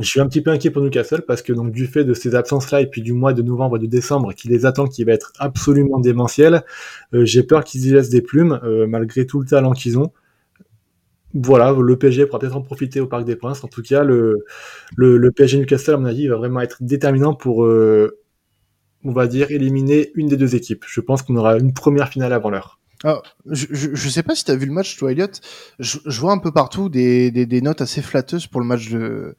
je 0.00 0.08
suis 0.08 0.20
un 0.20 0.26
petit 0.26 0.40
peu 0.40 0.50
inquiet 0.50 0.70
pour 0.70 0.82
Newcastle 0.82 1.22
parce 1.26 1.42
que 1.42 1.52
donc 1.52 1.72
du 1.72 1.86
fait 1.86 2.04
de 2.04 2.14
ces 2.14 2.34
absences-là 2.34 2.80
et 2.82 2.86
puis 2.86 3.02
du 3.02 3.12
mois 3.12 3.32
de 3.32 3.42
novembre 3.42 3.76
et 3.76 3.80
de 3.80 3.86
décembre 3.86 4.32
qui 4.32 4.48
les 4.48 4.66
attend, 4.66 4.86
qui 4.86 5.04
va 5.04 5.12
être 5.12 5.32
absolument 5.38 5.98
démentiel, 5.98 6.64
euh, 7.14 7.24
j'ai 7.24 7.42
peur 7.42 7.64
qu'ils 7.64 7.86
y 7.86 7.90
laissent 7.90 8.10
des 8.10 8.22
plumes 8.22 8.60
euh, 8.62 8.86
malgré 8.86 9.26
tout 9.26 9.40
le 9.40 9.46
talent 9.46 9.72
qu'ils 9.72 9.98
ont. 9.98 10.12
Voilà, 11.34 11.72
le 11.72 11.98
PSG 11.98 12.26
pourra 12.26 12.38
peut-être 12.38 12.56
en 12.56 12.62
profiter 12.62 13.00
au 13.00 13.06
Parc 13.06 13.24
des 13.24 13.36
Princes. 13.36 13.62
En 13.62 13.68
tout 13.68 13.82
cas, 13.82 14.02
le, 14.02 14.44
le, 14.96 15.30
PSG 15.30 15.58
Newcastle, 15.58 15.94
à 15.94 15.96
mon 15.98 16.06
avis, 16.06 16.26
va 16.26 16.36
vraiment 16.36 16.60
être 16.60 16.78
déterminant 16.80 17.34
pour, 17.34 17.64
euh, 17.64 18.18
on 19.04 19.12
va 19.12 19.26
dire, 19.26 19.50
éliminer 19.50 20.10
une 20.14 20.28
des 20.28 20.38
deux 20.38 20.54
équipes. 20.54 20.84
Je 20.88 21.00
pense 21.00 21.22
qu'on 21.22 21.36
aura 21.36 21.58
une 21.58 21.74
première 21.74 22.08
finale 22.08 22.32
avant 22.32 22.50
l'heure. 22.50 22.80
Alors, 23.04 23.22
je, 23.46 23.66
je, 23.70 23.94
je 23.94 24.08
sais 24.08 24.24
pas 24.24 24.34
si 24.34 24.44
tu 24.44 24.50
as 24.50 24.56
vu 24.56 24.66
le 24.66 24.72
match, 24.72 24.96
toi, 24.96 25.12
Elliot. 25.12 25.28
Je, 25.78 25.98
je 26.04 26.20
vois 26.20 26.32
un 26.32 26.38
peu 26.38 26.50
partout 26.50 26.88
des, 26.88 27.30
des, 27.30 27.46
des 27.46 27.60
notes 27.60 27.80
assez 27.80 28.02
flatteuses 28.02 28.46
pour 28.48 28.60
le 28.60 28.66
match 28.66 28.90
de 28.90 29.36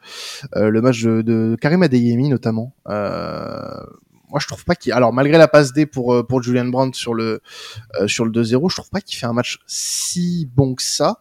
euh, 0.55 0.69
le 0.69 0.81
match 0.81 1.03
de, 1.03 1.21
de 1.21 1.57
Karim 1.59 1.83
Adeyemi 1.83 2.29
notamment. 2.29 2.73
Euh, 2.87 3.83
moi, 4.29 4.39
je 4.39 4.47
trouve 4.47 4.63
pas 4.63 4.75
qu'il. 4.75 4.93
Alors, 4.93 5.11
malgré 5.11 5.37
la 5.37 5.47
passe 5.47 5.73
D 5.73 5.85
pour 5.85 6.13
euh, 6.13 6.23
pour 6.23 6.41
Julian 6.41 6.65
Brandt 6.65 6.97
sur 6.97 7.13
le 7.13 7.41
euh, 7.99 8.07
sur 8.07 8.25
le 8.25 8.31
2-0, 8.31 8.69
je 8.69 8.75
trouve 8.75 8.89
pas 8.89 9.01
qu'il 9.01 9.17
fait 9.17 9.25
un 9.25 9.33
match 9.33 9.59
si 9.67 10.49
bon 10.55 10.75
que 10.75 10.83
ça. 10.83 11.19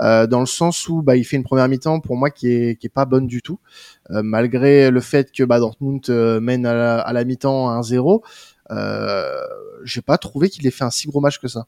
Euh, 0.00 0.26
dans 0.26 0.40
le 0.40 0.46
sens 0.46 0.88
où 0.88 1.00
bah, 1.02 1.16
il 1.16 1.24
fait 1.24 1.36
une 1.36 1.44
première 1.44 1.68
mi-temps 1.68 2.00
pour 2.00 2.16
moi 2.16 2.30
qui 2.30 2.48
est 2.48 2.76
qui 2.78 2.86
est 2.86 2.90
pas 2.90 3.06
bonne 3.06 3.26
du 3.26 3.40
tout, 3.40 3.60
euh, 4.10 4.22
malgré 4.22 4.90
le 4.90 5.00
fait 5.00 5.32
que 5.32 5.42
bah, 5.44 5.58
Dortmund 5.58 6.04
euh, 6.10 6.40
mène 6.40 6.66
à 6.66 6.74
la, 6.74 7.00
à 7.00 7.12
la 7.12 7.24
mi-temps 7.24 7.80
1-0. 7.80 8.20
Euh, 8.72 9.40
j'ai 9.84 10.02
pas 10.02 10.18
trouvé 10.18 10.50
qu'il 10.50 10.66
ait 10.66 10.70
fait 10.70 10.84
un 10.84 10.90
si 10.90 11.06
gros 11.08 11.20
match 11.20 11.38
que 11.38 11.48
ça. 11.48 11.66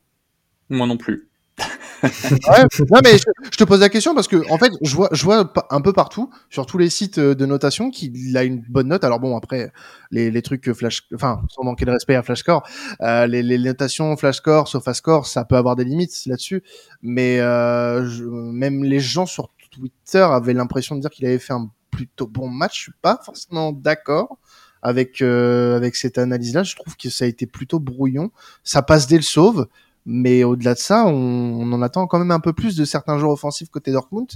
Moi 0.70 0.87
non 0.87 0.96
plus. 0.96 1.28
Ouais, 2.02 2.64
non 2.90 3.00
mais 3.02 3.18
je, 3.18 3.57
te 3.57 3.64
pose 3.64 3.81
la 3.81 3.88
question 3.88 4.14
parce 4.14 4.28
que 4.28 4.48
en 4.50 4.59
fait 4.59 4.70
je 4.83 5.24
vois 5.24 5.52
un 5.70 5.81
peu 5.81 5.92
partout 5.92 6.31
sur 6.48 6.66
tous 6.66 6.78
les 6.78 6.90
sites 6.90 7.18
euh, 7.18 7.35
de 7.35 7.44
notation 7.46 7.90
qu'il 7.90 8.37
a 8.37 8.44
une 8.44 8.62
bonne 8.68 8.88
note. 8.88 9.02
Alors 9.04 9.18
bon 9.18 9.37
après 9.37 9.72
les, 10.11 10.42
trucs 10.42 10.72
flash 10.72 11.07
enfin 11.14 11.42
sans 11.48 11.64
manquer 11.64 11.85
de 11.85 11.90
respect 11.90 12.14
à 12.14 12.22
Flashscore 12.22 12.62
euh, 13.00 13.26
les, 13.26 13.59
notations 13.59 14.16
Flashscore 14.16 14.68
SofaScore 14.68 15.26
ça 15.26 15.44
peut 15.44 15.57
avoir 15.57 15.76
des 15.76 15.85
limites 15.85 16.26
là-dessus. 16.26 16.62
Mais 17.02 17.38
euh, 17.40 18.09
même 18.52 18.85
les 18.85 19.00
gens 19.00 19.26
sur 19.26 19.50
Twitter 19.70 20.18
avaient 20.18 20.54
l'impression 20.54 20.94
de 20.96 21.00
dire 21.00 21.11
qu'il 21.11 21.26
avait 21.26 21.38
fait 21.38 21.52
un 21.52 21.70
plutôt 21.90 22.26
bon 22.26 22.48
match. 22.48 22.76
Je 22.76 22.83
suis 22.83 22.92
pas 23.02 23.20
forcément 23.24 23.72
d'accord 23.72 24.38
avec 24.83 25.20
avec 25.20 25.96
cette 25.96 26.18
analyse 26.18 26.54
là 26.54 26.62
je 26.62 26.76
trouve 26.76 26.96
que 26.96 27.11
ça 27.11 27.24
a 27.24 27.28
été 27.28 27.46
plutôt 27.46 27.81
brouillon. 27.81 28.31
Ça 28.62 28.83
passe 28.83 29.09
dès 29.09 29.16
le 29.16 29.22
sauve 29.22 29.66
mais 30.11 30.42
au-delà 30.42 30.73
de 30.73 30.79
ça, 30.79 31.05
on, 31.07 31.12
on 31.12 31.71
en 31.73 31.83
attend 31.83 32.07
quand 32.07 32.18
même 32.18 32.31
un 32.31 32.40
peu 32.40 32.55
plus 32.55 32.77
de 32.77 32.87
certains 32.87 33.18
joueurs 33.18 33.33
offensifs 33.33 33.68
côté 33.68 33.92
Dortmund. 33.92 34.27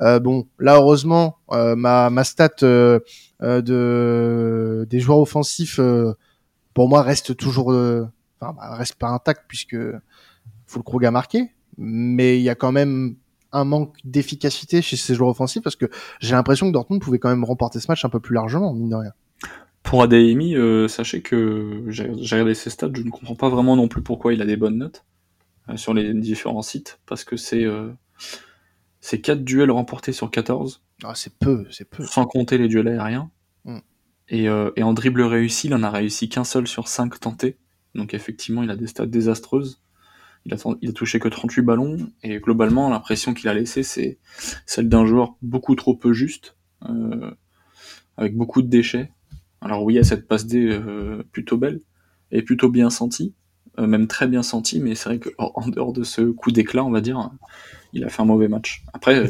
Euh, 0.00 0.18
bon, 0.18 0.48
là 0.58 0.74
heureusement, 0.74 1.36
euh, 1.52 1.76
ma, 1.76 2.10
ma 2.10 2.24
stat 2.24 2.50
euh, 2.64 2.98
euh, 3.40 3.62
de 3.62 4.84
des 4.90 4.98
joueurs 4.98 5.20
offensifs, 5.20 5.78
euh, 5.78 6.14
pour 6.74 6.88
moi, 6.88 7.02
reste 7.02 7.36
toujours, 7.36 7.72
euh, 7.72 8.08
enfin, 8.40 8.52
bah, 8.52 8.74
reste 8.74 8.96
pas 8.96 9.10
intact 9.10 9.42
puisque 9.46 9.76
Fulkrug 10.66 11.04
a 11.04 11.12
marqué, 11.12 11.52
mais 11.78 12.38
il 12.38 12.42
y 12.42 12.50
a 12.50 12.56
quand 12.56 12.72
même 12.72 13.14
un 13.52 13.64
manque 13.64 13.94
d'efficacité 14.04 14.82
chez 14.82 14.96
ces 14.96 15.14
joueurs 15.14 15.30
offensifs 15.30 15.62
parce 15.62 15.76
que 15.76 15.86
j'ai 16.20 16.34
l'impression 16.34 16.66
que 16.66 16.72
Dortmund 16.72 17.00
pouvait 17.00 17.20
quand 17.20 17.28
même 17.28 17.44
remporter 17.44 17.78
ce 17.78 17.86
match 17.88 18.04
un 18.04 18.08
peu 18.08 18.18
plus 18.18 18.34
largement, 18.34 18.74
mine 18.74 18.90
de 18.90 18.96
rien. 18.96 19.12
Pour 19.84 20.02
Adeyemi, 20.02 20.56
euh, 20.56 20.88
sachez 20.88 21.22
que 21.22 21.84
j'ai 21.88 22.08
regardé 22.08 22.54
ses 22.54 22.70
stats, 22.70 22.90
je 22.92 23.02
ne 23.02 23.10
comprends 23.10 23.34
pas 23.34 23.50
vraiment 23.50 23.76
non 23.76 23.88
plus 23.88 24.02
pourquoi 24.02 24.32
il 24.32 24.40
a 24.40 24.46
des 24.46 24.56
bonnes 24.56 24.78
notes 24.78 25.04
sur 25.76 25.94
les 25.94 26.14
différents 26.14 26.62
sites, 26.62 27.00
parce 27.06 27.24
que 27.24 27.36
c'est 27.36 27.64
euh, 27.64 27.90
c'est 29.00 29.20
4 29.20 29.44
duels 29.44 29.70
remportés 29.70 30.12
sur 30.12 30.30
14. 30.30 30.82
Ah, 31.04 31.14
c'est 31.14 31.36
peu, 31.38 31.66
c'est 31.70 31.88
peu. 31.88 32.04
Sans 32.04 32.24
compter 32.24 32.58
les 32.58 32.68
duels 32.68 32.88
aériens. 32.88 33.30
Mm. 33.64 33.78
Et, 34.28 34.48
euh, 34.48 34.70
et, 34.76 34.82
en 34.82 34.92
dribble 34.92 35.22
réussi, 35.22 35.66
il 35.66 35.74
en 35.74 35.82
a 35.82 35.90
réussi 35.90 36.28
qu'un 36.28 36.44
seul 36.44 36.66
sur 36.66 36.88
5 36.88 37.18
tentés. 37.20 37.58
Donc 37.94 38.14
effectivement, 38.14 38.62
il 38.62 38.70
a 38.70 38.76
des 38.76 38.86
stats 38.86 39.06
désastreuses. 39.06 39.82
Il 40.44 40.54
a, 40.54 40.56
il 40.80 40.90
a 40.90 40.92
touché 40.92 41.18
que 41.18 41.28
38 41.28 41.62
ballons. 41.62 41.96
Et 42.22 42.38
globalement, 42.38 42.88
l'impression 42.88 43.34
qu'il 43.34 43.48
a 43.48 43.54
laissé, 43.54 43.82
c'est 43.82 44.18
celle 44.66 44.88
d'un 44.88 45.06
joueur 45.06 45.36
beaucoup 45.42 45.74
trop 45.74 45.94
peu 45.94 46.12
juste, 46.12 46.56
euh, 46.88 47.30
avec 48.16 48.36
beaucoup 48.36 48.62
de 48.62 48.68
déchets. 48.68 49.12
Alors 49.60 49.84
oui, 49.84 49.94
il 49.94 49.96
y 49.96 50.00
a 50.00 50.04
cette 50.04 50.26
passe 50.26 50.46
D 50.46 50.66
euh, 50.68 51.22
plutôt 51.30 51.56
belle 51.56 51.80
et 52.32 52.42
plutôt 52.42 52.68
bien 52.68 52.90
sentie, 52.90 53.34
euh, 53.34 53.41
même 53.78 54.06
très 54.06 54.26
bien 54.26 54.42
sentie, 54.42 54.80
mais 54.80 54.94
c'est 54.94 55.08
vrai 55.08 55.18
qu'en 55.18 55.66
dehors 55.68 55.92
de 55.92 56.04
ce 56.04 56.22
coup 56.22 56.50
d'éclat, 56.50 56.84
on 56.84 56.90
va 56.90 57.00
dire, 57.00 57.30
il 57.92 58.04
a 58.04 58.08
fait 58.08 58.22
un 58.22 58.26
mauvais 58.26 58.48
match. 58.48 58.84
Après, 58.92 59.26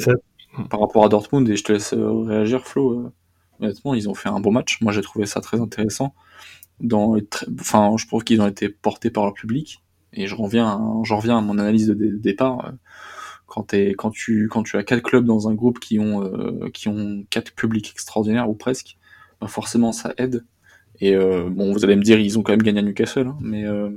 par 0.71 0.81
rapport 0.81 1.05
à 1.05 1.09
Dortmund, 1.09 1.49
et 1.49 1.57
je 1.57 1.65
te 1.65 1.73
laisse 1.73 1.95
réagir, 1.95 2.67
Flo, 2.67 3.13
honnêtement, 3.61 3.95
ils 3.95 4.09
ont 4.09 4.15
fait 4.15 4.29
un 4.29 4.41
bon 4.41 4.53
match. 4.53 4.81
Moi, 4.81 4.93
j'ai 4.93 5.03
trouvé 5.03 5.27
ça 5.27 5.41
très 5.41 5.61
intéressant. 5.61 6.15
Dans, 6.81 7.17
enfin, 7.61 7.95
je 7.97 8.07
trouve 8.07 8.25
qu'ils 8.25 8.41
ont 8.41 8.49
été 8.49 8.69
portés 8.69 9.11
par 9.11 9.25
leur 9.25 9.35
public. 9.35 9.83
Et 10.13 10.27
je 10.27 10.35
reviens, 10.35 10.81
j'en 11.05 11.17
reviens 11.19 11.39
à 11.39 11.41
mon 11.41 11.59
analyse 11.59 11.87
de 11.87 11.95
départ. 11.95 12.73
Quand, 13.47 13.75
es, 13.75 13.95
quand, 13.95 14.11
tu, 14.11 14.49
quand 14.49 14.63
tu 14.63 14.77
as 14.77 14.83
quatre 14.83 15.03
clubs 15.03 15.25
dans 15.25 15.49
un 15.49 15.55
groupe 15.55 15.79
qui 15.79 15.99
ont, 15.99 16.25
euh, 16.25 16.71
qui 16.73 16.89
ont 16.89 17.25
quatre 17.31 17.53
publics 17.53 17.91
extraordinaires 17.93 18.49
ou 18.49 18.55
presque, 18.55 18.97
bah 19.41 19.47
forcément 19.47 19.93
ça 19.93 20.15
aide. 20.17 20.45
Et 21.01 21.15
euh, 21.15 21.49
bon, 21.51 21.73
vous 21.73 21.85
allez 21.85 21.97
me 21.97 22.03
dire, 22.03 22.19
ils 22.19 22.39
ont 22.39 22.43
quand 22.43 22.53
même 22.53 22.63
gagné 22.63 22.79
à 22.79 22.83
Newcastle, 22.83 23.27
hein, 23.27 23.37
mais 23.41 23.65
euh, 23.65 23.91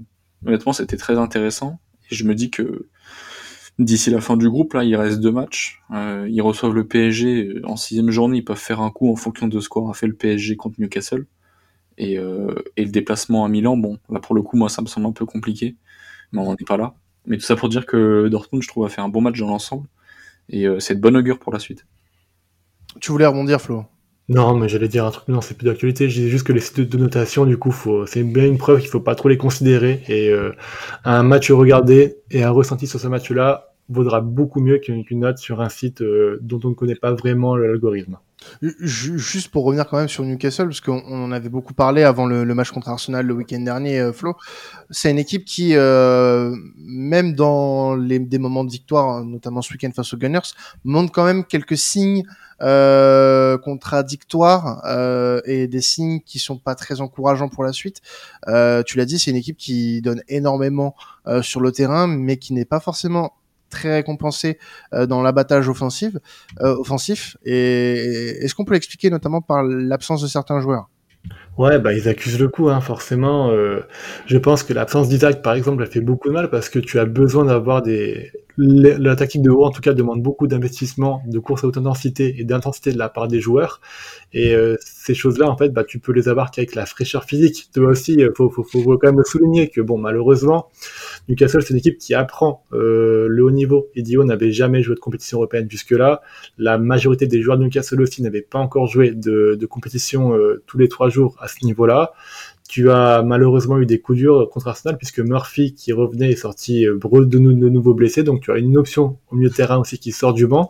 honnêtement, 0.45 0.73
c'était 0.73 0.97
très 0.97 1.17
intéressant. 1.17 1.79
Et 2.11 2.15
je 2.15 2.23
me 2.25 2.35
dis 2.35 2.51
que 2.51 2.87
d'ici 3.79 4.09
la 4.09 4.21
fin 4.21 4.37
du 4.37 4.49
groupe, 4.49 4.73
là, 4.73 4.83
il 4.83 4.95
reste 4.95 5.19
deux 5.19 5.31
matchs. 5.31 5.81
Euh, 5.91 6.27
ils 6.29 6.41
reçoivent 6.41 6.73
le 6.73 6.87
PSG 6.87 7.61
en 7.63 7.75
sixième 7.75 8.11
journée. 8.11 8.37
Ils 8.37 8.45
peuvent 8.45 8.57
faire 8.57 8.81
un 8.81 8.91
coup 8.91 9.11
en 9.11 9.15
fonction 9.15 9.47
de 9.47 9.59
ce 9.59 9.69
qu'aura 9.69 9.93
fait 9.93 10.07
le 10.07 10.15
PSG 10.15 10.55
contre 10.55 10.79
Newcastle. 10.79 11.25
Et, 11.97 12.17
euh, 12.17 12.53
et, 12.75 12.83
le 12.83 12.91
déplacement 12.91 13.45
à 13.45 13.49
Milan, 13.49 13.77
bon, 13.77 13.97
là 14.09 14.19
pour 14.19 14.35
le 14.35 14.41
coup, 14.41 14.57
moi, 14.57 14.67
ça 14.67 14.81
me 14.81 14.87
semble 14.87 15.07
un 15.07 15.13
peu 15.13 15.25
compliqué, 15.25 15.77
mais 16.33 16.41
on 16.41 16.45
n'en 16.45 16.55
est 16.55 16.67
pas 16.67 16.75
là. 16.75 16.93
Mais 17.25 17.37
tout 17.37 17.43
ça 17.43 17.55
pour 17.55 17.69
dire 17.69 17.85
que 17.85 18.27
Dortmund, 18.27 18.61
je 18.61 18.67
trouve, 18.67 18.85
a 18.85 18.89
fait 18.89 19.01
un 19.01 19.07
bon 19.07 19.21
match 19.21 19.39
dans 19.39 19.47
l'ensemble. 19.47 19.87
Et 20.49 20.67
euh, 20.67 20.79
c'est 20.79 20.95
de 20.95 20.99
bonne 20.99 21.17
augure 21.17 21.39
pour 21.39 21.53
la 21.53 21.59
suite. 21.59 21.85
Tu 22.99 23.11
voulais 23.11 23.25
rebondir, 23.25 23.61
Flo? 23.61 23.85
Non, 24.27 24.55
mais 24.55 24.67
j'allais 24.67 24.87
dire 24.87 25.05
un 25.05 25.11
truc, 25.11 25.27
non, 25.27 25.41
c'est 25.41 25.55
plus 25.55 25.65
d'actualité. 25.65 26.09
Je 26.09 26.15
disais 26.15 26.29
juste 26.29 26.47
que 26.47 26.53
les 26.53 26.59
sites 26.59 26.79
de 26.79 26.97
notation, 26.97 27.45
du 27.45 27.57
coup, 27.57 27.73
c'est 28.07 28.23
bien 28.23 28.45
une 28.45 28.57
preuve 28.57 28.79
qu'il 28.79 28.89
faut 28.89 28.99
pas 28.99 29.13
trop 29.13 29.29
les 29.29 29.37
considérer. 29.37 30.01
Et 30.07 30.29
euh, 30.29 30.51
un 31.03 31.21
match 31.21 31.51
regardé 31.51 32.17
et 32.31 32.43
un 32.43 32.49
ressenti 32.49 32.87
sur 32.87 32.99
ce 32.99 33.07
match-là 33.07 33.73
vaudra 33.87 34.21
beaucoup 34.21 34.61
mieux 34.61 34.79
qu'une 34.79 35.05
note 35.19 35.37
sur 35.37 35.61
un 35.61 35.69
site 35.69 36.01
euh, 36.01 36.39
dont 36.41 36.59
on 36.63 36.69
ne 36.69 36.73
connaît 36.73 36.95
pas 36.95 37.13
vraiment 37.13 37.55
l'algorithme. 37.55 38.17
Juste 38.61 39.49
pour 39.49 39.65
revenir 39.65 39.87
quand 39.87 39.97
même 39.97 40.09
sur 40.09 40.23
Newcastle, 40.23 40.65
parce 40.65 40.81
qu'on 40.81 41.23
en 41.23 41.31
avait 41.31 41.49
beaucoup 41.49 41.73
parlé 41.73 42.03
avant 42.03 42.25
le, 42.25 42.45
match 42.55 42.71
contre 42.71 42.89
Arsenal 42.89 43.25
le 43.25 43.33
week-end 43.33 43.59
dernier, 43.59 43.99
euh, 43.99 44.13
Flo. 44.13 44.35
C'est 44.89 45.11
une 45.11 45.19
équipe 45.19 45.45
qui, 45.45 45.75
euh, 45.75 46.55
même 46.77 47.33
dans 47.33 47.95
les, 47.95 48.19
des 48.19 48.37
moments 48.37 48.63
de 48.63 48.71
victoire, 48.71 49.23
notamment 49.23 49.61
ce 49.61 49.73
week-end 49.73 49.91
face 49.93 50.13
aux 50.13 50.17
Gunners, 50.17 50.53
montre 50.83 51.11
quand 51.11 51.25
même 51.25 51.43
quelques 51.43 51.77
signes 51.77 52.23
euh, 52.61 53.57
contradictoires 53.57 54.81
euh, 54.85 55.41
et 55.45 55.67
des 55.67 55.81
signes 55.81 56.21
qui 56.21 56.39
sont 56.39 56.57
pas 56.57 56.75
très 56.75 57.01
encourageants 57.01 57.49
pour 57.49 57.63
la 57.63 57.73
suite. 57.73 58.01
Euh, 58.47 58.83
tu 58.83 58.97
l'as 58.97 59.05
dit, 59.05 59.19
c'est 59.19 59.31
une 59.31 59.37
équipe 59.37 59.57
qui 59.57 60.01
donne 60.01 60.21
énormément 60.27 60.95
euh, 61.27 61.41
sur 61.41 61.59
le 61.59 61.71
terrain, 61.71 62.07
mais 62.07 62.37
qui 62.37 62.53
n'est 62.53 62.65
pas 62.65 62.79
forcément 62.79 63.33
très 63.75 63.93
récompensé 63.93 64.57
euh, 64.93 65.05
dans 65.05 65.21
l'abattage 65.21 65.67
offensif, 65.69 66.15
euh, 66.61 66.75
offensif. 66.77 67.37
Et 67.43 68.43
est-ce 68.43 68.55
qu'on 68.55 68.65
peut 68.65 68.73
l'expliquer 68.73 69.09
notamment 69.09 69.41
par 69.41 69.63
l'absence 69.63 70.21
de 70.21 70.27
certains 70.27 70.59
joueurs? 70.61 70.89
Ouais, 71.57 71.79
bah 71.79 71.93
ils 71.93 72.09
accusent 72.09 72.39
le 72.39 72.49
coup, 72.49 72.69
hein, 72.69 72.81
forcément. 72.81 73.49
Euh, 73.51 73.79
je 74.25 74.37
pense 74.37 74.63
que 74.63 74.73
l'absence 74.73 75.07
d'Isaac, 75.07 75.41
par 75.41 75.53
exemple, 75.53 75.83
a 75.83 75.85
fait 75.85 76.01
beaucoup 76.01 76.27
de 76.27 76.33
mal 76.33 76.49
parce 76.49 76.67
que 76.67 76.79
tu 76.79 76.99
as 76.99 77.05
besoin 77.05 77.45
d'avoir 77.45 77.81
des. 77.81 78.31
La 78.57 79.17
tactique 79.17 79.41
de 79.41 79.49
haut, 79.49 79.65
en 79.65 79.71
tout 79.71 79.81
cas, 79.81 79.93
demande 79.93 80.21
beaucoup 80.21 80.47
d'investissement, 80.47 81.21
de 81.27 81.39
course 81.39 81.65
à 81.65 81.67
haute 81.67 81.77
intensité 81.77 82.35
et 82.39 82.45
d'intensité 82.45 82.93
de 82.93 82.97
la 82.97 83.09
part 83.09 83.27
des 83.27 83.41
joueurs. 83.41 83.81
Et 84.31 84.53
euh, 84.55 84.77
ces 84.79 85.13
choses-là, 85.13 85.49
en 85.49 85.57
fait, 85.57 85.69
bah, 85.69 85.83
tu 85.83 85.99
peux 85.99 86.13
les 86.13 86.29
avoir 86.29 86.51
qu'avec 86.51 86.73
la 86.73 86.85
fraîcheur 86.85 87.25
physique. 87.25 87.69
Toi 87.73 87.89
aussi, 87.89 88.13
il 88.13 88.31
faut, 88.35 88.49
faut, 88.49 88.63
faut, 88.63 88.97
quand 88.97 89.07
même 89.07 89.17
le 89.17 89.25
souligner 89.25 89.67
que, 89.67 89.81
bon, 89.81 89.97
malheureusement, 89.97 90.69
Newcastle, 91.27 91.63
c'est 91.63 91.71
une 91.71 91.79
équipe 91.79 91.97
qui 91.97 92.13
apprend 92.13 92.63
euh, 92.71 93.27
le 93.29 93.43
haut 93.43 93.51
niveau. 93.51 93.89
Et 93.93 94.03
Dio 94.03 94.23
n'avait 94.23 94.53
jamais 94.53 94.81
joué 94.83 94.95
de 94.95 95.01
compétition 95.01 95.39
européenne 95.39 95.67
jusque-là. 95.69 96.21
La 96.57 96.77
majorité 96.77 97.27
des 97.27 97.41
joueurs 97.41 97.57
de 97.57 97.63
Newcastle 97.63 98.01
aussi 98.01 98.23
n'avaient 98.23 98.41
pas 98.41 98.59
encore 98.59 98.87
joué 98.87 99.11
de, 99.11 99.57
de 99.59 99.65
compétition 99.65 100.31
tous 100.65 100.77
les 100.77 100.87
trois 100.87 101.09
jours 101.09 101.35
ce 101.47 101.65
niveau-là. 101.65 102.13
Tu 102.67 102.89
as 102.89 103.21
malheureusement 103.21 103.77
eu 103.79 103.85
des 103.85 103.99
coups 103.99 104.17
durs 104.17 104.49
contre 104.51 104.69
Arsenal 104.69 104.97
puisque 104.97 105.19
Murphy 105.19 105.75
qui 105.75 105.93
revenait 105.93 106.31
est 106.31 106.35
sorti 106.35 106.87
euh, 106.87 106.97
de, 106.97 107.25
de 107.25 107.69
nouveau 107.69 107.93
blessé. 107.93 108.23
Donc 108.23 108.41
tu 108.41 108.51
as 108.51 108.57
une 108.57 108.75
option 108.77 109.17
au 109.29 109.35
milieu 109.35 109.49
de 109.49 109.53
terrain 109.53 109.77
aussi 109.77 109.99
qui 109.99 110.11
sort 110.11 110.33
du 110.33 110.47
banc. 110.47 110.69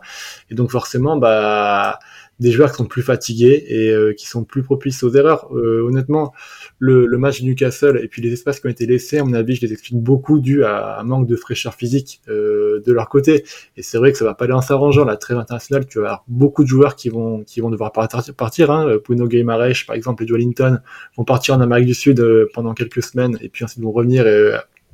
Et 0.50 0.54
donc 0.54 0.70
forcément, 0.70 1.16
bah 1.16 1.98
des 2.38 2.50
joueurs 2.50 2.70
qui 2.70 2.76
sont 2.76 2.86
plus 2.86 3.02
fatigués 3.02 3.64
et 3.68 3.90
euh, 3.90 4.12
qui 4.12 4.26
sont 4.26 4.44
plus 4.44 4.62
propices 4.62 5.02
aux 5.02 5.10
erreurs. 5.14 5.48
Euh, 5.54 5.82
honnêtement, 5.86 6.32
le, 6.78 7.06
match 7.16 7.42
Newcastle 7.42 8.00
et 8.02 8.08
puis 8.08 8.20
les 8.20 8.32
espaces 8.32 8.60
qui 8.60 8.66
ont 8.66 8.70
été 8.70 8.86
laissés, 8.86 9.18
à 9.18 9.24
mon 9.24 9.32
avis, 9.32 9.54
je 9.56 9.62
les 9.62 9.72
explique 9.72 9.98
beaucoup 9.98 10.38
dû 10.38 10.64
à 10.64 11.00
un 11.00 11.04
manque 11.04 11.26
de 11.26 11.36
fraîcheur 11.36 11.74
physique 11.74 12.20
euh, 12.28 12.82
de 12.84 12.92
leur 12.92 13.08
côté. 13.08 13.44
Et 13.76 13.82
c'est 13.82 13.98
vrai 13.98 14.12
que 14.12 14.18
ça 14.18 14.24
va 14.24 14.34
pas 14.34 14.44
aller 14.44 14.54
en 14.54 14.60
s'arrangeant. 14.60 15.04
La 15.04 15.16
trêve 15.16 15.38
internationale, 15.38 15.86
tu 15.86 15.98
vas 15.98 16.04
avoir 16.04 16.24
beaucoup 16.28 16.62
de 16.62 16.68
joueurs 16.68 16.96
qui 16.96 17.08
vont 17.08 17.42
qui 17.44 17.60
vont 17.60 17.70
devoir 17.70 17.92
partir. 17.92 18.70
hein. 18.70 18.98
Bruno 19.04 19.26
Guimaraes, 19.26 19.84
par 19.86 19.96
exemple, 19.96 20.24
et 20.24 20.26
Wellington 20.26 20.78
vont 21.16 21.24
partir 21.24 21.54
en 21.54 21.60
Amérique 21.60 21.86
du 21.86 21.94
Sud 21.94 22.22
pendant 22.52 22.74
quelques 22.74 23.02
semaines 23.02 23.38
et 23.40 23.48
puis 23.48 23.64
ensuite 23.64 23.82
vont 23.82 23.92
revenir 23.92 24.24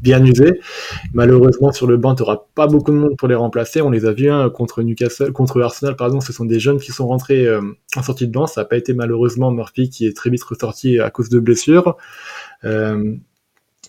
bien 0.02 0.24
usés. 0.24 0.60
Malheureusement, 1.14 1.72
sur 1.72 1.86
le 1.86 1.96
banc, 1.96 2.14
tu 2.14 2.22
n'auras 2.22 2.42
pas 2.54 2.66
beaucoup 2.66 2.90
de 2.90 2.96
monde 2.96 3.16
pour 3.16 3.28
les 3.28 3.34
remplacer. 3.34 3.80
On 3.80 3.90
les 3.90 4.04
a 4.04 4.12
vus 4.12 4.30
hein, 4.30 4.50
contre 4.50 4.82
Newcastle, 4.82 5.32
contre 5.32 5.62
Arsenal, 5.62 5.96
pardon. 5.96 6.20
Ce 6.20 6.32
sont 6.32 6.44
des 6.44 6.60
jeunes 6.60 6.78
qui 6.78 6.92
sont 6.92 7.06
rentrés 7.06 7.46
euh, 7.46 7.62
en 7.96 8.02
sortie 8.02 8.26
de 8.26 8.32
banc. 8.32 8.46
Ça 8.46 8.62
n'a 8.62 8.64
pas 8.66 8.76
été 8.76 8.92
malheureusement 8.92 9.50
Murphy 9.50 9.88
qui 9.88 10.06
est 10.06 10.16
très 10.16 10.28
vite 10.28 10.42
ressorti 10.42 10.98
à 10.98 11.10
cause 11.10 11.28
de 11.28 11.38
blessures. 11.38 11.96
Euh, 12.64 13.14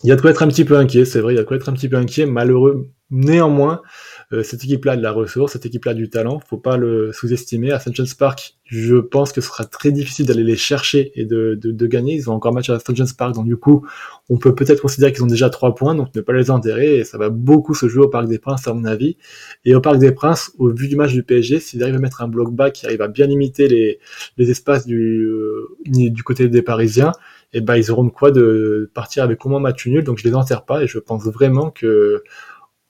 il 0.04 0.10
y 0.10 0.12
a 0.12 0.16
de 0.16 0.22
quoi 0.22 0.32
être 0.32 0.44
un 0.44 0.48
petit 0.48 0.66
peu 0.66 0.78
inquiet, 0.78 1.06
c'est 1.06 1.22
vrai, 1.22 1.34
il 1.34 1.38
y 1.38 1.40
a 1.40 1.44
de 1.44 1.48
quoi 1.48 1.56
être 1.56 1.70
un 1.70 1.74
petit 1.74 1.88
peu 1.88 1.96
inquiet. 1.96 2.26
Malheureux, 2.26 2.90
néanmoins, 3.10 3.82
cette 4.44 4.64
équipe-là 4.64 4.96
de 4.96 5.02
la 5.02 5.12
ressource, 5.12 5.54
cette 5.54 5.66
équipe-là 5.66 5.94
du 5.94 6.10
talent, 6.10 6.40
faut 6.40 6.58
pas 6.58 6.78
le 6.78 7.12
sous-estimer. 7.12 7.76
James 7.94 8.06
Park, 8.18 8.56
je 8.66 8.96
pense 8.96 9.32
que 9.32 9.42
ce 9.42 9.50
sera 9.50 9.66
très 9.66 9.92
difficile 9.92 10.26
d'aller 10.26 10.44
les 10.44 10.56
chercher 10.56 11.12
et 11.16 11.26
de, 11.26 11.60
de, 11.62 11.88
gagner. 11.88 12.16
Ils 12.16 12.30
ont 12.30 12.34
encore 12.34 12.54
match 12.54 12.70
à 12.70 12.80
St. 12.80 12.96
James 12.96 13.08
Park, 13.16 13.36
donc 13.36 13.46
du 13.46 13.58
coup, 13.58 13.86
on 14.30 14.38
peut 14.38 14.56
peut-être 14.56 14.82
considérer 14.82 15.12
qu'ils 15.12 15.24
ont 15.24 15.28
déjà 15.28 15.50
trois 15.50 15.76
points, 15.76 15.94
donc 15.94 16.16
ne 16.16 16.22
pas 16.22 16.34
les 16.34 16.50
enterrer, 16.50 16.98
et 16.98 17.04
ça 17.04 17.18
va 17.18 17.30
beaucoup 17.30 17.76
se 17.76 17.88
jouer 17.88 18.06
au 18.06 18.08
Parc 18.08 18.28
des 18.28 18.40
Princes, 18.40 18.68
à 18.68 18.74
mon 18.74 18.86
avis. 18.86 19.18
Et 19.66 19.76
au 19.76 19.82
Parc 19.82 20.00
des 20.00 20.12
Princes, 20.12 20.52
au 20.58 20.70
vu 20.70 20.88
du 20.88 20.96
match 20.96 21.14
du 21.14 21.24
PSG, 21.24 21.60
s'ils 21.60 21.84
arrivent 21.84 21.96
à 21.96 22.00
mettre 22.00 22.22
un 22.22 22.28
bloc 22.28 22.54
bas 22.54 22.72
qui 22.72 22.86
arrive 22.86 23.02
à 23.02 23.08
bien 23.08 23.28
limiter 23.28 23.68
les, 23.68 24.00
les 24.38 24.50
espaces 24.50 24.88
du, 24.88 25.24
euh, 25.26 25.68
du 25.86 26.24
côté 26.24 26.48
des 26.48 26.62
Parisiens, 26.62 27.12
et 27.56 27.58
eh 27.58 27.62
ben 27.62 27.76
ils 27.76 27.92
auront 27.92 28.06
de 28.06 28.10
quoi 28.10 28.32
de 28.32 28.90
partir 28.96 29.24
avec 29.24 29.46
au 29.46 29.50
moins 29.50 29.60
match 29.60 29.86
nul, 29.86 30.04
donc 30.04 30.18
je 30.18 30.24
les 30.24 30.34
enterre 30.34 30.66
pas, 30.66 30.84
et 30.84 30.88
je 30.88 30.98
pense 30.98 31.24
vraiment 31.26 31.70
que 31.70 32.24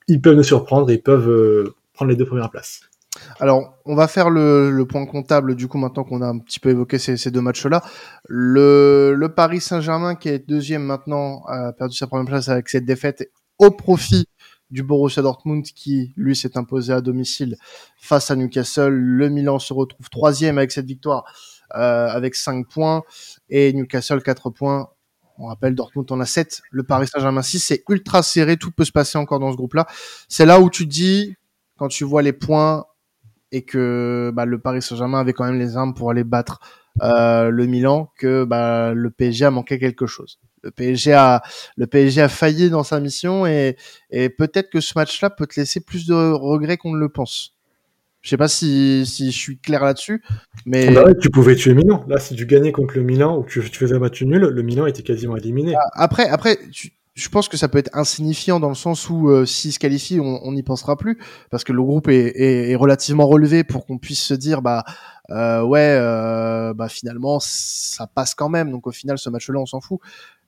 ils 0.07 0.21
peuvent 0.21 0.35
nous 0.35 0.43
surprendre, 0.43 0.91
ils 0.91 1.01
peuvent 1.01 1.29
euh, 1.29 1.75
prendre 1.93 2.11
les 2.11 2.17
deux 2.17 2.25
premières 2.25 2.49
places. 2.49 2.81
Alors, 3.39 3.75
on 3.85 3.95
va 3.95 4.07
faire 4.07 4.29
le, 4.29 4.83
point 4.89 5.05
comptable 5.05 5.55
du 5.55 5.67
coup 5.67 5.77
maintenant 5.77 6.03
qu'on 6.03 6.21
a 6.21 6.27
un 6.27 6.39
petit 6.39 6.59
peu 6.59 6.69
évoqué 6.69 6.97
ces, 6.97 7.31
deux 7.31 7.41
matchs-là. 7.41 7.83
Le, 8.27 9.13
le 9.15 9.29
Paris 9.29 9.61
Saint-Germain 9.61 10.15
qui 10.15 10.29
est 10.29 10.39
deuxième 10.39 10.83
maintenant 10.83 11.43
a 11.47 11.73
perdu 11.73 11.95
sa 11.95 12.07
première 12.07 12.25
place 12.25 12.49
avec 12.49 12.69
cette 12.69 12.85
défaite 12.85 13.29
au 13.59 13.69
profit 13.69 14.25
du 14.71 14.81
Borussia 14.81 15.21
Dortmund 15.21 15.63
qui 15.63 16.11
lui 16.17 16.35
s'est 16.35 16.57
imposé 16.57 16.93
à 16.93 17.01
domicile 17.01 17.57
face 17.97 18.31
à 18.31 18.35
Newcastle. 18.35 18.91
Le 18.91 19.29
Milan 19.29 19.59
se 19.59 19.71
retrouve 19.73 20.09
troisième 20.09 20.57
avec 20.57 20.71
cette 20.71 20.87
victoire 20.87 21.25
euh, 21.75 22.07
avec 22.07 22.35
5 22.35 22.67
points 22.67 23.03
et 23.49 23.71
Newcastle 23.73 24.21
4 24.21 24.49
points 24.49 24.89
on 25.37 25.47
rappelle, 25.47 25.75
Dortmund 25.75 26.11
en 26.11 26.19
a 26.19 26.25
7, 26.25 26.61
le 26.71 26.83
Paris 26.83 27.07
Saint-Germain 27.07 27.41
6. 27.41 27.59
C'est 27.59 27.83
ultra 27.89 28.23
serré, 28.23 28.57
tout 28.57 28.71
peut 28.71 28.85
se 28.85 28.91
passer 28.91 29.17
encore 29.17 29.39
dans 29.39 29.51
ce 29.51 29.57
groupe-là. 29.57 29.87
C'est 30.29 30.45
là 30.45 30.59
où 30.59 30.69
tu 30.69 30.85
dis, 30.85 31.35
quand 31.77 31.87
tu 31.87 32.03
vois 32.03 32.21
les 32.21 32.33
points 32.33 32.85
et 33.51 33.63
que 33.63 34.31
bah, 34.33 34.45
le 34.45 34.59
Paris 34.59 34.81
Saint-Germain 34.81 35.19
avait 35.19 35.33
quand 35.33 35.45
même 35.45 35.59
les 35.59 35.77
armes 35.77 35.93
pour 35.93 36.09
aller 36.09 36.23
battre 36.23 36.59
euh, 37.01 37.49
le 37.49 37.65
Milan, 37.65 38.11
que 38.17 38.43
bah, 38.43 38.93
le 38.93 39.09
PSG 39.09 39.45
a 39.45 39.51
manqué 39.51 39.79
quelque 39.79 40.05
chose. 40.05 40.39
Le 40.63 40.71
PSG 40.71 41.13
a, 41.13 41.43
le 41.75 41.87
PSG 41.87 42.21
a 42.21 42.29
failli 42.29 42.69
dans 42.69 42.83
sa 42.83 42.99
mission 42.99 43.45
et, 43.45 43.75
et 44.11 44.29
peut-être 44.29 44.69
que 44.69 44.79
ce 44.79 44.93
match-là 44.95 45.29
peut 45.29 45.45
te 45.45 45.59
laisser 45.59 45.81
plus 45.81 46.05
de 46.07 46.13
regrets 46.13 46.77
qu'on 46.77 46.93
ne 46.93 46.99
le 46.99 47.09
pense. 47.09 47.53
Je 48.23 48.29
sais 48.29 48.37
pas 48.37 48.47
si, 48.47 49.05
si 49.05 49.31
je 49.31 49.37
suis 49.37 49.57
clair 49.59 49.83
là-dessus, 49.83 50.23
mais 50.65 50.89
bah 50.91 51.13
tu 51.13 51.29
pouvais 51.29 51.55
tuer 51.55 51.73
Milan. 51.73 52.05
Là, 52.07 52.19
si 52.19 52.35
tu 52.35 52.45
gagnais 52.45 52.71
contre 52.71 52.95
le 52.95 53.03
Milan 53.03 53.37
ou 53.37 53.43
que 53.43 53.51
tu, 53.51 53.61
faisais 53.61 53.95
un 53.95 53.99
match 53.99 54.23
nul, 54.23 54.41
le 54.41 54.61
Milan 54.63 54.85
était 54.85 55.03
quasiment 55.03 55.35
éliminé. 55.35 55.75
Ah, 55.75 55.89
après, 55.95 56.29
après, 56.29 56.57
je 57.15 57.29
pense 57.29 57.49
que 57.49 57.57
ça 57.57 57.67
peut 57.67 57.77
être 57.77 57.91
insignifiant 57.93 58.61
dans 58.61 58.69
le 58.69 58.75
sens 58.75 59.09
où 59.09 59.29
euh, 59.29 59.45
s'il 59.45 59.73
se 59.73 59.77
qualifie, 59.77 60.21
on 60.21 60.51
n'y 60.53 60.63
pensera 60.63 60.95
plus 60.95 61.19
parce 61.51 61.65
que 61.65 61.73
le 61.73 61.83
groupe 61.83 62.07
est, 62.07 62.27
est, 62.27 62.71
est 62.71 62.75
relativement 62.75 63.27
relevé 63.27 63.65
pour 63.65 63.85
qu'on 63.85 63.97
puisse 63.97 64.23
se 64.23 64.33
dire 64.33 64.61
bah 64.61 64.85
euh, 65.29 65.61
ouais 65.61 65.95
euh, 65.99 66.73
bah 66.73 66.87
finalement 66.87 67.39
ça 67.41 68.07
passe 68.07 68.35
quand 68.35 68.49
même. 68.49 68.71
Donc 68.71 68.87
au 68.87 68.91
final 68.91 69.17
ce 69.17 69.29
match-là 69.29 69.59
on 69.59 69.65
s'en 69.65 69.81
fout. 69.81 69.99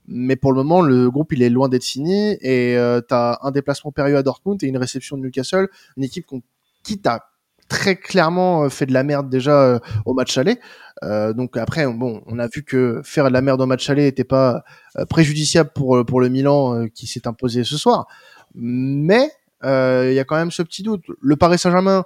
Mais 0.08 0.38
pour 0.38 0.54
le 0.54 0.64
moment 0.64 0.82
le 0.82 1.12
groupe 1.12 1.34
il 1.34 1.44
est 1.44 1.50
loin 1.50 1.68
d'être 1.68 1.84
fini 1.84 2.38
et 2.40 2.78
euh, 2.78 3.02
t'as 3.02 3.38
un 3.42 3.52
déplacement 3.52 3.92
périlleux 3.92 4.18
à 4.18 4.24
Dortmund 4.24 4.64
et 4.64 4.68
une 4.68 4.78
réception 4.78 5.18
de 5.18 5.24
Newcastle, 5.24 5.68
une 5.98 6.04
équipe 6.04 6.26
qu'on 6.26 6.42
quitte 6.84 7.06
à 7.06 7.26
très 7.68 7.96
clairement 7.96 8.64
euh, 8.64 8.70
fait 8.70 8.86
de 8.86 8.94
la 8.94 9.04
merde 9.04 9.30
déjà 9.30 9.62
euh, 9.62 9.80
au 10.06 10.14
match 10.14 10.38
aller. 10.38 10.60
Euh, 11.04 11.34
donc 11.34 11.58
après, 11.58 11.86
bon, 11.88 12.22
on 12.26 12.40
a 12.40 12.48
vu 12.48 12.64
que 12.64 13.02
faire 13.04 13.26
de 13.26 13.34
la 13.34 13.42
merde 13.42 13.62
au 13.62 13.66
match 13.66 13.90
aller 13.90 14.04
n'était 14.04 14.24
pas 14.24 14.64
préjudiciable 15.10 15.72
pour 15.74 16.06
pour 16.06 16.22
le 16.22 16.30
Milan 16.30 16.88
qui 16.94 17.06
s'est 17.06 17.28
imposé 17.28 17.64
ce 17.64 17.78
soir. 17.78 18.08
Mais 18.54 19.30
il 19.64 20.14
y 20.14 20.20
a 20.20 20.24
quand 20.24 20.38
même 20.38 20.52
ce 20.52 20.64
petit 20.64 20.84
doute. 20.84 21.04
Le 21.22 21.36
Paris 21.36 21.58
Saint-Germain 21.58 22.06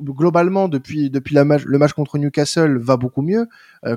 globalement 0.00 0.68
depuis 0.68 1.10
depuis 1.10 1.36
match, 1.36 1.62
le 1.64 1.78
match 1.78 1.92
contre 1.92 2.18
Newcastle 2.18 2.78
va 2.78 2.96
beaucoup 2.96 3.22
mieux 3.22 3.48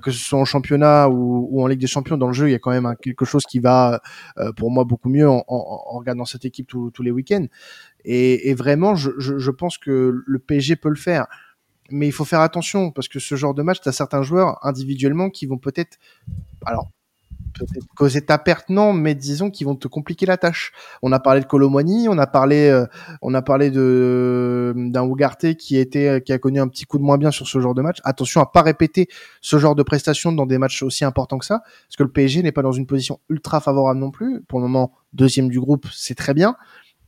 que 0.02 0.12
ce 0.12 0.18
soit 0.18 0.40
en 0.40 0.46
championnat 0.46 1.10
ou, 1.10 1.62
en 1.62 1.68
Ligue 1.68 1.80
des 1.80 1.88
Champions 1.88 2.18
dans 2.18 2.28
le 2.28 2.34
jeu 2.34 2.50
il 2.50 2.52
y 2.52 2.56
a 2.56 2.60
quand 2.60 2.72
même 2.72 2.96
quelque 3.02 3.26
chose 3.26 3.44
qui 3.44 3.60
va 3.60 4.02
pour 4.56 4.72
moi 4.72 4.84
beaucoup 4.84 5.10
mieux 5.10 5.30
en, 5.30 5.44
regardant 5.48 6.26
cette 6.26 6.46
équipe 6.46 6.68
tous, 6.68 7.04
les 7.04 7.12
week-ends 7.12 7.46
et, 8.06 8.54
vraiment, 8.54 8.96
je, 8.96 9.12
je, 9.18 9.38
je, 9.40 9.52
pense 9.52 9.78
que 9.78 10.24
le 10.26 10.40
PSG 10.40 10.76
peut 10.76 10.90
le 10.90 10.96
faire. 10.96 11.28
Mais 11.92 12.08
il 12.08 12.12
faut 12.12 12.26
faire 12.26 12.42
attention 12.42 12.92
parce 12.92 13.08
que 13.08 13.20
ce 13.20 13.36
genre 13.36 13.54
de 13.54 13.62
match, 13.62 13.82
tu 13.82 13.90
as 13.90 13.92
certains 13.92 14.22
joueurs 14.22 14.64
individuellement 14.66 15.30
qui 15.30 15.46
vont 15.46 15.58
peut-être, 15.58 15.98
alors 16.66 16.90
peut-être 17.54 17.88
causer 17.96 18.22
ta 18.22 18.38
perte, 18.38 18.70
mais 18.70 19.16
disons 19.16 19.50
qu'ils 19.50 19.66
vont 19.66 19.76
te 19.76 19.88
compliquer 19.88 20.26
la 20.26 20.38
tâche. 20.38 20.74
On 21.02 21.12
a 21.12 21.20
parlé 21.20 21.42
de 21.42 21.46
Colomwani, 21.46 22.10
on 22.10 22.18
a 22.18 22.28
parlé, 22.28 22.68
euh, 22.68 22.86
on 23.22 23.34
a 23.34 23.42
parlé 23.42 23.72
de 23.72 24.74
d'un 24.76 25.04
Ougarté 25.04 25.56
qui 25.56 25.78
était, 25.78 26.22
qui 26.22 26.34
a 26.34 26.38
connu 26.38 26.60
un 26.60 26.68
petit 26.68 26.86
coup 26.86 26.98
de 26.98 27.04
moins 27.04 27.18
bien 27.18 27.32
sur 27.32 27.48
ce 27.48 27.60
genre 27.60 27.74
de 27.74 27.82
match. 27.82 28.00
Attention 28.04 28.42
à 28.42 28.46
pas 28.46 28.62
répéter 28.62 29.08
ce 29.42 29.58
genre 29.58 29.76
de 29.76 29.84
prestations 29.84 30.32
dans 30.32 30.46
des 30.46 30.58
matchs 30.58 30.84
aussi 30.84 31.06
importants 31.06 31.38
que 31.38 31.46
ça, 31.46 31.60
parce 31.60 31.96
que 31.98 32.04
le 32.04 32.12
PSG 32.12 32.44
n'est 32.44 32.52
pas 32.52 32.62
dans 32.64 32.74
une 32.74 32.86
position 32.86 33.20
ultra 33.30 33.62
favorable 33.62 34.00
non 34.00 34.12
plus. 34.12 34.42
Pour 34.48 34.60
le 34.60 34.64
moment, 34.64 34.94
deuxième 35.14 35.50
du 35.50 35.60
groupe, 35.60 35.88
c'est 35.94 36.16
très 36.16 36.34
bien 36.34 36.56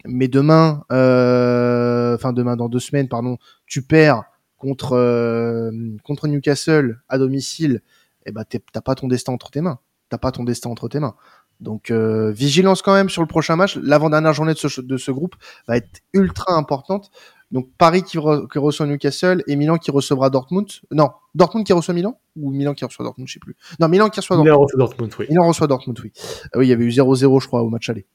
mais 0.05 0.27
demain, 0.27 0.83
euh, 0.91 2.15
enfin 2.15 2.33
demain 2.33 2.55
dans 2.55 2.69
deux 2.69 2.79
semaines, 2.79 3.07
pardon, 3.07 3.37
tu 3.65 3.81
perds 3.81 4.23
contre 4.57 4.93
euh, 4.93 5.71
contre 6.03 6.27
Newcastle 6.27 7.01
à 7.09 7.17
domicile, 7.17 7.81
et 8.25 8.29
eh 8.29 8.31
ben 8.31 8.43
t'as 8.45 8.81
pas 8.81 8.95
ton 8.95 9.07
destin 9.07 9.33
entre 9.33 9.51
tes 9.51 9.61
mains. 9.61 9.79
T'as 10.09 10.17
pas 10.17 10.31
ton 10.31 10.43
destin 10.43 10.69
entre 10.69 10.87
tes 10.87 10.99
mains. 10.99 11.15
Donc 11.59 11.89
euh, 11.89 12.31
vigilance 12.31 12.81
quand 12.81 12.93
même 12.93 13.09
sur 13.09 13.21
le 13.21 13.27
prochain 13.27 13.55
match. 13.55 13.77
L'avant-dernière 13.77 14.33
journée 14.33 14.53
de 14.53 14.59
ce, 14.59 14.81
de 14.81 14.97
ce 14.97 15.11
groupe 15.11 15.35
va 15.67 15.77
être 15.77 16.01
ultra 16.13 16.53
importante. 16.53 17.09
Donc 17.51 17.69
Paris 17.77 18.03
qui, 18.03 18.17
re, 18.17 18.47
qui, 18.51 18.59
reçoit 18.59 18.85
Newcastle 18.85 19.43
et 19.47 19.55
Milan 19.55 19.77
qui 19.77 19.89
recevra 19.89 20.29
Dortmund. 20.29 20.67
Non, 20.91 21.09
Dortmund 21.33 21.65
qui 21.65 21.73
reçoit 21.73 21.93
Milan 21.93 22.19
ou 22.35 22.51
Milan 22.51 22.73
qui 22.73 22.85
reçoit 22.85 23.05
Dortmund, 23.05 23.27
je 23.27 23.33
sais 23.33 23.39
plus. 23.39 23.55
Non, 23.79 23.87
Milan 23.87 24.09
qui 24.09 24.19
reçoit 24.19 24.35
Dortmund. 24.35 24.53
Milan 24.53 24.61
reçoit 24.63 24.77
Dortmund, 24.77 25.13
oui. 25.19 25.25
Milan 25.29 25.47
reçoit 25.47 25.67
Dortmund, 25.67 25.99
oui. 26.03 26.11
Ah 26.53 26.57
oui, 26.57 26.67
il 26.67 26.69
y 26.69 26.73
avait 26.73 26.83
eu 26.83 26.89
0-0 26.89 27.41
je 27.41 27.47
crois 27.47 27.61
au 27.61 27.69
match 27.69 27.89
aller. 27.89 28.05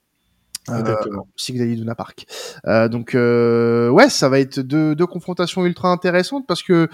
Exactement. 0.69 1.27
Euh, 1.49 1.95
Park. 1.95 2.27
Euh, 2.67 2.89
donc 2.89 3.15
euh, 3.15 3.89
ouais, 3.89 4.09
ça 4.09 4.29
va 4.29 4.39
être 4.39 4.61
deux, 4.61 4.95
deux 4.95 5.07
confrontations 5.07 5.65
ultra 5.65 5.89
intéressantes 5.89 6.47
parce 6.47 6.63
que 6.63 6.89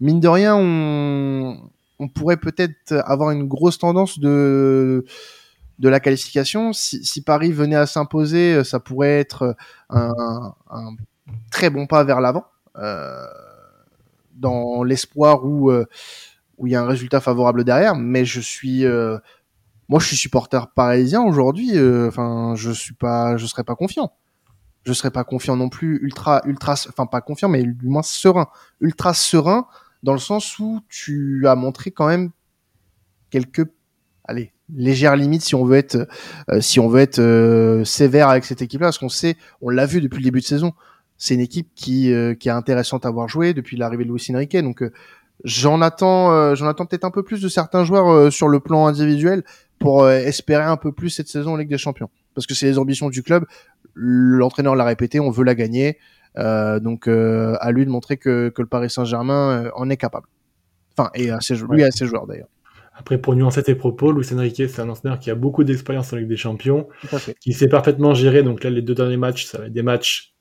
mine 0.00 0.18
de 0.18 0.28
rien, 0.28 0.56
on, 0.56 1.70
on 2.02 2.08
pourrait 2.08 2.36
peut-être 2.36 2.92
avoir 3.04 3.30
une 3.30 3.46
grosse 3.46 3.78
tendance 3.78 4.18
de 4.18 5.04
de 5.78 5.88
la 5.88 6.00
qualification. 6.00 6.72
Si, 6.72 7.22
Paris 7.22 7.52
venait 7.52 7.76
à 7.76 7.86
s'imposer, 7.86 8.62
ça 8.62 8.78
pourrait 8.78 9.18
être 9.18 9.56
un, 9.90 10.54
très 11.50 11.70
bon 11.70 11.86
pas 11.86 12.04
vers 12.04 12.20
l'avant, 12.20 12.44
euh, 12.76 13.24
dans 14.34 14.84
l'espoir 14.84 15.44
où 15.44 15.72
où 16.58 16.66
il 16.66 16.72
y 16.72 16.76
a 16.76 16.82
un 16.82 16.86
résultat 16.86 17.20
favorable 17.20 17.64
derrière. 17.64 17.96
Mais 17.96 18.24
je 18.24 18.40
suis 18.40 18.84
euh, 18.84 19.18
moi, 19.92 20.00
je 20.00 20.06
suis 20.06 20.16
supporter 20.16 20.68
parisien 20.68 21.22
aujourd'hui. 21.22 21.76
Euh, 21.76 22.08
enfin, 22.08 22.54
je 22.56 22.70
suis 22.70 22.94
pas, 22.94 23.36
je 23.36 23.46
serais 23.46 23.62
pas 23.62 23.74
confiant. 23.74 24.12
Je 24.84 24.92
serais 24.94 25.10
pas 25.10 25.22
confiant 25.22 25.54
non 25.54 25.68
plus, 25.68 25.98
ultra, 26.02 26.40
ultra, 26.46 26.72
enfin 26.88 27.06
pas 27.06 27.20
confiant, 27.20 27.48
mais 27.48 27.62
du 27.62 27.86
moins 27.88 28.02
serein, 28.02 28.48
ultra 28.80 29.14
serein, 29.14 29.66
dans 30.02 30.12
le 30.12 30.18
sens 30.18 30.58
où 30.58 30.80
tu 30.88 31.46
as 31.46 31.54
montré 31.54 31.90
quand 31.90 32.06
même 32.06 32.30
quelques, 33.30 33.66
allez, 34.24 34.52
légères 34.74 35.16
limites 35.16 35.42
si 35.42 35.54
on 35.54 35.64
veut 35.64 35.76
être, 35.76 36.08
euh, 36.50 36.60
si 36.60 36.80
on 36.80 36.88
veut 36.88 37.00
être 37.00 37.18
euh, 37.18 37.84
sévère 37.84 38.28
avec 38.28 38.44
cette 38.44 38.62
équipe-là, 38.62 38.88
parce 38.88 38.98
qu'on 38.98 39.08
sait, 39.08 39.36
on 39.60 39.70
l'a 39.70 39.86
vu 39.86 40.00
depuis 40.00 40.18
le 40.18 40.24
début 40.24 40.40
de 40.40 40.46
saison. 40.46 40.72
C'est 41.18 41.34
une 41.34 41.40
équipe 41.40 41.68
qui, 41.76 42.12
qui 42.40 42.48
est 42.48 42.52
intéressante 42.52 43.06
à 43.06 43.10
voir 43.10 43.28
jouer 43.28 43.54
depuis 43.54 43.76
l'arrivée 43.76 44.04
de 44.04 44.10
Luis 44.10 44.26
Enrique, 44.30 44.56
donc 44.56 44.82
j'en 45.44 45.80
attends, 45.80 46.56
j'en 46.56 46.66
attends 46.66 46.84
peut-être 46.84 47.04
un 47.04 47.12
peu 47.12 47.22
plus 47.22 47.40
de 47.40 47.48
certains 47.48 47.84
joueurs 47.84 48.32
sur 48.32 48.48
le 48.48 48.58
plan 48.58 48.88
individuel 48.88 49.44
pour 49.82 50.04
euh, 50.04 50.18
espérer 50.18 50.62
un 50.62 50.76
peu 50.76 50.92
plus 50.92 51.10
cette 51.10 51.28
saison 51.28 51.54
en 51.54 51.56
Ligue 51.56 51.68
des 51.68 51.78
Champions. 51.78 52.08
Parce 52.34 52.46
que 52.46 52.54
c'est 52.54 52.66
les 52.66 52.78
ambitions 52.78 53.10
du 53.10 53.22
club. 53.22 53.44
L'entraîneur 53.94 54.76
l'a 54.76 54.84
répété, 54.84 55.20
on 55.20 55.30
veut 55.30 55.44
la 55.44 55.54
gagner. 55.54 55.98
Euh, 56.38 56.80
donc 56.80 57.08
euh, 57.08 57.56
à 57.60 57.72
lui 57.72 57.84
de 57.84 57.90
montrer 57.90 58.16
que, 58.16 58.48
que 58.48 58.62
le 58.62 58.68
Paris 58.68 58.90
Saint-Germain 58.90 59.64
euh, 59.64 59.70
en 59.74 59.90
est 59.90 59.96
capable. 59.96 60.26
Enfin, 60.96 61.10
et 61.14 61.30
à 61.30 61.40
ses, 61.40 61.56
lui 61.56 61.82
et 61.82 61.84
à 61.84 61.90
ses 61.90 62.06
joueurs 62.06 62.26
d'ailleurs. 62.26 62.48
Après, 62.94 63.18
pour 63.18 63.34
nuancer 63.34 63.62
tes 63.62 63.74
propos, 63.74 64.12
Luis 64.12 64.26
Enrique, 64.34 64.62
c'est 64.68 64.80
un 64.80 64.88
entraîneur 64.88 65.18
qui 65.18 65.30
a 65.30 65.34
beaucoup 65.34 65.64
d'expérience 65.64 66.12
en 66.12 66.16
Ligue 66.16 66.28
des 66.28 66.36
Champions, 66.36 66.88
qui 67.40 67.54
sait 67.54 67.68
parfaitement 67.68 68.12
gérer. 68.12 68.42
Donc 68.42 68.62
là, 68.64 68.70
les 68.70 68.82
deux 68.82 68.94
derniers 68.94 69.16
matchs, 69.16 69.46
ça 69.46 69.58
va 69.58 69.66
être 69.66 69.72
des 69.72 69.82
matchs. 69.82 70.34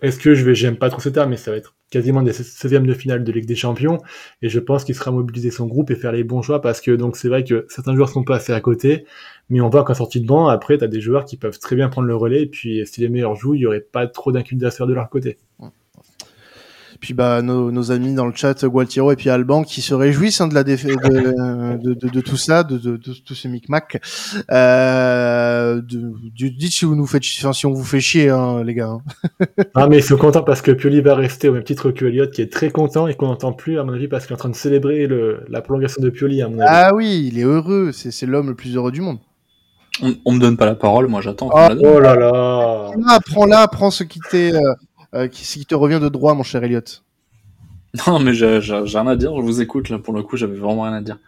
Est-ce 0.00 0.18
que 0.18 0.34
je 0.34 0.44
vais, 0.44 0.54
j'aime 0.54 0.76
pas 0.76 0.88
trop 0.88 1.00
ce 1.00 1.08
terme, 1.08 1.30
mais 1.30 1.36
ça 1.36 1.50
va 1.50 1.56
être 1.56 1.74
quasiment 1.94 2.22
des 2.22 2.32
16e 2.32 2.86
de 2.86 2.92
finale 2.92 3.22
de 3.22 3.30
Ligue 3.30 3.46
des 3.46 3.54
Champions. 3.54 3.98
Et 4.42 4.48
je 4.48 4.58
pense 4.58 4.82
qu'il 4.82 4.96
sera 4.96 5.12
mobiliser 5.12 5.52
son 5.52 5.66
groupe 5.66 5.92
et 5.92 5.94
faire 5.94 6.10
les 6.10 6.24
bons 6.24 6.42
choix 6.42 6.60
parce 6.60 6.80
que 6.80 6.90
donc 6.90 7.16
c'est 7.16 7.28
vrai 7.28 7.44
que 7.44 7.66
certains 7.68 7.94
joueurs 7.94 8.08
sont 8.08 8.24
pas 8.24 8.36
assez 8.36 8.52
à 8.52 8.60
côté, 8.60 9.04
mais 9.48 9.60
on 9.60 9.68
voit 9.68 9.84
qu'en 9.84 9.94
sortie 9.94 10.20
de 10.20 10.26
banc, 10.26 10.48
après, 10.48 10.76
tu 10.76 10.84
as 10.84 10.88
des 10.88 11.00
joueurs 11.00 11.24
qui 11.24 11.36
peuvent 11.36 11.58
très 11.58 11.76
bien 11.76 11.88
prendre 11.88 12.08
le 12.08 12.16
relais. 12.16 12.42
Et 12.42 12.46
puis, 12.46 12.84
si 12.84 13.00
les 13.00 13.08
meilleurs 13.08 13.36
jouent, 13.36 13.54
il 13.54 13.60
y 13.60 13.66
aurait 13.66 13.80
pas 13.80 14.08
trop 14.08 14.32
d'incubateurs 14.32 14.88
de 14.88 14.94
leur 14.94 15.08
côté 15.08 15.38
puis 17.04 17.12
bah 17.12 17.42
nos, 17.42 17.70
nos, 17.70 17.92
amis 17.92 18.14
dans 18.14 18.24
le 18.24 18.32
chat 18.34 18.64
Gualtiero 18.64 19.12
et 19.12 19.16
puis 19.16 19.28
Alban 19.28 19.62
qui 19.62 19.82
se 19.82 19.92
réjouissent 19.92 20.40
hein, 20.40 20.48
de 20.48 20.54
la 20.54 20.64
défaite 20.64 20.96
de, 21.04 21.76
de, 21.76 21.92
de, 21.92 22.08
de, 22.08 22.20
tout 22.22 22.38
ça, 22.38 22.62
de, 22.62 22.78
de, 22.78 22.96
de, 22.96 23.12
tout 23.12 23.34
ce 23.34 23.46
micmac. 23.46 24.00
Euh, 24.50 25.82
dites 25.82 26.72
si 26.72 26.86
vous 26.86 26.96
nous 26.96 27.06
faites, 27.06 27.22
enfin, 27.40 27.52
si 27.52 27.66
on 27.66 27.74
vous 27.74 27.84
fait 27.84 28.00
chier, 28.00 28.30
hein, 28.30 28.64
les 28.64 28.72
gars. 28.72 28.88
Hein. 28.88 29.00
ah 29.74 29.86
mais 29.86 29.98
ils 29.98 30.02
sont 30.02 30.16
contents 30.16 30.44
parce 30.44 30.62
que 30.62 30.70
Pioli 30.70 31.02
va 31.02 31.14
rester 31.14 31.50
au 31.50 31.52
même 31.52 31.62
titre 31.62 31.90
que 31.90 32.06
Elliott 32.06 32.30
qui 32.30 32.40
est 32.40 32.50
très 32.50 32.70
content 32.70 33.06
et 33.06 33.12
qu'on 33.12 33.26
n'entend 33.26 33.52
plus 33.52 33.78
à 33.78 33.84
mon 33.84 33.92
avis 33.92 34.08
parce 34.08 34.24
qu'il 34.24 34.32
est 34.32 34.36
en 34.36 34.38
train 34.38 34.48
de 34.48 34.54
célébrer 34.54 35.06
le, 35.06 35.44
la 35.50 35.60
prolongation 35.60 36.02
de 36.02 36.08
Pioli 36.08 36.40
à 36.40 36.48
mon 36.48 36.58
avis. 36.58 36.70
Ah 36.70 36.94
oui, 36.94 37.28
il 37.30 37.38
est 37.38 37.44
heureux, 37.44 37.92
c'est 37.92 38.24
l'homme 38.24 38.48
le 38.48 38.54
plus 38.54 38.76
heureux 38.76 38.92
du 38.92 39.02
monde. 39.02 39.18
On, 40.02 40.14
on 40.24 40.32
me 40.32 40.40
donne 40.40 40.56
pas 40.56 40.64
la 40.64 40.74
parole, 40.74 41.06
moi 41.08 41.20
j'attends. 41.20 41.50
Oh, 41.52 41.68
oh, 41.84 42.00
là 42.00 42.16
là. 42.16 42.90
Prends-la, 43.26 43.68
prends 43.68 43.90
ce 43.90 44.04
qui 44.04 44.20
t'est. 44.30 44.52
Euh, 45.14 45.28
qui, 45.28 45.44
qui, 45.44 45.64
te 45.64 45.74
revient 45.74 46.00
de 46.00 46.08
droit, 46.08 46.34
mon 46.34 46.42
cher 46.42 46.64
Elliot. 46.64 46.80
Non, 48.06 48.18
mais 48.18 48.34
j'ai 48.34 48.58
rien 48.58 49.06
à 49.06 49.16
dire, 49.16 49.36
je 49.36 49.42
vous 49.42 49.60
écoute, 49.60 49.88
là, 49.88 49.98
pour 49.98 50.12
le 50.12 50.22
coup, 50.24 50.36
j'avais 50.36 50.58
vraiment 50.58 50.82
rien 50.82 50.94
à 50.94 51.00
dire. 51.00 51.18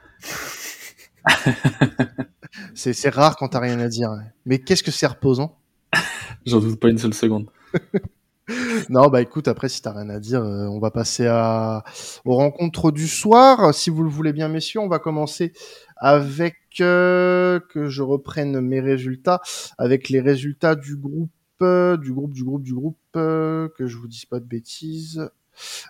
c'est 2.74 3.08
rare 3.08 3.36
quand 3.36 3.48
t'as 3.48 3.60
rien 3.60 3.78
à 3.78 3.88
dire. 3.88 4.10
Mais 4.44 4.58
qu'est-ce 4.58 4.82
que 4.82 4.90
c'est 4.90 5.06
reposant? 5.06 5.56
J'en 6.46 6.58
doute 6.60 6.80
pas 6.80 6.88
une 6.88 6.98
seule 6.98 7.14
seconde. 7.14 7.48
non, 8.88 9.08
bah 9.08 9.22
écoute, 9.22 9.46
après, 9.46 9.68
si 9.68 9.80
t'as 9.80 9.92
rien 9.92 10.10
à 10.10 10.18
dire, 10.18 10.42
euh, 10.42 10.66
on 10.66 10.80
va 10.80 10.90
passer 10.90 11.28
à... 11.28 11.84
aux 12.24 12.34
rencontres 12.34 12.90
du 12.90 13.06
soir. 13.06 13.72
Si 13.72 13.90
vous 13.90 14.02
le 14.02 14.10
voulez 14.10 14.32
bien, 14.32 14.48
messieurs, 14.48 14.80
on 14.80 14.88
va 14.88 14.98
commencer 14.98 15.52
avec 15.96 16.56
euh, 16.80 17.60
que 17.72 17.88
je 17.88 18.02
reprenne 18.02 18.60
mes 18.60 18.80
résultats, 18.80 19.40
avec 19.78 20.08
les 20.08 20.20
résultats 20.20 20.74
du 20.74 20.96
groupe 20.96 21.30
du 21.60 22.12
groupe, 22.12 22.32
du 22.32 22.44
groupe, 22.44 22.62
du 22.62 22.74
groupe, 22.74 22.98
que 23.12 23.86
je 23.86 23.96
vous 23.96 24.08
dise 24.08 24.24
pas 24.24 24.40
de 24.40 24.44
bêtises. 24.44 25.28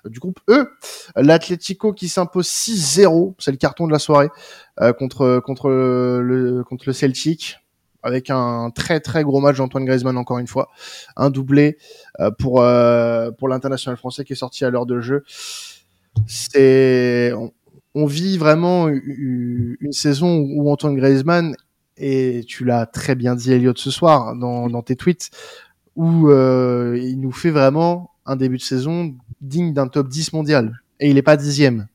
Du 0.04 0.20
groupe 0.20 0.40
E, 0.48 0.68
l'Atlético 1.16 1.92
qui 1.92 2.08
s'impose 2.08 2.46
6-0, 2.46 3.34
c'est 3.38 3.50
le 3.50 3.56
carton 3.56 3.86
de 3.86 3.92
la 3.92 3.98
soirée 3.98 4.28
euh, 4.80 4.92
contre 4.92 5.40
contre 5.44 5.68
le 5.70 6.62
contre 6.64 6.84
le 6.86 6.92
Celtic 6.92 7.58
avec 8.02 8.30
un 8.30 8.70
très 8.70 9.00
très 9.00 9.24
gros 9.24 9.40
match 9.40 9.56
d'Antoine 9.56 9.84
Griezmann 9.84 10.16
encore 10.16 10.38
une 10.38 10.46
fois, 10.46 10.68
un 11.16 11.30
doublé 11.30 11.78
euh, 12.20 12.30
pour 12.30 12.62
euh, 12.62 13.32
pour 13.32 13.48
l'international 13.48 13.96
français 13.96 14.24
qui 14.24 14.34
est 14.34 14.36
sorti 14.36 14.64
à 14.64 14.70
l'heure 14.70 14.86
de 14.86 15.00
jeu. 15.00 15.24
C'est 16.28 17.32
on, 17.34 17.52
on, 17.94 18.06
vit 18.06 18.38
vraiment 18.38 18.88
une 18.88 19.92
saison 19.92 20.38
où 20.38 20.70
Antoine 20.70 20.96
Griezmann 20.96 21.56
et 21.97 22.44
tu 22.47 22.64
l'as 22.64 22.86
très 22.86 23.14
bien 23.14 23.34
dit 23.34 23.53
Elliot 23.53 23.74
ce 23.76 23.90
soir 23.90 24.36
dans, 24.36 24.68
dans 24.68 24.82
tes 24.82 24.97
tweets, 24.97 25.30
où 25.94 26.28
euh, 26.28 26.99
il 27.03 27.20
nous 27.20 27.32
fait 27.32 27.51
vraiment 27.51 28.11
un 28.26 28.36
début 28.36 28.59
de 28.59 28.62
saison 28.62 29.14
digne 29.40 29.72
d'un 29.72 29.88
top 29.88 30.09
10 30.09 30.32
mondial. 30.32 30.80
Et 31.01 31.11
il 31.11 31.18
est 31.18 31.22
pas 31.22 31.36
dixième. 31.36 31.88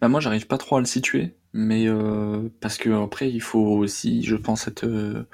Bah 0.00 0.08
moi 0.08 0.20
j'arrive 0.20 0.46
pas 0.46 0.58
trop 0.58 0.76
à 0.76 0.80
le 0.80 0.86
situer. 0.86 1.34
mais 1.52 1.86
euh, 1.86 2.48
parce 2.60 2.78
que 2.78 2.90
après 3.02 3.30
il 3.30 3.40
faut 3.40 3.76
aussi, 3.78 4.22
je 4.22 4.36
pense, 4.36 4.68
être 4.68 4.84
euh, 4.84 5.26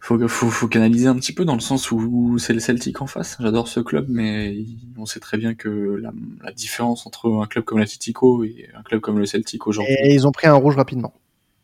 faut, 0.00 0.28
faut, 0.28 0.50
faut 0.50 0.68
canaliser 0.68 1.08
un 1.08 1.16
petit 1.16 1.32
peu 1.32 1.44
dans 1.44 1.54
le 1.54 1.60
sens 1.60 1.90
où 1.90 2.38
c'est 2.38 2.52
le 2.52 2.60
Celtic 2.60 3.00
en 3.00 3.06
face. 3.06 3.36
J'adore 3.40 3.68
ce 3.68 3.80
club, 3.80 4.06
mais 4.08 4.64
on 4.96 5.06
sait 5.06 5.20
très 5.20 5.38
bien 5.38 5.54
que 5.54 5.68
la, 5.68 6.12
la 6.42 6.52
différence 6.52 7.06
entre 7.06 7.30
un 7.42 7.46
club 7.46 7.64
comme 7.64 7.78
l'Atletico 7.78 8.44
et 8.44 8.68
un 8.74 8.82
club 8.82 9.00
comme 9.00 9.18
le 9.18 9.26
Celtic 9.26 9.66
aujourd'hui. 9.66 9.94
Et 10.04 10.14
ils 10.14 10.26
ont 10.26 10.32
pris 10.32 10.46
un 10.46 10.54
rouge 10.54 10.76
rapidement. 10.76 11.14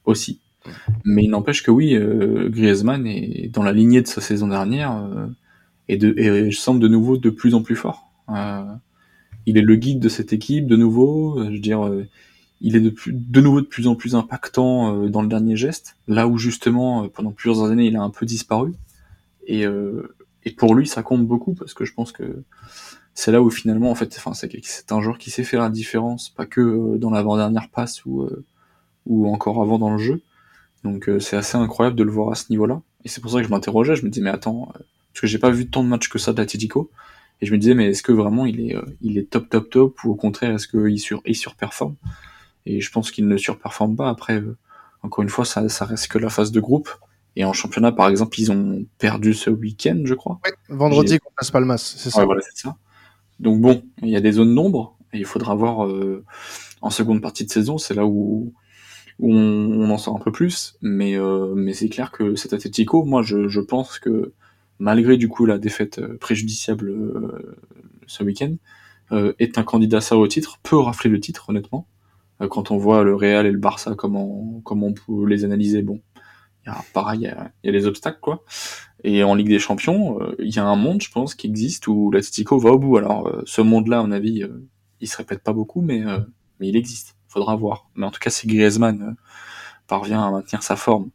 Aussi. 0.05 0.40
Mais 1.05 1.24
il 1.24 1.30
n'empêche 1.30 1.62
que 1.62 1.70
oui, 1.70 1.94
euh, 1.94 2.48
Griezmann 2.48 3.07
est 3.07 3.48
dans 3.53 3.62
la 3.62 3.72
lignée 3.72 4.03
de 4.03 4.07
sa 4.07 4.20
saison 4.20 4.48
dernière 4.48 4.96
euh, 4.96 5.26
et, 5.88 5.96
de, 5.96 6.14
et 6.18 6.53
semble 6.53 6.80
de 6.80 6.88
nouveau 6.88 7.16
de 7.16 7.30
plus 7.30 7.55
en 7.55 7.62
plus 7.62 7.76
fort. 7.76 8.11
Euh, 8.28 8.64
il 9.46 9.59
est 9.59 9.62
le 9.62 9.76
guide 9.76 10.00
de 10.00 10.09
cette 10.09 10.32
équipe 10.32 10.66
de 10.66 10.76
nouveau. 10.76 11.42
Je 11.44 11.50
veux 11.50 11.59
dire, 11.59 11.84
euh, 11.86 12.07
il 12.61 12.76
est 12.76 12.80
de, 12.80 12.90
plus, 12.90 13.12
de 13.12 13.40
nouveau 13.40 13.61
de 13.61 13.66
plus 13.66 13.86
en 13.88 13.96
plus 13.96 14.14
impactant 14.14 14.96
euh, 14.96 15.09
dans 15.09 15.20
le 15.20 15.28
dernier 15.28 15.57
geste, 15.57 15.96
là 16.07 16.28
où 16.28 16.38
justement 16.38 17.05
euh, 17.05 17.09
pendant 17.09 17.32
plusieurs 17.32 17.64
années 17.68 17.86
il 17.86 17.96
a 17.96 18.03
un 18.03 18.11
peu 18.11 18.24
disparu. 18.24 18.72
Et, 19.46 19.66
euh, 19.66 20.14
et 20.44 20.53
pour 20.53 20.74
lui, 20.74 20.86
ça 20.86 21.03
compte 21.03 21.26
beaucoup 21.26 21.55
parce 21.55 21.74
que 21.74 21.84
je 21.84 21.92
pense 21.92 22.12
que 22.12 22.44
c'est 23.14 23.32
là 23.32 23.42
où 23.42 23.50
finalement, 23.50 23.90
en 23.90 23.94
fait, 23.94 24.14
enfin, 24.16 24.32
c'est 24.32 24.92
un 24.92 25.00
joueur 25.03 25.18
qui 25.18 25.30
sait 25.30 25.44
faire 25.44 25.61
la 25.61 25.70
différence, 25.70 26.30
pas 26.30 26.46
que 26.46 26.61
euh, 26.61 26.98
dans 26.98 27.11
l'avant-dernière 27.11 27.68
passe 27.68 28.05
ou, 28.07 28.22
euh, 28.22 28.44
ou 29.07 29.28
encore 29.28 29.61
avant 29.62 29.78
dans 29.78 29.90
le 29.90 29.98
jeu. 29.98 30.22
Donc 30.84 31.09
c'est 31.20 31.36
assez 31.36 31.57
incroyable 31.57 31.96
de 31.96 32.03
le 32.03 32.11
voir 32.11 32.30
à 32.32 32.34
ce 32.34 32.46
niveau-là. 32.50 32.80
Et 33.05 33.09
c'est 33.09 33.20
pour 33.20 33.30
ça 33.30 33.38
que 33.38 33.44
je 33.44 33.50
m'interrogeais, 33.50 33.96
je 33.96 34.05
me 34.05 34.11
disais 34.11 34.24
mais 34.24 34.30
attends, 34.30 34.72
parce 34.72 35.20
que 35.20 35.26
j'ai 35.26 35.38
pas 35.38 35.50
vu 35.50 35.68
tant 35.68 35.84
de 35.84 35.88
matchs 35.88 36.09
que 36.09 36.18
ça 36.18 36.32
d'Atletico. 36.32 36.90
Et 37.40 37.46
je 37.46 37.53
me 37.53 37.59
disais 37.59 37.74
mais 37.74 37.90
est-ce 37.90 38.03
que 38.03 38.12
vraiment 38.12 38.46
il 38.46 38.61
est, 38.61 38.76
il 39.00 39.18
est 39.18 39.28
top 39.30 39.48
top 39.48 39.70
top 39.70 40.05
ou 40.05 40.11
au 40.11 40.14
contraire 40.14 40.55
est-ce 40.55 40.68
qu'il 40.68 40.98
sur, 40.98 41.22
il 41.26 41.36
surperforme? 41.36 41.96
Et 42.66 42.80
je 42.80 42.90
pense 42.90 43.11
qu'il 43.11 43.26
ne 43.28 43.36
surperforme 43.36 43.96
pas. 43.96 44.09
Après, 44.09 44.40
euh, 44.40 44.57
encore 45.03 45.22
une 45.22 45.28
fois, 45.28 45.44
ça, 45.44 45.68
ça 45.68 45.84
reste 45.84 46.09
que 46.09 46.18
la 46.18 46.30
phase 46.30 46.53
de 46.53 46.61
groupe. 46.61 46.90
Et 47.34 47.44
en 47.44 47.53
championnat, 47.53 47.92
par 47.92 48.09
exemple, 48.09 48.38
ils 48.38 48.53
ont 48.53 48.84
perdu 48.98 49.34
ce 49.34 49.50
week-end, 49.50 50.03
je 50.05 50.14
crois. 50.14 50.38
Ouais, 50.44 50.53
vendredi 50.68 51.18
contre 51.18 51.34
Las 51.40 51.50
Palmas, 51.50 51.94
c'est 51.96 52.11
ça. 52.11 52.20
Ouais, 52.20 52.26
voilà, 52.26 52.42
c'est 52.42 52.62
ça. 52.62 52.76
Donc 53.40 53.61
bon, 53.61 53.82
il 54.03 54.11
y 54.11 54.16
a 54.16 54.20
des 54.20 54.32
zones 54.32 54.55
d'ombre, 54.55 54.96
et 55.12 55.18
il 55.18 55.24
faudra 55.24 55.55
voir 55.55 55.86
euh, 55.86 56.24
en 56.82 56.90
seconde 56.90 57.22
partie 57.22 57.44
de 57.44 57.50
saison, 57.50 57.78
c'est 57.78 57.94
là 57.94 58.07
où, 58.07 58.53
on, 59.20 59.30
on, 59.30 59.90
en 59.90 59.98
sort 59.98 60.16
un 60.16 60.20
peu 60.20 60.32
plus. 60.32 60.76
Mais, 60.82 61.16
euh, 61.16 61.54
mais 61.54 61.72
c'est 61.72 61.88
clair 61.88 62.10
que 62.10 62.34
cet 62.36 62.52
Atletico, 62.52 63.04
moi, 63.04 63.22
je, 63.22 63.48
je, 63.48 63.60
pense 63.60 63.98
que 63.98 64.32
malgré 64.78 65.16
du 65.16 65.28
coup 65.28 65.46
la 65.46 65.58
défaite 65.58 65.98
euh, 65.98 66.16
préjudiciable 66.18 66.90
euh, 66.90 67.56
ce 68.06 68.24
week-end, 68.24 68.54
euh, 69.12 69.32
est 69.38 69.58
un 69.58 69.62
candidat 69.62 70.00
ça 70.00 70.16
au 70.16 70.26
titre, 70.26 70.58
peut 70.62 70.78
rafler 70.78 71.10
le 71.10 71.20
titre, 71.20 71.50
honnêtement 71.50 71.86
quand 72.48 72.72
on 72.72 72.76
voit 72.76 73.04
le 73.04 73.14
Real 73.14 73.46
et 73.46 73.52
le 73.52 73.58
Barça, 73.58 73.94
comment, 73.94 74.60
comment 74.64 74.88
on 74.88 74.94
peut 74.94 75.26
les 75.28 75.44
analyser, 75.44 75.82
bon, 75.82 76.00
y 76.66 76.70
a, 76.70 76.80
pareil, 76.92 77.20
il 77.20 77.66
y 77.66 77.68
a, 77.68 77.72
les 77.72 77.86
obstacles, 77.86 78.20
quoi. 78.20 78.44
Et 79.04 79.24
en 79.24 79.34
Ligue 79.34 79.48
des 79.48 79.58
Champions, 79.58 80.18
il 80.38 80.44
euh, 80.44 80.50
y 80.50 80.58
a 80.58 80.64
un 80.64 80.76
monde, 80.76 81.02
je 81.02 81.10
pense, 81.10 81.34
qui 81.34 81.46
existe 81.46 81.88
où 81.88 82.10
l'Atletico 82.10 82.58
va 82.58 82.70
au 82.70 82.78
bout. 82.78 82.96
Alors, 82.96 83.26
euh, 83.26 83.42
ce 83.46 83.60
monde-là, 83.60 84.00
à 84.00 84.02
mon 84.02 84.12
avis, 84.12 84.42
euh, 84.42 84.68
il 85.00 85.08
se 85.08 85.16
répète 85.16 85.42
pas 85.42 85.52
beaucoup, 85.52 85.82
mais, 85.82 86.04
mais 86.60 86.68
il 86.68 86.76
existe. 86.76 87.16
Faudra 87.33 87.57
voir. 87.57 87.89
Mais 87.95 88.05
en 88.05 88.11
tout 88.11 88.20
cas, 88.20 88.30
si 88.30 88.47
Griezmann 88.47 89.16
parvient 89.87 90.22
à 90.22 90.30
maintenir 90.30 90.62
sa 90.62 90.76
forme 90.76 91.09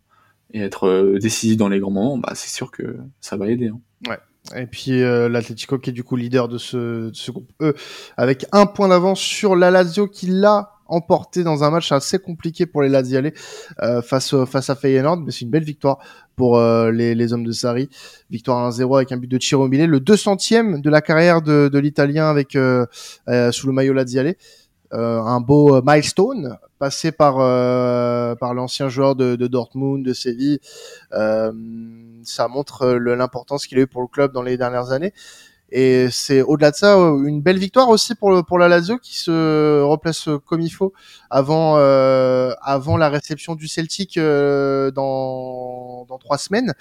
et 0.52 0.62
être 0.62 1.18
décisif 1.22 1.58
dans 1.58 1.70
les 1.70 1.80
grands 1.80 1.92
moments, 1.92 2.18
bah, 2.18 2.32
c'est 2.34 2.50
sûr 2.50 2.72
que 2.72 2.98
ça 3.22 3.38
va 3.38 3.48
aider. 3.48 3.68
Hein. 3.68 3.80
Ouais. 4.08 4.18
Et 4.56 4.66
puis 4.66 5.04
euh, 5.04 5.42
qui 5.82 5.90
est 5.90 5.94
du 5.94 6.04
coup 6.04 6.16
leader 6.16 6.48
de 6.48 6.58
ce, 6.58 7.12
groupe 7.30 7.52
E 7.62 7.76
avec 8.16 8.46
un 8.52 8.66
point 8.66 8.88
d'avance 8.88 9.20
sur 9.20 9.56
la 9.56 9.72
Lazio 9.72 10.08
qui 10.08 10.28
l'a 10.28 10.72
emporté 10.88 11.44
dans 11.44 11.66
un 11.66 11.70
match 11.70 11.92
assez 11.92 12.18
compliqué 12.18 12.66
pour 12.66 12.82
les 12.82 12.88
Laziale 12.88 13.34
euh, 13.82 14.02
face 14.02 14.34
face 14.46 14.70
à 14.70 14.76
Feyenoord, 14.76 15.18
mais 15.18 15.32
c'est 15.32 15.42
une 15.42 15.52
belle 15.52 15.66
victoire 15.66 16.00
pour 16.38 16.58
euh, 16.58 16.92
les, 16.92 17.34
hommes 17.34 17.44
de 17.44 17.52
Sarri. 17.52 17.90
Victoire 18.30 18.72
1-0 18.72 18.96
avec 18.96 19.12
un 19.12 19.18
but 19.18 19.28
de 19.28 19.38
Ciro 19.38 19.64
Immobile, 19.64 19.90
le 19.90 20.00
200e 20.00 20.82
de 20.82 20.90
la 20.90 21.02
carrière 21.02 21.42
de, 21.42 21.78
l'Italien 21.78 22.30
avec 22.30 22.56
euh, 22.56 22.86
sous 23.52 23.68
le 23.68 23.74
maillot 23.74 23.94
Laziale. 24.92 25.28
un 25.28 25.40
beau 25.42 25.82
milestone 25.84 26.58
passé 26.80 27.12
par 27.12 27.36
par 28.38 28.54
l'ancien 28.54 28.90
joueur 28.90 29.16
de, 29.16 29.36
de, 29.36 29.48
Dortmund, 29.48 30.06
de 30.06 30.14
Séville. 30.14 30.60
ça 31.12 32.48
montre 32.48 32.88
l'importance 32.88 33.68
qu'il 33.68 33.80
a 33.80 33.82
eu 33.82 33.88
pour 33.88 34.02
le 34.02 34.08
club 34.08 34.32
dans 34.32 34.44
les 34.44 34.58
dernières 34.58 34.92
années. 34.92 35.14
Et 35.70 36.08
c'est 36.12 36.42
au-delà 36.42 36.72
de 36.72 36.78
ça 36.78 36.96
une 36.96 37.42
belle 37.42 37.58
victoire 37.58 37.90
aussi 37.90 38.16
pour 38.16 38.46
pour 38.46 38.58
la 38.58 38.70
Lazio 38.70 38.98
qui 39.00 39.18
se 39.18 39.82
replace 39.82 40.30
comme 40.46 40.62
il 40.62 40.70
faut 40.70 40.94
avant 41.30 41.78
euh, 41.78 42.54
avant 42.62 42.96
la 42.96 43.10
réception 43.10 43.54
du 43.54 43.68
Celtic 43.68 44.18
euh, 44.18 44.92
dans 44.92 46.06
dans 46.08 46.18
trois 46.20 46.38
semaines. 46.38 46.74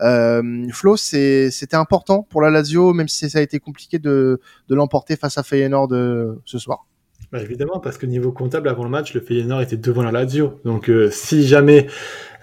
Euh, 0.00 0.68
Flo, 0.70 0.98
c'était 0.98 1.76
important 1.76 2.22
pour 2.22 2.42
la 2.42 2.50
Lazio 2.50 2.92
même 2.92 3.08
si 3.08 3.30
ça 3.30 3.38
a 3.38 3.42
été 3.42 3.58
compliqué 3.58 3.98
de 3.98 4.40
de 4.68 4.74
l'emporter 4.74 5.16
face 5.16 5.38
à 5.38 5.42
Feyenoord 5.42 5.88
ce 6.44 6.58
soir. 6.58 6.84
Bah 7.32 7.42
évidemment, 7.42 7.80
parce 7.80 7.98
que 7.98 8.06
niveau 8.06 8.30
comptable, 8.30 8.68
avant 8.68 8.84
le 8.84 8.90
match, 8.90 9.12
le 9.12 9.20
Feyenoord 9.20 9.60
était 9.60 9.76
devant 9.76 10.02
la 10.02 10.12
Lazio. 10.12 10.60
Donc, 10.64 10.88
euh, 10.88 11.10
si 11.10 11.44
jamais 11.44 11.88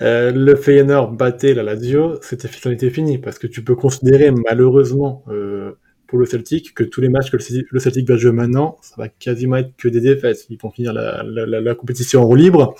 euh, 0.02 0.32
le 0.32 0.56
Feyenoord 0.56 1.12
battait 1.14 1.54
la 1.54 1.64
Lazio, 1.64 2.20
c'était 2.22 2.90
fini. 2.90 3.18
Parce 3.18 3.40
que 3.40 3.48
tu 3.48 3.64
peux 3.64 3.76
considérer, 3.76 4.32
malheureusement, 4.32 5.24
euh, 5.30 5.72
pour 6.08 6.20
le 6.20 6.26
Celtic, 6.26 6.74
que 6.74 6.84
tous 6.84 7.00
les 7.00 7.08
matchs 7.08 7.32
que 7.32 7.38
le 7.38 7.80
Celtic 7.80 8.10
va 8.10 8.18
jouer 8.18 8.34
maintenant, 8.34 8.78
ça 8.82 8.96
va 8.98 9.08
quasiment 9.08 9.56
être 9.56 9.74
que 9.78 9.88
des 9.88 10.02
défaites. 10.02 10.46
Ils 10.50 10.60
vont 10.62 10.70
finir 10.70 10.92
la, 10.92 11.24
la, 11.24 11.62
la, 11.62 11.76
compétition 11.76 12.22
en 12.22 12.26
roue 12.26 12.36
libre. 12.36 12.76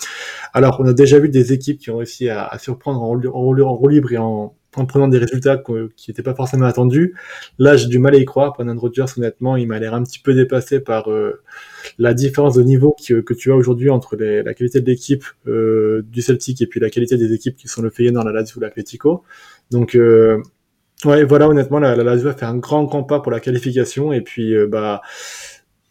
Alors, 0.54 0.82
on 0.82 0.86
a 0.86 0.93
déjà 0.93 1.20
vu 1.20 1.30
des 1.30 1.54
équipes 1.54 1.80
qui 1.80 1.89
ont 1.89 1.97
réussi 1.97 2.28
à, 2.28 2.45
à 2.45 2.60
surprendre 2.60 3.01
en, 3.01 3.16
en, 3.16 3.60
en 3.62 3.76
roue 3.76 3.88
libre 3.88 4.12
et 4.12 4.18
en, 4.18 4.54
en 4.76 4.86
prenant 4.86 5.07
des 5.07 5.17
résultats 5.17 5.61
qui 5.95 6.11
n'étaient 6.11 6.24
pas 6.24 6.36
forcément 6.36 6.65
attendus. 6.65 7.15
Là, 7.59 7.76
j'ai 7.76 7.88
du 7.88 7.99
mal 7.99 8.15
à 8.15 8.17
y 8.17 8.26
croire. 8.26 8.53
Brendan 8.53 8.78
Rodgers, 8.78 9.05
honnêtement, 9.17 9.55
il 9.57 9.67
m'a 9.67 9.80
l'air 9.80 9.93
un 9.93 10.03
petit 10.03 10.19
peu 10.19 10.34
dépassé 10.34 10.80
par 10.80 11.11
euh, 11.11 11.41
la 11.97 12.13
différence 12.13 12.55
de 12.55 12.63
niveau 12.63 12.95
que, 13.07 13.21
que 13.21 13.34
tu 13.34 13.51
as 13.51 13.55
aujourd'hui 13.55 13.89
entre 13.89 14.15
les, 14.15 14.43
la 14.43 14.53
qualité 14.53 14.82
de 14.82 14.86
l'équipe 14.86 15.26
euh, 15.47 16.03
du 16.11 16.21
Celtic 16.21 16.61
et 16.61 16.67
puis 16.67 16.80
la 16.80 16.89
qualité 16.89 17.17
des 17.17 17.34
équipes 17.34 17.55
qui 17.55 17.67
sont 17.67 17.82
le 17.82 17.89
Feyenoord, 17.89 18.26
la 18.26 18.32
Lazio 18.32 18.57
ou 18.57 18.61
l'Atletico. 18.61 19.24
Donc, 19.71 19.95
euh, 19.95 20.41
ouais, 21.05 21.24
voilà, 21.24 21.47
honnêtement, 21.49 21.80
la, 21.80 21.95
la 21.95 22.03
Lazio 22.03 22.30
a 22.30 22.34
fait 22.34 22.45
un 22.45 22.57
grand, 22.57 22.84
grand 22.84 23.03
pas 23.03 23.19
pour 23.19 23.32
la 23.32 23.39
qualification 23.39 24.13
et 24.13 24.21
puis, 24.21 24.55
euh, 24.55 24.67
bah, 24.67 25.01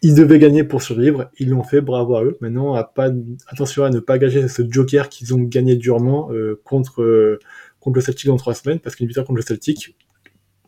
ils 0.05 0.17
devaient 0.17 0.41
gagner 0.41 0.65
pour 0.65 0.83
survivre, 0.83 1.31
ils 1.39 1.49
l'ont 1.51 1.63
fait, 1.63 1.81
bravo 1.81 2.17
à 2.17 2.25
eux. 2.25 2.37
Maintenant, 2.41 2.75
à 2.75 2.83
pas, 2.83 3.11
attention 3.47 3.85
à 3.85 3.91
ne 3.91 4.01
pas 4.01 4.19
gager 4.19 4.49
ce 4.49 4.63
joker 4.69 5.09
qu'ils 5.09 5.33
ont 5.33 5.39
gagné 5.39 5.77
durement 5.77 6.33
euh, 6.33 6.61
contre 6.65 7.39
contre 7.83 7.97
le 7.97 8.01
Celtic 8.01 8.29
dans 8.29 8.37
trois 8.37 8.55
semaines, 8.55 8.79
parce 8.79 8.97
qu'une 8.97 9.07
victoire 9.07 9.27
contre 9.27 9.39
le 9.39 9.43
Celtic 9.43 9.97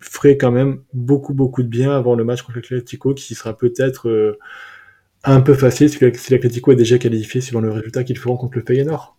ferait 0.00 0.36
quand 0.36 0.50
même 0.50 0.82
beaucoup, 0.92 1.32
beaucoup 1.32 1.62
de 1.62 1.68
bien 1.68 1.92
avant 1.92 2.14
le 2.14 2.24
match 2.24 2.42
contre 2.42 2.58
l'Atletico, 2.58 3.14
qui 3.14 3.34
sera 3.34 3.56
peut-être 3.56 4.08
euh, 4.08 4.38
un 5.22 5.40
peu 5.40 5.54
facile 5.54 5.88
si 5.88 5.98
l'Atletico 6.02 6.72
est 6.72 6.76
déjà 6.76 6.98
qualifié 6.98 7.40
suivant 7.40 7.60
le 7.60 7.70
résultat 7.70 8.04
qu'ils 8.04 8.18
feront 8.18 8.36
contre 8.36 8.58
le 8.58 8.64
Feyenoord. 8.66 9.16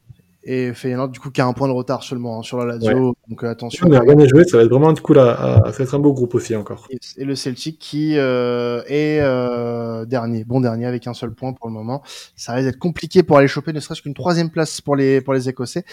Et 0.47 0.73
Feyenoord, 0.73 1.09
du 1.09 1.19
coup, 1.19 1.31
qui 1.31 1.41
a 1.41 1.47
un 1.47 1.53
point 1.53 1.67
de 1.67 1.73
retard 1.73 2.03
seulement 2.03 2.39
hein, 2.39 2.43
sur 2.43 2.59
la 2.59 2.75
Lazio, 2.75 3.09
ouais. 3.09 3.13
donc 3.29 3.43
euh, 3.43 3.49
attention. 3.49 3.87
On 3.89 3.93
a 3.93 3.99
rien 3.99 4.19
à 4.19 4.27
jouer, 4.27 4.43
ça 4.43 4.57
va 4.57 4.63
être 4.63 4.69
vraiment 4.69 4.93
du 4.93 5.01
coup 5.01 5.13
là, 5.13 5.31
à, 5.31 5.71
ça 5.71 5.79
va 5.79 5.83
être 5.83 5.95
un 5.95 5.99
beau 5.99 6.13
groupe 6.13 6.35
aussi 6.35 6.55
encore. 6.55 6.87
Et, 6.91 7.25
le 7.25 7.33
Celtic 7.33 7.79
qui 7.79 8.15
euh, 8.15 8.83
est 8.85 9.19
euh, 9.21 10.05
dernier, 10.05 10.43
bon 10.43 10.61
dernier 10.61 10.85
avec 10.85 11.07
un 11.07 11.15
seul 11.15 11.31
point 11.31 11.53
pour 11.53 11.67
le 11.67 11.73
moment. 11.73 12.03
Ça 12.35 12.53
risque 12.53 12.67
d'être 12.67 12.77
compliqué 12.77 13.23
pour 13.23 13.39
aller 13.39 13.47
choper 13.47 13.73
ne 13.73 13.79
serait-ce 13.79 14.03
qu'une 14.03 14.13
troisième 14.13 14.51
place 14.51 14.81
pour 14.81 14.95
les 14.95 15.19
pour 15.19 15.33
les 15.33 15.49
Écossais. 15.49 15.83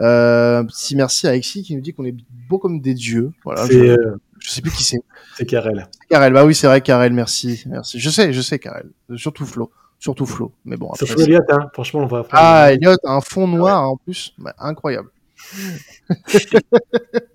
Euh, 0.00 0.62
petit 0.64 0.96
merci 0.96 1.26
à 1.26 1.30
Alexis 1.30 1.62
qui 1.62 1.74
nous 1.74 1.82
dit 1.82 1.92
qu'on 1.92 2.06
est 2.06 2.16
beau 2.48 2.58
comme 2.58 2.80
des 2.80 2.94
dieux. 2.94 3.32
Voilà. 3.44 3.66
Je, 3.66 3.78
euh, 3.78 4.16
je, 4.38 4.50
sais 4.50 4.62
plus 4.62 4.70
qui 4.70 4.84
c'est. 4.84 5.02
C'est 5.36 5.44
Karel. 5.44 5.86
Karel, 6.08 6.32
bah 6.32 6.46
oui 6.46 6.54
c'est 6.54 6.66
vrai 6.66 6.80
Karel, 6.80 7.12
merci, 7.12 7.62
merci. 7.66 8.00
Je 8.00 8.08
sais, 8.08 8.32
je 8.32 8.40
sais 8.40 8.58
Karel, 8.58 8.88
surtout 9.16 9.44
Flo 9.44 9.70
surtout 9.98 10.26
Flo. 10.26 10.52
Mais 10.64 10.76
bon, 10.76 10.90
après, 10.90 11.06
Surtout 11.06 11.22
Elliot, 11.22 11.40
hein. 11.50 11.68
franchement, 11.72 12.00
on 12.00 12.06
va. 12.06 12.26
Ah, 12.32 12.72
Elliot, 12.72 12.96
un 13.04 13.20
fond 13.20 13.46
noir 13.46 13.82
ouais. 13.82 13.88
en 13.88 13.96
plus, 13.96 14.34
bah, 14.38 14.54
incroyable. 14.58 15.10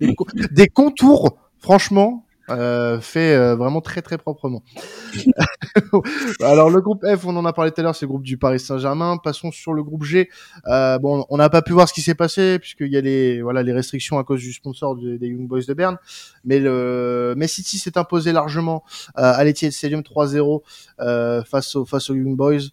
des 0.50 0.68
contours, 0.68 1.36
franchement, 1.58 2.24
euh, 2.50 3.00
fait 3.00 3.34
euh, 3.34 3.56
vraiment 3.56 3.80
très 3.80 4.02
très 4.02 4.18
proprement. 4.18 4.62
Alors 6.40 6.70
le 6.70 6.80
groupe 6.80 7.04
F, 7.04 7.24
on 7.24 7.36
en 7.36 7.44
a 7.44 7.52
parlé 7.52 7.70
tout 7.70 7.80
à 7.80 7.84
l'heure, 7.84 7.94
c'est 7.94 8.04
le 8.04 8.08
groupe 8.08 8.22
du 8.22 8.36
Paris 8.36 8.60
Saint-Germain. 8.60 9.16
Passons 9.16 9.50
sur 9.50 9.72
le 9.72 9.82
groupe 9.82 10.04
G. 10.04 10.28
Euh, 10.66 10.98
bon, 10.98 11.24
on 11.30 11.36
n'a 11.38 11.48
pas 11.48 11.62
pu 11.62 11.72
voir 11.72 11.88
ce 11.88 11.94
qui 11.94 12.02
s'est 12.02 12.14
passé 12.14 12.58
puisqu'il 12.58 12.92
y 12.92 12.96
a 12.96 13.00
les 13.00 13.40
voilà 13.40 13.62
les 13.62 13.72
restrictions 13.72 14.18
à 14.18 14.24
cause 14.24 14.40
du 14.40 14.52
sponsor 14.52 14.96
de, 14.96 15.16
des 15.16 15.28
Young 15.28 15.48
Boys 15.48 15.62
de 15.66 15.74
Berne, 15.74 15.96
mais 16.44 16.58
le 16.58 17.34
mais 17.36 17.48
City 17.48 17.78
s'est 17.78 17.96
imposé 17.96 18.32
largement 18.32 18.84
euh, 19.18 19.32
à 19.34 19.42
l'Etihad 19.44 19.72
Stadium 19.72 20.02
3-0 20.02 20.62
euh, 21.00 21.42
face 21.44 21.76
aux 21.76 21.84
face 21.84 22.10
aux 22.10 22.14
Young 22.14 22.36
Boys 22.36 22.68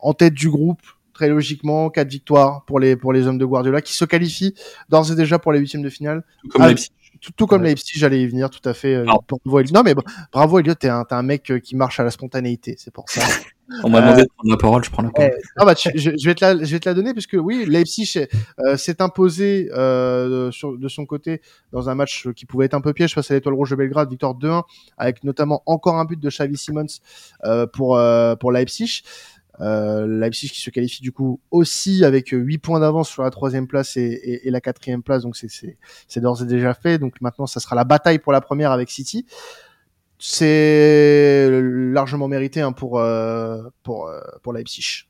en 0.00 0.14
tête 0.14 0.34
du 0.34 0.50
groupe 0.50 0.82
très 1.14 1.28
logiquement 1.28 1.90
quatre 1.90 2.10
victoires 2.10 2.64
pour 2.64 2.80
les 2.80 2.96
pour 2.96 3.12
les 3.12 3.26
hommes 3.26 3.38
de 3.38 3.44
Guardiola 3.44 3.82
qui 3.82 3.94
se 3.94 4.04
qualifient 4.04 4.54
d'ores 4.88 5.12
et 5.12 5.14
déjà 5.14 5.38
pour 5.38 5.52
les 5.52 5.60
huitièmes 5.60 5.82
de 5.82 5.90
finale. 5.90 6.24
Comme 6.50 6.62
Leipzig 6.62 6.90
tout, 7.36 7.46
comme 7.46 7.62
Leipzig, 7.62 7.98
j'allais 7.98 8.22
y 8.22 8.26
venir, 8.26 8.50
tout 8.50 8.66
à 8.68 8.74
fait. 8.74 9.04
bravo, 9.04 9.62
non, 9.72 9.82
mais 9.84 9.94
bravo, 10.32 10.58
Elliot, 10.58 10.74
t'es 10.74 10.88
un, 10.88 11.04
un 11.08 11.22
mec 11.22 11.52
qui 11.62 11.76
marche 11.76 12.00
à 12.00 12.04
la 12.04 12.10
spontanéité, 12.10 12.74
c'est 12.78 12.92
pour 12.92 13.08
ça. 13.08 13.22
On 13.84 13.88
m'a 13.88 14.02
demandé 14.02 14.22
de 14.22 14.28
prendre 14.28 14.50
la 14.50 14.56
parole, 14.56 14.84
je 14.84 14.90
prends 14.90 15.02
la 15.02 15.10
parole. 15.10 15.32
ah 15.56 15.64
bah, 15.64 15.74
je, 15.76 16.26
vais 16.26 16.34
te 16.34 16.44
la, 16.44 16.62
je 16.62 16.70
vais 16.72 16.80
te 16.80 16.88
la 16.88 16.94
donner 16.94 17.14
parce 17.14 17.26
que 17.26 17.38
oui, 17.38 17.64
Leipzig 17.66 18.04
s'est 18.06 19.02
imposé 19.02 19.68
sur, 20.50 20.76
de 20.76 20.88
son 20.88 21.06
côté 21.06 21.40
dans 21.72 21.88
un 21.88 21.94
match 21.94 22.28
qui 22.32 22.44
pouvait 22.44 22.66
être 22.66 22.74
un 22.74 22.80
peu 22.80 22.92
piège 22.92 23.14
face 23.14 23.30
à 23.30 23.34
l'Étoile 23.34 23.54
Rouge 23.54 23.70
de 23.70 23.76
Belgrade, 23.76 24.10
victoire 24.10 24.34
2-1, 24.34 24.64
avec 24.98 25.24
notamment 25.24 25.62
encore 25.64 25.96
un 25.96 26.04
but 26.04 26.20
de 26.20 26.28
Xavi 26.28 26.56
Simons 26.56 26.86
pour 27.72 27.98
pour 28.40 28.52
Leipzig. 28.52 29.02
Euh, 29.60 30.06
Leipzig 30.06 30.48
qui 30.48 30.60
se 30.60 30.70
qualifie 30.70 31.02
du 31.02 31.12
coup 31.12 31.38
aussi 31.50 32.04
avec 32.04 32.30
8 32.30 32.58
points 32.58 32.80
d'avance 32.80 33.10
sur 33.10 33.22
la 33.22 33.30
troisième 33.30 33.66
place 33.66 33.96
et, 33.98 34.40
et, 34.44 34.50
la 34.50 34.62
quatrième 34.62 35.02
place, 35.02 35.22
donc 35.22 35.36
c'est 35.36 36.20
d'ores 36.20 36.42
et 36.42 36.46
déjà 36.46 36.74
fait. 36.74 36.98
Donc 36.98 37.20
maintenant, 37.20 37.46
ça 37.46 37.60
sera 37.60 37.76
la 37.76 37.84
bataille 37.84 38.18
pour 38.18 38.32
la 38.32 38.40
première 38.40 38.72
avec 38.72 38.90
City. 38.90 39.26
C'est 40.18 41.50
largement 41.50 42.28
mérité 42.28 42.60
hein, 42.60 42.72
pour, 42.72 43.00
euh, 43.00 43.62
pour, 43.82 44.06
euh, 44.06 44.20
pour 44.42 44.52
Leipzig. 44.52 45.08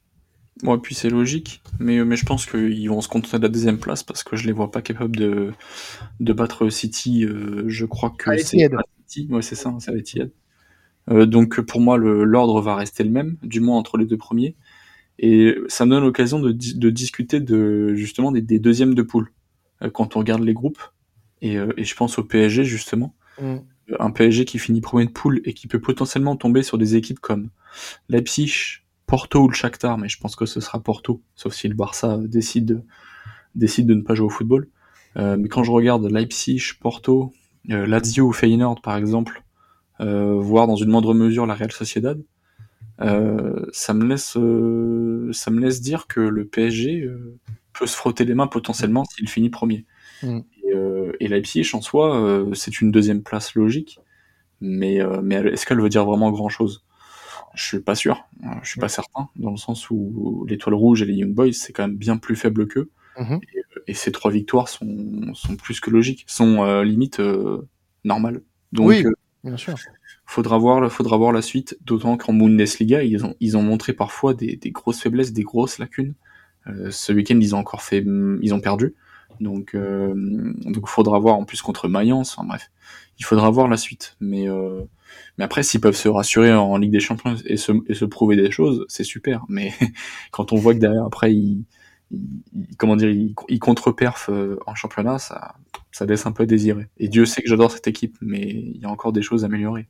Bon, 0.62 0.76
et 0.76 0.78
puis 0.78 0.95
c'est 0.95 1.11
logique, 1.11 1.62
mais, 1.78 2.05
mais 2.05 2.16
je 2.16 2.24
pense 2.24 2.47
qu'ils 2.47 2.88
vont 2.88 3.01
se 3.01 3.09
contenter 3.09 3.38
de 3.38 3.43
la 3.43 3.49
deuxième 3.49 3.78
place 3.78 4.03
parce 4.03 4.22
que 4.22 4.36
je 4.36 4.47
les 4.47 4.53
vois 4.53 4.70
pas 4.70 4.82
capables 4.82 5.16
de, 5.16 5.53
de 6.20 6.32
battre 6.32 6.68
City. 6.68 7.24
Euh, 7.24 7.64
je 7.68 7.84
crois 7.84 8.11
que 8.16 8.36
c'est 8.38 8.68
City. 9.07 9.28
Ouais, 9.30 9.43
c'est 9.43 9.55
ça, 9.55 9.74
ça 9.78 9.93
va 9.93 9.99
être 9.99 10.14
euh, 11.11 11.26
donc 11.26 11.61
pour 11.61 11.80
moi, 11.80 11.96
l'ordre 11.98 12.61
va 12.61 12.76
rester 12.76 13.05
le 13.05 13.11
même, 13.11 13.36
du 13.42 13.61
moins 13.61 13.78
entre 13.78 13.96
les 13.96 14.07
deux 14.07 14.16
premiers. 14.16 14.57
Et 15.18 15.57
ça 15.68 15.84
me 15.84 15.90
donne 15.90 16.05
l'occasion 16.05 16.40
de, 16.40 16.53
de, 16.53 16.90
discuter 16.90 17.40
de 17.40 17.94
justement 17.94 18.32
des, 18.32 18.40
des 18.40 18.59
deuxièmes 18.59 18.94
de 18.94 19.03
poule 19.03 19.32
euh, 19.82 19.90
quand 19.90 20.16
on 20.16 20.20
regarde 20.20 20.42
les 20.42 20.55
groupes. 20.55 20.80
Et, 21.42 21.59
euh, 21.59 21.72
et 21.76 21.84
je 21.84 21.94
pense 21.94 22.18
au 22.18 22.24
PSG 22.24 22.64
justement. 22.64 23.14
Mm. 23.40 23.57
Un 23.98 24.11
PSG 24.11 24.44
qui 24.44 24.59
finit 24.59 24.80
premier 24.80 25.07
de 25.07 25.11
poule 25.11 25.40
et 25.44 25.55
qui 25.55 25.66
peut 25.66 25.80
potentiellement 25.80 26.36
tomber 26.36 26.62
sur 26.62 26.78
des 26.78 26.96
équipes 26.96 27.18
comme 27.18 27.50
Leipzig, 28.09 28.80
Porto 29.07 29.42
ou 29.42 29.48
le 29.48 29.55
Shakhtar, 29.55 29.98
mais 29.98 30.09
je 30.09 30.18
pense 30.18 30.36
que 30.36 30.46
ce 30.46 30.61
sera 30.61 30.80
Porto, 30.80 31.20
sauf 31.34 31.53
si 31.53 31.68
le 31.68 31.74
Barça 31.74 32.16
décide, 32.18 32.82
décide 33.55 33.86
de 33.86 33.94
ne 33.94 34.03
pas 34.03 34.14
jouer 34.14 34.26
au 34.26 34.30
football. 34.30 34.68
Euh, 35.18 35.36
mais 35.36 35.48
quand 35.48 35.64
je 35.64 35.72
regarde 35.72 36.11
Leipzig, 36.11 36.62
Porto, 36.80 37.32
Lazio 37.66 38.28
ou 38.28 38.32
Feyenoord 38.32 38.80
par 38.80 38.96
exemple, 38.96 39.41
euh, 39.41 39.41
voire 40.03 40.66
dans 40.66 40.76
une 40.76 40.90
moindre 40.90 41.14
mesure 41.14 41.46
la 41.46 41.55
Real 41.55 41.72
Sociedad, 41.72 42.20
euh, 43.00 43.66
ça 43.72 43.94
me 43.94 44.05
laisse 44.05 44.36
euh, 44.36 45.30
ça 45.32 45.50
me 45.50 45.61
laisse 45.61 45.80
dire 45.80 46.07
que 46.07 46.20
le 46.20 46.46
PSG 46.46 47.09
peut 47.72 47.86
se 47.86 47.96
frotter 47.96 48.24
les 48.24 48.34
mains 48.34 48.46
potentiellement 48.46 49.05
s'il 49.05 49.28
finit 49.28 49.50
premier. 49.50 49.86
Mm. 50.22 50.40
Et, 50.64 50.74
et, 51.20 51.28
Leipzig 51.28 51.68
en 51.74 51.80
soi, 51.80 52.46
c'est 52.55 52.80
une 52.80 52.90
deuxième 52.90 53.22
place 53.22 53.55
logique, 53.55 53.98
mais, 54.61 55.00
mais 55.22 55.36
est-ce 55.36 55.66
qu'elle 55.66 55.80
veut 55.80 55.88
dire 55.88 56.05
vraiment 56.05 56.30
grand 56.30 56.48
chose 56.48 56.84
Je 57.55 57.64
suis 57.64 57.80
pas 57.80 57.94
sûr, 57.94 58.24
je 58.62 58.68
suis 58.68 58.80
pas 58.80 58.88
certain, 58.88 59.28
dans 59.36 59.50
le 59.50 59.57
sens 59.57 59.90
où 59.90 60.46
l'étoile 60.48 60.74
rouge 60.74 61.03
et 61.03 61.07
les 61.07 61.14
Young 61.14 61.34
Boys 61.34 61.53
c'est 61.53 61.72
quand 61.72 61.86
même 61.86 61.96
bien 61.96 62.16
plus 62.16 62.36
faible 62.36 62.68
qu'eux, 62.68 62.90
mm-hmm. 63.18 63.40
et, 63.86 63.94
ces 63.94 64.12
trois 64.12 64.30
victoires 64.30 64.68
sont, 64.68 65.34
sont 65.34 65.57
plus 65.57 65.80
que 65.80 65.90
logiques, 65.90 66.24
sont 66.26 66.82
limite 66.82 67.20
normales. 68.05 68.42
Donc, 68.72 68.88
oui. 68.88 69.05
Bien 69.45 69.57
sûr. 69.57 69.74
Faudra 70.24 70.57
voir, 70.59 70.90
faudra 70.90 71.16
voir 71.16 71.32
la 71.32 71.43
suite, 71.43 71.76
d'autant 71.84 72.16
qu'en 72.16 72.32
Bundesliga, 72.32 73.03
ils 73.03 73.24
ont, 73.24 73.34
ils 73.40 73.57
ont 73.57 73.62
montré 73.62 73.93
parfois 73.93 74.34
des, 74.34 74.57
des 74.57 74.70
grosses 74.70 75.01
faiblesses, 75.01 75.32
des 75.32 75.43
grosses 75.43 75.78
lacunes. 75.78 76.14
Euh, 76.68 76.90
ce 76.90 77.12
week-end, 77.12 77.38
ils 77.40 77.55
ont 77.55 77.59
encore 77.59 77.82
fait, 77.82 78.05
ils 78.40 78.55
ont 78.55 78.61
perdu. 78.61 78.95
Donc, 79.40 79.74
euh, 79.74 80.12
donc, 80.14 80.86
faudra 80.88 81.18
voir 81.18 81.36
en 81.36 81.45
plus 81.45 81.61
contre 81.62 81.88
Mayence. 81.88 82.36
Enfin 82.38 82.47
bref, 82.47 82.70
il 83.18 83.24
faudra 83.24 83.51
voir 83.51 83.66
la 83.66 83.76
suite. 83.76 84.16
Mais, 84.20 84.49
euh, 84.49 84.82
mais 85.38 85.45
après, 85.45 85.64
s'ils 85.64 85.80
peuvent 85.80 85.97
se 85.97 86.09
rassurer 86.09 86.53
en 86.53 86.76
Ligue 86.76 86.93
des 86.93 87.01
Champions 87.01 87.34
et 87.45 87.57
se, 87.57 87.72
et 87.88 87.95
se 87.95 88.05
prouver 88.05 88.36
des 88.36 88.53
choses, 88.53 88.84
c'est 88.88 89.05
super. 89.05 89.45
Mais 89.49 89.72
quand 90.30 90.53
on 90.53 90.57
voit 90.57 90.74
que 90.74 90.78
derrière, 90.78 91.05
après, 91.05 91.34
ils, 91.34 91.64
comment 92.78 92.97
dire, 92.97 93.11
ils, 93.11 93.34
ils 93.49 93.61
euh, 94.28 94.57
en 94.66 94.74
championnat, 94.74 95.18
ça, 95.18 95.55
ça 95.93 96.07
laisse 96.07 96.26
un 96.26 96.32
peu 96.32 96.47
désirer. 96.47 96.88
Et 96.99 97.09
Dieu 97.09 97.26
sait 97.26 97.43
que 97.43 97.49
j'adore 97.49 97.70
cette 97.70 97.86
équipe, 97.86 98.16
mais 98.20 98.40
il 98.40 98.78
y 98.78 98.84
a 98.84 98.88
encore 98.88 99.12
des 99.12 99.22
choses 99.22 99.45
à 99.45 99.47
améliorer. 99.47 99.86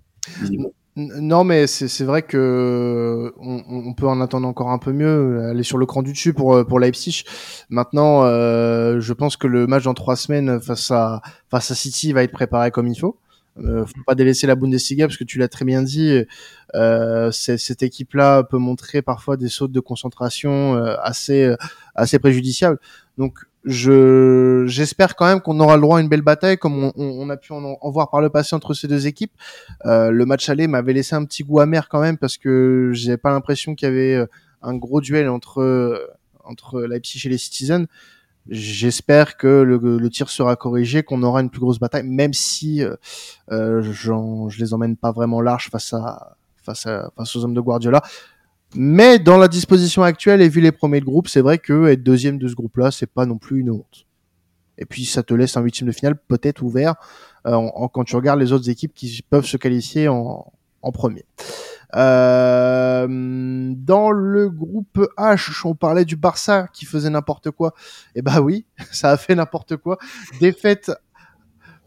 Non, 0.94 1.42
mais 1.42 1.66
c'est 1.66 2.04
vrai 2.04 2.20
que 2.20 3.32
on, 3.38 3.62
on, 3.66 3.94
peut 3.94 4.06
en 4.06 4.20
attendre 4.20 4.46
encore 4.46 4.70
un 4.70 4.78
peu 4.78 4.92
mieux, 4.92 5.42
aller 5.46 5.62
sur 5.62 5.78
le 5.78 5.86
cran 5.86 6.02
du 6.02 6.12
dessus 6.12 6.34
pour 6.34 6.66
pour 6.66 6.78
Leipzig. 6.78 7.24
Maintenant, 7.70 8.24
euh, 8.24 9.00
je 9.00 9.12
pense 9.14 9.38
que 9.38 9.46
le 9.46 9.66
match 9.66 9.84
dans 9.84 9.94
trois 9.94 10.16
semaines 10.16 10.60
face 10.60 10.90
à 10.90 11.22
face 11.50 11.70
à 11.70 11.74
City 11.74 12.12
va 12.12 12.22
être 12.24 12.32
préparé 12.32 12.70
comme 12.70 12.88
il 12.88 12.98
faut. 12.98 13.16
Euh, 13.58 13.84
faut 13.84 14.02
pas 14.06 14.14
délaisser 14.14 14.46
la 14.46 14.54
Bundesliga 14.54 15.06
parce 15.06 15.18
que 15.18 15.24
tu 15.24 15.38
l'as 15.38 15.48
très 15.48 15.64
bien 15.64 15.82
dit. 15.82 16.24
Euh, 16.74 17.30
cette 17.30 17.82
équipe-là 17.82 18.44
peut 18.44 18.58
montrer 18.58 19.02
parfois 19.02 19.36
des 19.36 19.48
sautes 19.48 19.72
de 19.72 19.80
concentration 19.80 20.74
euh, 20.74 20.96
assez 21.02 21.54
assez 21.94 22.18
préjudiciables. 22.18 22.78
Donc 23.18 23.38
je 23.64 24.64
j'espère 24.66 25.14
quand 25.14 25.26
même 25.26 25.40
qu'on 25.40 25.58
aura 25.60 25.76
le 25.76 25.82
droit 25.82 25.98
à 25.98 26.00
une 26.00 26.08
belle 26.08 26.22
bataille 26.22 26.58
comme 26.58 26.84
on, 26.84 26.92
on, 26.96 27.30
a 27.30 27.36
pu 27.36 27.52
en, 27.52 27.64
en, 27.64 27.90
voir 27.90 28.10
par 28.10 28.20
le 28.20 28.28
passé 28.28 28.56
entre 28.56 28.74
ces 28.74 28.88
deux 28.88 29.06
équipes. 29.06 29.32
Euh, 29.86 30.10
le 30.10 30.26
match 30.26 30.48
aller 30.48 30.66
m'avait 30.66 30.92
laissé 30.92 31.14
un 31.14 31.24
petit 31.24 31.44
goût 31.44 31.60
amer 31.60 31.88
quand 31.88 32.00
même 32.00 32.18
parce 32.18 32.36
que 32.36 32.90
j'avais 32.92 33.16
pas 33.16 33.30
l'impression 33.30 33.74
qu'il 33.74 33.88
y 33.88 33.90
avait 33.90 34.14
euh, 34.14 34.26
un 34.62 34.74
gros 34.74 35.00
duel 35.00 35.28
entre 35.28 36.10
entre 36.44 36.82
Leipzig 36.82 37.22
et 37.26 37.28
les 37.28 37.38
Citizens. 37.38 37.86
J'espère 38.48 39.36
que 39.36 39.46
le, 39.46 39.78
le, 39.78 40.10
tir 40.10 40.28
sera 40.28 40.56
corrigé, 40.56 41.04
qu'on 41.04 41.22
aura 41.22 41.42
une 41.42 41.50
plus 41.50 41.60
grosse 41.60 41.78
bataille, 41.78 42.02
même 42.02 42.32
si 42.32 42.82
euh, 42.82 42.96
euh 43.52 43.82
je 43.82 44.58
les 44.58 44.74
emmène 44.74 44.96
pas 44.96 45.12
vraiment 45.12 45.40
large 45.40 45.70
face 45.70 45.92
à 45.92 46.36
face 46.56 46.86
à 46.86 47.10
face 47.16 47.36
aux 47.36 47.44
hommes 47.44 47.54
de 47.54 47.60
Guardiola. 47.60 48.02
Mais 48.74 49.18
dans 49.18 49.36
la 49.36 49.48
disposition 49.48 50.02
actuelle 50.02 50.40
et 50.40 50.48
vu 50.48 50.60
les 50.60 50.72
premiers 50.72 51.00
de 51.00 51.04
groupe, 51.04 51.28
c'est 51.28 51.40
vrai 51.40 51.58
que 51.58 51.88
être 51.88 52.02
deuxième 52.02 52.38
de 52.38 52.48
ce 52.48 52.54
groupe-là, 52.54 52.90
c'est 52.90 53.06
pas 53.06 53.26
non 53.26 53.38
plus 53.38 53.60
une 53.60 53.70
honte. 53.70 54.06
Et 54.78 54.86
puis 54.86 55.04
ça 55.04 55.22
te 55.22 55.34
laisse 55.34 55.56
un 55.56 55.60
huitième 55.60 55.88
de 55.88 55.94
finale 55.94 56.16
peut-être 56.16 56.62
ouvert 56.62 56.94
euh, 57.46 57.68
quand 57.92 58.04
tu 58.04 58.16
regardes 58.16 58.40
les 58.40 58.52
autres 58.52 58.70
équipes 58.70 58.94
qui 58.94 59.22
peuvent 59.28 59.44
se 59.44 59.56
qualifier 59.58 60.08
en, 60.08 60.50
en 60.80 60.92
premier. 60.92 61.24
Euh, 61.94 63.06
dans 63.76 64.10
le 64.10 64.48
groupe 64.48 65.06
H, 65.18 65.60
on 65.66 65.74
parlait 65.74 66.06
du 66.06 66.16
Barça 66.16 66.68
qui 66.72 66.86
faisait 66.86 67.10
n'importe 67.10 67.50
quoi. 67.50 67.74
Et 68.14 68.20
eh 68.20 68.22
bah 68.22 68.40
oui, 68.40 68.64
ça 68.92 69.10
a 69.10 69.16
fait 69.16 69.34
n'importe 69.34 69.76
quoi. 69.76 69.98
Défaite 70.40 70.90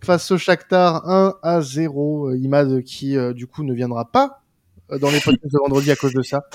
face 0.02 0.30
au 0.30 0.38
Shakhtar 0.38 1.10
1 1.10 1.36
à 1.42 1.62
0. 1.62 2.34
Imad 2.34 2.84
qui 2.84 3.18
euh, 3.18 3.34
du 3.34 3.48
coup 3.48 3.64
ne 3.64 3.74
viendra 3.74 4.06
pas 4.12 4.28
euh, 4.28 4.45
dans 4.90 5.10
les 5.10 5.20
podcasts 5.20 5.54
de 5.54 5.60
vendredi 5.60 5.92
à 5.92 5.96
cause 5.96 6.14
de 6.14 6.22
ça. 6.22 6.46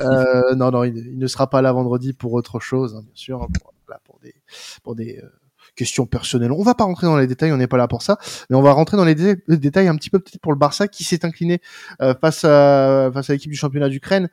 Euh, 0.00 0.54
non, 0.54 0.70
non, 0.70 0.84
il, 0.84 1.18
ne 1.18 1.26
sera 1.26 1.48
pas 1.48 1.62
là 1.62 1.72
vendredi 1.72 2.12
pour 2.12 2.32
autre 2.32 2.60
chose, 2.60 2.94
hein, 2.96 3.02
bien 3.02 3.12
sûr, 3.14 3.46
pour, 3.60 3.74
pour 4.04 4.18
des, 4.20 4.34
pour 4.82 4.94
des 4.94 5.18
euh, 5.22 5.28
questions 5.76 6.06
personnelles. 6.06 6.52
On 6.52 6.62
va 6.62 6.74
pas 6.74 6.84
rentrer 6.84 7.06
dans 7.06 7.16
les 7.16 7.26
détails, 7.26 7.52
on 7.52 7.56
n'est 7.56 7.66
pas 7.66 7.76
là 7.76 7.88
pour 7.88 8.02
ça, 8.02 8.18
mais 8.50 8.56
on 8.56 8.62
va 8.62 8.72
rentrer 8.72 8.96
dans 8.96 9.04
les, 9.04 9.14
détails 9.14 9.88
un 9.88 9.96
petit 9.96 10.10
peu 10.10 10.18
peut-être 10.18 10.40
pour 10.40 10.52
le 10.52 10.58
Barça 10.58 10.88
qui 10.88 11.04
s'est 11.04 11.24
incliné 11.24 11.60
euh, 12.02 12.14
face 12.20 12.44
à 12.44 13.10
face 13.12 13.30
à 13.30 13.32
l'équipe 13.32 13.50
du 13.50 13.56
championnat 13.56 13.88
d'Ukraine 13.88 14.28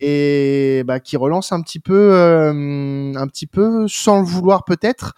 et 0.00 0.84
bah, 0.86 1.00
qui 1.00 1.16
relance 1.16 1.52
un 1.52 1.60
petit 1.60 1.80
peu, 1.80 2.14
un 2.14 3.26
petit 3.26 3.46
peu 3.46 3.88
sans 3.88 4.20
le 4.20 4.26
vouloir 4.26 4.64
peut-être. 4.64 5.14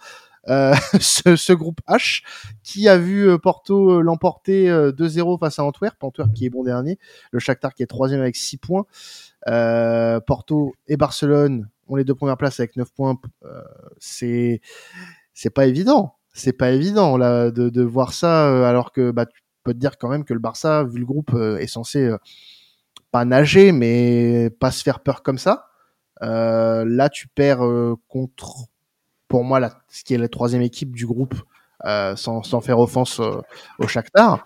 Euh, 0.49 0.73
ce, 0.99 1.53
groupe 1.53 1.81
H 1.87 2.23
qui 2.63 2.89
a 2.89 2.97
vu 2.97 3.29
euh, 3.29 3.37
Porto 3.37 3.91
euh, 3.91 4.01
l'emporter 4.01 4.69
2-0 4.69 5.39
face 5.39 5.59
à 5.59 5.63
Antwerp, 5.63 6.03
Antwerp 6.03 6.33
qui 6.33 6.45
est 6.45 6.49
bon 6.49 6.63
dernier, 6.63 6.97
le 7.31 7.39
Shakhtar 7.39 7.73
qui 7.73 7.83
est 7.83 7.87
troisième 7.87 8.21
avec 8.21 8.35
6 8.35 8.57
points, 8.57 8.85
Porto 10.25 10.73
et 10.87 10.97
Barcelone 10.97 11.69
ont 11.87 11.95
les 11.95 12.03
deux 12.03 12.15
premières 12.15 12.37
places 12.37 12.59
avec 12.59 12.75
9 12.75 12.91
points, 12.91 13.19
c'est 13.99 14.61
c'est 15.33 15.49
pas 15.49 15.65
évident, 15.65 16.15
c'est 16.33 16.53
pas 16.53 16.71
évident 16.71 17.17
là 17.17 17.51
de, 17.51 17.69
de 17.69 17.81
voir 17.83 18.13
ça 18.13 18.67
alors 18.67 18.91
que 18.91 19.11
bah 19.11 19.25
tu 19.25 19.41
peux 19.63 19.73
te 19.73 19.79
dire 19.79 19.97
quand 19.97 20.09
même 20.09 20.25
que 20.25 20.33
le 20.33 20.39
Barça 20.39 20.83
vu 20.83 20.99
le 20.99 21.05
groupe 21.05 21.35
est 21.35 21.67
censé 21.67 22.11
pas 23.11 23.25
nager 23.25 23.71
mais 23.71 24.49
pas 24.59 24.71
se 24.71 24.83
faire 24.83 25.01
peur 25.01 25.21
comme 25.21 25.37
ça. 25.37 25.67
là 26.21 27.09
tu 27.09 27.27
perds 27.27 27.61
contre 28.07 28.71
pour 29.31 29.45
moi 29.45 29.61
la, 29.61 29.71
ce 29.87 30.03
qui 30.03 30.13
est 30.13 30.17
la 30.17 30.27
troisième 30.27 30.61
équipe 30.61 30.93
du 30.93 31.07
groupe, 31.07 31.35
euh, 31.85 32.17
sans, 32.17 32.43
sans, 32.43 32.59
faire 32.59 32.79
offense 32.79 33.21
euh, 33.21 33.39
au 33.79 33.87
Shakhtar. 33.87 34.43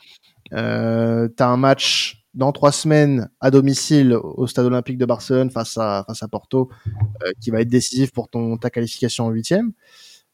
Euh, 0.53 1.27
T'as 1.35 1.47
un 1.47 1.57
match 1.57 2.23
dans 2.35 2.51
trois 2.51 2.71
semaines 2.71 3.27
à 3.41 3.49
domicile 3.49 4.13
au 4.13 4.45
Stade 4.45 4.65
Olympique 4.65 4.99
de 4.99 5.05
Barcelone 5.05 5.49
face 5.49 5.75
à 5.79 6.03
face 6.05 6.21
à 6.21 6.27
Porto, 6.27 6.69
euh, 7.23 7.31
qui 7.41 7.49
va 7.49 7.61
être 7.61 7.67
décisif 7.67 8.11
pour 8.11 8.29
ton 8.29 8.57
ta 8.57 8.69
qualification 8.69 9.25
en 9.25 9.31
huitième. 9.31 9.71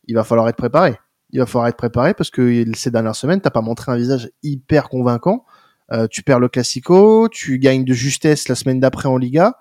Il 0.07 0.15
va 0.15 0.25
falloir 0.25 0.49
être 0.49 0.57
préparé. 0.57 0.97
Il 1.29 1.39
va 1.39 1.45
falloir 1.45 1.67
être 1.69 1.77
préparé 1.77 2.13
parce 2.13 2.29
que 2.29 2.65
ces 2.73 2.91
dernières 2.91 3.15
semaines, 3.15 3.39
t'as 3.39 3.51
pas 3.51 3.61
montré 3.61 3.89
un 3.89 3.95
visage 3.95 4.29
hyper 4.43 4.89
convaincant. 4.89 5.45
Euh, 5.91 6.07
tu 6.07 6.23
perds 6.23 6.39
le 6.39 6.47
Classico, 6.47 7.27
tu 7.29 7.59
gagnes 7.59 7.83
de 7.83 7.93
justesse 7.93 8.47
la 8.47 8.55
semaine 8.55 8.79
d'après 8.79 9.09
en 9.09 9.17
Liga. 9.17 9.57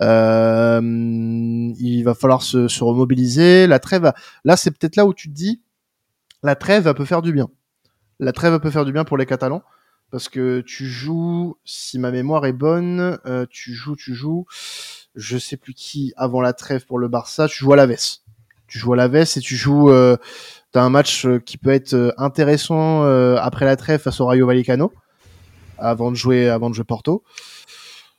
Euh, 0.00 0.80
il 0.80 2.02
va 2.02 2.14
falloir 2.14 2.42
se, 2.42 2.68
se, 2.68 2.84
remobiliser. 2.84 3.66
La 3.66 3.80
trêve, 3.80 4.12
là, 4.44 4.56
c'est 4.56 4.70
peut-être 4.70 4.96
là 4.96 5.06
où 5.06 5.12
tu 5.12 5.28
te 5.28 5.34
dis, 5.34 5.60
la 6.42 6.54
trêve, 6.54 6.92
peut 6.94 7.04
faire 7.04 7.22
du 7.22 7.32
bien. 7.32 7.48
la 8.20 8.32
trêve 8.32 8.58
peut 8.60 8.70
faire 8.70 8.84
du 8.84 8.92
bien 8.92 9.04
pour 9.04 9.16
les 9.16 9.26
Catalans 9.26 9.62
parce 10.10 10.28
que 10.28 10.60
tu 10.60 10.86
joues, 10.86 11.56
si 11.64 11.98
ma 11.98 12.10
mémoire 12.10 12.44
est 12.44 12.52
bonne, 12.52 13.18
euh, 13.24 13.46
tu 13.48 13.72
joues, 13.72 13.96
tu 13.96 14.14
joues, 14.14 14.44
je 15.14 15.38
sais 15.38 15.56
plus 15.56 15.72
qui 15.72 16.12
avant 16.16 16.42
la 16.42 16.52
trêve 16.52 16.84
pour 16.84 16.98
le 16.98 17.08
Barça, 17.08 17.48
tu 17.48 17.58
joues 17.58 17.72
à 17.72 17.76
la 17.76 17.86
veste. 17.86 18.22
Tu 18.66 18.78
joues 18.78 18.92
à 18.92 18.96
la 18.96 19.08
veste 19.08 19.38
et 19.38 19.40
tu 19.40 19.56
joues, 19.56 19.90
euh, 19.90 20.16
t'as 20.70 20.82
un 20.82 20.90
match 20.90 21.26
qui 21.46 21.56
peut 21.56 21.70
être 21.70 22.14
intéressant 22.18 23.04
après 23.36 23.64
la 23.64 23.76
trêve 23.76 24.00
face 24.00 24.20
au 24.20 24.26
Rayo 24.26 24.46
Vallecano, 24.46 24.92
avant 25.82 26.10
de 26.10 26.16
jouer, 26.16 26.48
avant 26.48 26.70
de 26.70 26.74
jouer 26.74 26.84
Porto. 26.84 27.22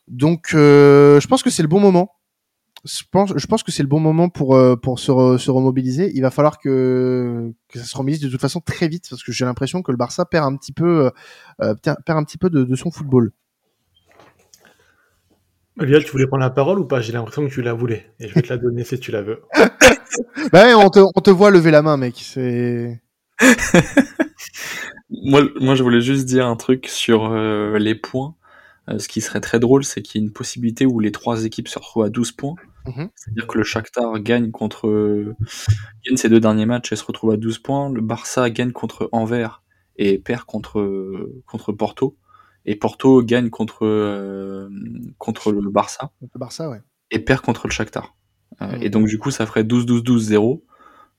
Donc, 0.07 0.51
euh, 0.53 1.19
je 1.19 1.27
pense 1.27 1.43
que 1.43 1.49
c'est 1.49 1.61
le 1.63 1.67
bon 1.69 1.79
moment. 1.79 2.11
Je 2.85 3.03
pense, 3.09 3.31
je 3.35 3.47
pense 3.47 3.63
que 3.63 3.71
c'est 3.71 3.83
le 3.83 3.87
bon 3.87 4.01
moment 4.01 4.27
pour 4.27 4.57
euh, 4.57 4.75
pour 4.75 4.99
se, 4.99 5.09
re- 5.09 5.37
se 5.37 5.49
remobiliser. 5.49 6.11
Il 6.15 6.21
va 6.21 6.31
falloir 6.31 6.59
que 6.59 7.53
que 7.69 7.79
ça 7.79 7.85
se 7.85 7.95
remobilise 7.95 8.19
de 8.19 8.27
toute 8.27 8.41
façon 8.41 8.59
très 8.59 8.89
vite 8.89 9.05
parce 9.09 9.23
que 9.23 9.31
j'ai 9.31 9.45
l'impression 9.45 9.81
que 9.81 9.91
le 9.91 9.97
Barça 9.97 10.25
perd 10.25 10.45
un 10.51 10.57
petit 10.57 10.73
peu 10.73 11.09
euh, 11.61 11.73
perd 11.81 11.97
un 12.17 12.23
petit 12.25 12.37
peu 12.37 12.49
de, 12.49 12.65
de 12.65 12.75
son 12.75 12.91
football. 12.91 13.31
Olivier, 15.79 16.03
tu 16.03 16.11
voulais 16.11 16.27
prendre 16.27 16.43
la 16.43 16.49
parole 16.49 16.77
ou 16.79 16.85
pas? 16.85 16.99
J'ai 17.01 17.13
l'impression 17.13 17.47
que 17.47 17.51
tu 17.53 17.61
la 17.61 17.73
voulais. 17.73 18.11
Et 18.19 18.27
je 18.27 18.33
vais 18.35 18.41
te 18.41 18.49
la 18.49 18.57
donner 18.57 18.83
si 18.83 18.99
tu 18.99 19.11
la 19.11 19.21
veux. 19.21 19.41
Bah 20.51 20.65
ouais, 20.65 20.73
on 20.75 20.89
te 20.91 20.99
on 20.99 21.21
te 21.21 21.31
voit 21.31 21.49
lever 21.49 21.71
la 21.71 21.81
main, 21.81 21.97
mec. 21.97 22.15
C'est 22.21 23.01
Moi, 25.09 25.43
moi, 25.61 25.75
je 25.75 25.83
voulais 25.83 26.01
juste 26.01 26.25
dire 26.25 26.47
un 26.47 26.55
truc 26.55 26.87
sur 26.87 27.31
euh, 27.31 27.77
les 27.77 27.93
points. 27.95 28.35
Euh, 28.89 28.97
ce 28.97 29.07
qui 29.07 29.21
serait 29.21 29.41
très 29.41 29.59
drôle, 29.59 29.83
c'est 29.83 30.01
qu'il 30.01 30.19
y 30.19 30.23
ait 30.23 30.27
une 30.27 30.33
possibilité 30.33 30.85
où 30.85 30.99
les 30.99 31.11
trois 31.11 31.45
équipes 31.45 31.67
se 31.67 31.77
retrouvent 31.77 32.03
à 32.03 32.09
12 32.09 32.31
points. 32.31 32.55
Mhm. 32.87 33.09
C'est-à-dire 33.15 33.47
que 33.47 33.57
le 33.57 33.63
Shakhtar 33.63 34.19
gagne 34.19 34.51
contre 34.51 34.89
gagne 36.05 36.17
ses 36.17 36.29
deux 36.29 36.39
derniers 36.39 36.65
matchs 36.65 36.91
et 36.91 36.95
se 36.95 37.03
retrouve 37.05 37.31
à 37.31 37.37
12 37.37 37.59
points. 37.59 37.89
Le 37.91 38.01
Barça 38.01 38.49
gagne 38.49 38.71
contre 38.71 39.07
Anvers 39.11 39.63
et 39.97 40.17
perd 40.17 40.43
contre 40.43 41.31
contre 41.45 41.71
Porto. 41.71 42.17
Et 42.65 42.75
Porto 42.75 43.21
gagne 43.23 43.49
contre 43.49 43.85
euh, 43.85 44.67
contre 45.17 45.51
le 45.51 45.69
Barça 45.69 46.11
le 46.21 46.39
Barça, 46.39 46.69
ouais. 46.69 46.81
et 47.11 47.19
perd 47.19 47.41
contre 47.41 47.67
le 47.67 47.71
Shakhtar. 47.71 48.15
Euh, 48.61 48.67
Mhm. 48.77 48.83
Et 48.83 48.89
donc 48.89 49.07
du 49.07 49.17
coup, 49.17 49.31
ça 49.31 49.45
ferait 49.45 49.63
12-12-12-0. 49.63 50.61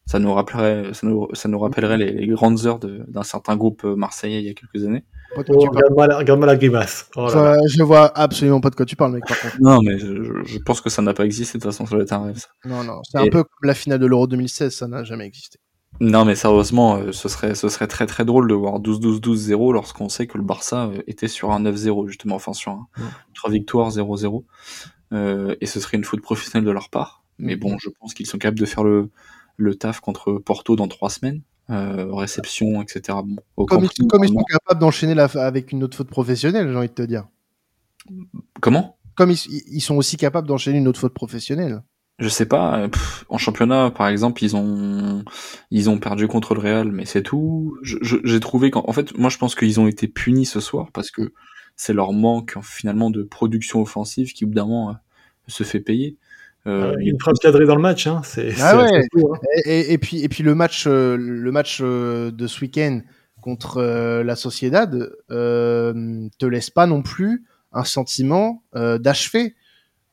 Ça 0.07 0.19
nous 0.19 0.35
rappellerait, 0.35 0.93
ça 0.93 1.07
nous, 1.07 1.29
ça 1.33 1.49
nous 1.49 1.59
rappellerait 1.59 1.97
les, 1.97 2.13
les 2.13 2.27
grandes 2.27 2.67
heures 2.67 2.79
de- 2.79 3.05
d'un 3.09 3.23
certain 3.23 3.57
groupe 3.57 3.85
euh, 3.85 3.97
marseillais 3.97 4.41
il 4.41 4.47
y 4.47 4.51
a 4.51 4.55
quelques 4.55 4.87
années. 4.87 5.05
Pas 5.35 5.43
de 5.43 5.47
quoi 5.49 5.57
Oh, 5.59 5.63
tu 5.63 5.71
parles. 5.71 6.13
regarde-moi 6.15 6.47
la, 6.47 6.57
grimace. 6.57 7.09
Oh 7.17 7.27
là 7.29 7.35
là. 7.35 7.53
Ouais, 7.53 7.69
je 7.69 7.83
vois 7.83 8.17
absolument 8.17 8.61
pas 8.61 8.69
de 8.71 8.75
quoi 8.77 8.85
tu 8.85 8.97
parles, 8.97 9.13
mec. 9.13 9.25
Par 9.27 9.41
contre. 9.41 9.57
Non, 9.61 9.81
mais 9.83 9.99
je, 9.99 10.59
pense 10.59 10.81
que 10.83 10.91
ça 10.91 11.01
n'a 11.01 11.15
pas 11.15 11.25
existé. 11.25 11.57
De 11.59 11.63
toute 11.63 11.73
façon, 11.73 11.87
ça 11.87 11.95
doit 11.95 12.05
être 12.05 12.13
un 12.13 12.25
rêve. 12.25 12.37
ça. 12.37 12.49
Non, 12.67 12.85
non. 12.85 13.01
C'est 13.11 13.19
un 13.19 13.25
peu 13.29 13.43
comme 13.45 13.65
la 13.69 13.75
finale 13.75 13.99
de 13.99 14.07
l'Euro 14.07 14.27
2016. 14.27 14.75
Ça 14.75 14.87
n'a 14.87 15.05
jamais 15.05 15.27
existé. 15.27 15.59
Non, 16.01 16.25
mais 16.27 16.35
sérieusement, 16.35 16.97
euh, 16.97 17.13
ce 17.13 17.29
serait, 17.29 17.55
ce 17.55 17.69
serait 17.69 17.87
très 17.87 18.07
très 18.07 18.25
drôle 18.27 18.47
de 18.49 18.55
voir 18.55 18.81
12-12-12-0 18.81 19.73
lorsqu'on 19.73 20.09
sait 20.09 20.27
que 20.27 20.37
le 20.37 20.45
Barça 20.45 20.87
euh, 20.87 21.03
était 21.07 21.29
sur 21.29 21.51
un 21.53 21.61
9-0 21.63 22.09
justement, 22.09 22.35
enfin 22.35 22.53
sur 22.53 22.73
un, 22.73 22.87
Ouais. 22.99 23.05
trois 23.35 23.51
victoires 23.51 23.91
0-0. 23.91 24.45
Euh, 25.13 25.55
et 25.61 25.67
ce 25.67 25.81
serait 25.81 25.97
une 25.97 26.05
faute 26.05 26.21
professionnelle 26.21 26.67
de 26.67 26.73
leur 26.73 26.91
part. 26.91 27.23
Mais 27.39 27.57
bon, 27.57 27.77
je 27.79 27.89
pense 28.01 28.13
qu'ils 28.15 28.27
sont 28.27 28.39
capables 28.39 28.59
de 28.59 28.67
faire 28.67 28.83
le, 28.85 29.09
le 29.57 29.75
taf 29.75 30.01
contre 30.01 30.35
Porto 30.35 30.77
dans 30.77 30.89
trois 30.89 31.11
semaines. 31.11 31.43
Euh, 31.71 32.13
réception, 32.13 32.83
etc. 32.83 33.19
Bon, 33.25 33.37
au 33.57 33.65
Comme 33.65 33.85
ils, 33.85 34.03
Nou, 34.03 34.07
comme 34.09 34.25
ils 34.25 34.29
sont 34.29 34.45
capables 34.45 34.81
d'enchaîner 34.81 35.19
avec 35.19 35.73
une 35.73 35.83
autre 35.83 35.97
faute 35.97 36.11
professionnelle, 36.11 36.69
j'ai 36.71 36.77
envie 36.77 36.89
de 36.89 36.93
te 36.93 37.03
dire. 37.03 37.27
Comment? 38.61 38.99
Comme 39.15 39.31
ils, 39.31 39.39
ils 39.49 39.81
sont 39.81 39.97
aussi 39.97 40.19
capables 40.19 40.47
d'enchaîner 40.47 40.79
une 40.79 40.89
autre 40.89 41.01
faute 41.01 41.15
professionnelle. 41.15 41.83
Je 42.19 42.29
sais 42.29 42.47
pas. 42.47 42.79
euh, 42.79 42.89
pff, 42.89 43.25
en 43.29 43.39
championnat, 43.39 43.91
par 43.91 44.09
exemple, 44.09 44.45
ils 44.45 44.55
ont 44.57 45.25
ils 45.71 45.91
ont 45.91 45.99
perdu 45.99 46.29
contre 46.29 46.55
le 46.55 46.61
Real, 46.61 46.93
mais 46.93 47.07
c'est 47.07 47.23
tout. 47.23 47.77
J'ai 47.83 48.41
trouvé 48.41 48.71
qu'en 48.71 48.85
en 48.87 48.93
fait, 48.93 49.17
moi, 49.17 49.31
je 49.31 49.39
pense 49.39 49.55
qu'ils 49.55 49.81
ont 49.81 49.89
été 49.89 50.07
punis 50.07 50.47
ce 50.47 50.61
soir 50.61 50.89
parce 50.93 51.11
que 51.11 51.33
c'est 51.77 51.93
leur 51.93 52.13
manque 52.13 52.57
finalement 52.63 53.11
de 53.11 53.23
production 53.23 53.81
offensive 53.81 54.33
qui, 54.33 54.45
au 54.45 54.49
bout 54.49 54.55
d'un 54.55 54.67
moment, 54.67 54.91
euh, 54.91 54.95
se 55.49 55.65
fait 55.65 55.81
payer. 55.81 56.17
Euh, 56.67 56.93
Euh, 56.93 56.97
une 56.99 57.19
frappe 57.21 57.39
cadrée 57.41 57.67
dans 57.67 57.77
le 57.77 57.83
match, 57.83 58.07
hein. 58.07 58.23
C'est 58.25 58.49
Ah 58.61 58.71
c'est- 58.89 58.95
ouais. 58.95 59.25
hein. 59.25 59.39
Et, 59.67 59.99
puis, 59.99 60.23
et 60.23 60.29
puis 60.29 60.43
le 60.43 60.55
match, 60.55 60.87
euh, 60.87 61.17
le 61.19 61.53
match 61.53 61.81
euh, 61.83 62.31
de 62.31 62.47
ce 62.47 62.61
week-end 62.63 63.01
contre 63.43 63.77
euh, 63.79 64.25
la 64.25 64.35
Sociedad 64.37 65.11
euh, 65.31 66.27
te 66.39 66.47
laisse 66.47 66.71
pas 66.71 66.87
non 66.87 67.03
plus 67.03 67.45
un 67.73 67.85
sentiment 67.85 68.63
euh, 68.77 68.99
d'achever. 68.99 69.55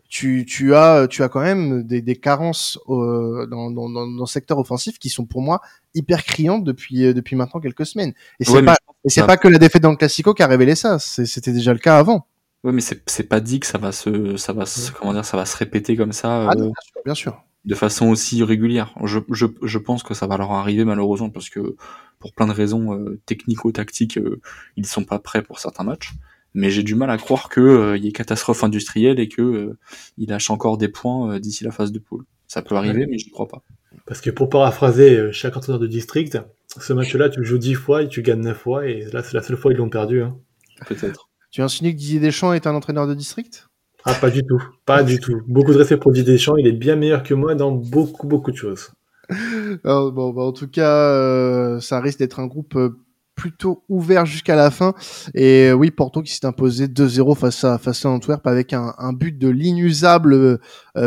Tu, 0.09 0.45
tu 0.45 0.75
as, 0.75 1.07
tu 1.09 1.23
as 1.23 1.29
quand 1.29 1.39
même 1.39 1.83
des, 1.83 2.01
des 2.01 2.17
carences 2.17 2.77
euh, 2.89 3.45
dans, 3.47 3.71
dans, 3.71 3.87
dans, 3.89 4.05
dans 4.05 4.23
le 4.23 4.25
secteur 4.25 4.57
offensif 4.59 4.99
qui 4.99 5.07
sont 5.09 5.25
pour 5.25 5.41
moi 5.41 5.61
hyper 5.93 6.25
criantes 6.25 6.65
depuis, 6.65 7.13
depuis 7.13 7.37
maintenant 7.37 7.61
quelques 7.61 7.85
semaines. 7.85 8.11
Et 8.41 8.43
c'est 8.43 8.51
Ouais, 8.51 8.61
pas, 8.63 8.75
et 9.05 9.09
c'est 9.09 9.25
pas 9.25 9.37
que 9.37 9.47
la 9.47 9.57
défaite 9.57 9.81
dans 9.83 9.91
le 9.91 9.95
Classico 9.95 10.33
qui 10.33 10.43
a 10.43 10.47
révélé 10.47 10.75
ça. 10.75 10.99
C'était 10.99 11.53
déjà 11.53 11.71
le 11.71 11.79
cas 11.79 11.97
avant. 11.97 12.27
Ouais, 12.63 12.71
mais 12.71 12.81
c'est 12.81 13.01
c'est 13.09 13.27
pas 13.27 13.39
dit 13.39 13.59
que 13.59 13.65
ça 13.65 13.77
va 13.79 13.91
se 13.91 14.37
ça 14.37 14.53
va 14.53 14.65
se, 14.65 14.91
comment 14.91 15.13
dire 15.13 15.25
ça 15.25 15.35
va 15.37 15.45
se 15.45 15.57
répéter 15.57 15.95
comme 15.95 16.11
ça 16.11 16.49
Ah 16.49 16.51
euh, 16.51 16.55
bien 16.55 16.73
sûr, 16.81 17.01
bien 17.05 17.13
sûr. 17.15 17.43
de 17.65 17.75
façon 17.75 18.09
aussi 18.09 18.43
régulière. 18.43 18.93
Je, 19.03 19.19
je, 19.31 19.47
je 19.63 19.77
pense 19.79 20.03
que 20.03 20.13
ça 20.13 20.27
va 20.27 20.37
leur 20.37 20.51
arriver 20.51 20.85
malheureusement 20.85 21.29
parce 21.31 21.49
que 21.49 21.75
pour 22.19 22.33
plein 22.33 22.45
de 22.47 22.51
raisons 22.53 22.93
euh, 22.93 23.19
technico-tactiques, 23.25 24.17
euh, 24.17 24.39
ils 24.77 24.85
sont 24.85 25.03
pas 25.05 25.17
prêts 25.17 25.41
pour 25.41 25.59
certains 25.59 25.83
matchs. 25.83 26.11
Mais 26.53 26.69
j'ai 26.69 26.83
du 26.83 26.95
mal 26.95 27.09
à 27.09 27.17
croire 27.17 27.47
que 27.49 27.61
euh, 27.61 27.97
il 27.97 28.03
y 28.03 28.09
ait 28.09 28.11
catastrophe 28.11 28.63
industrielle 28.63 29.19
et 29.19 29.29
que 29.29 29.41
euh, 29.41 29.79
ils 30.17 30.29
lâchent 30.29 30.49
encore 30.51 30.77
des 30.77 30.89
points 30.89 31.35
euh, 31.35 31.39
d'ici 31.39 31.63
la 31.63 31.71
phase 31.71 31.91
de 31.93 31.99
poule. 31.99 32.25
Ça 32.45 32.61
peut 32.61 32.75
arriver, 32.75 33.07
mais 33.09 33.17
je 33.17 33.29
crois 33.31 33.47
pas. 33.47 33.63
Parce 34.05 34.19
que 34.19 34.29
pour 34.29 34.49
paraphraser 34.49 35.31
chaque 35.31 35.55
entraîneur 35.55 35.79
de 35.79 35.87
district, 35.87 36.37
ce 36.77 36.91
match-là, 36.91 37.29
tu 37.29 37.39
le 37.39 37.45
joues 37.45 37.57
10 37.57 37.73
fois 37.75 38.03
et 38.03 38.09
tu 38.09 38.21
gagnes 38.21 38.41
9 38.41 38.57
fois. 38.57 38.85
Et 38.85 39.05
là, 39.13 39.23
c'est 39.23 39.33
la 39.33 39.41
seule 39.41 39.55
fois 39.55 39.71
ils 39.71 39.77
l'ont 39.77 39.89
perdu. 39.89 40.21
Hein. 40.21 40.37
Peut-être. 40.85 41.29
Tu 41.51 41.61
insinues 41.61 41.91
que 41.91 41.97
Didier 41.97 42.21
Deschamps 42.21 42.53
est 42.53 42.65
un 42.65 42.73
entraîneur 42.73 43.07
de 43.07 43.13
district? 43.13 43.67
Ah, 44.05 44.13
pas 44.13 44.29
du 44.29 44.41
tout. 44.43 44.63
Pas 44.85 45.03
du 45.03 45.19
tout. 45.19 45.41
Beaucoup 45.47 45.73
de 45.73 45.77
respect 45.77 45.97
pour 45.97 46.13
Didier 46.13 46.33
Deschamps. 46.33 46.55
Il 46.55 46.65
est 46.65 46.71
bien 46.71 46.95
meilleur 46.95 47.23
que 47.23 47.33
moi 47.33 47.55
dans 47.55 47.71
beaucoup, 47.71 48.25
beaucoup 48.25 48.51
de 48.51 48.55
choses. 48.55 48.91
Alors, 49.83 50.13
bon, 50.13 50.31
bah, 50.31 50.43
en 50.43 50.53
tout 50.53 50.69
cas, 50.69 51.09
euh, 51.09 51.81
ça 51.81 51.99
risque 51.99 52.19
d'être 52.19 52.39
un 52.39 52.47
groupe 52.47 52.77
euh, 52.77 52.97
plutôt 53.35 53.83
ouvert 53.89 54.25
jusqu'à 54.25 54.55
la 54.55 54.71
fin. 54.71 54.93
Et 55.35 55.67
euh, 55.67 55.73
oui, 55.73 55.91
Porto 55.91 56.21
qui 56.21 56.33
s'est 56.33 56.45
imposé 56.45 56.87
2-0 56.87 57.37
face 57.37 57.65
à 57.65 57.77
face 57.77 58.05
à 58.05 58.09
Antwerp 58.09 58.47
avec 58.47 58.71
un, 58.71 58.93
un 58.97 59.11
but 59.11 59.37
de 59.37 59.49
l'inusable 59.49 60.59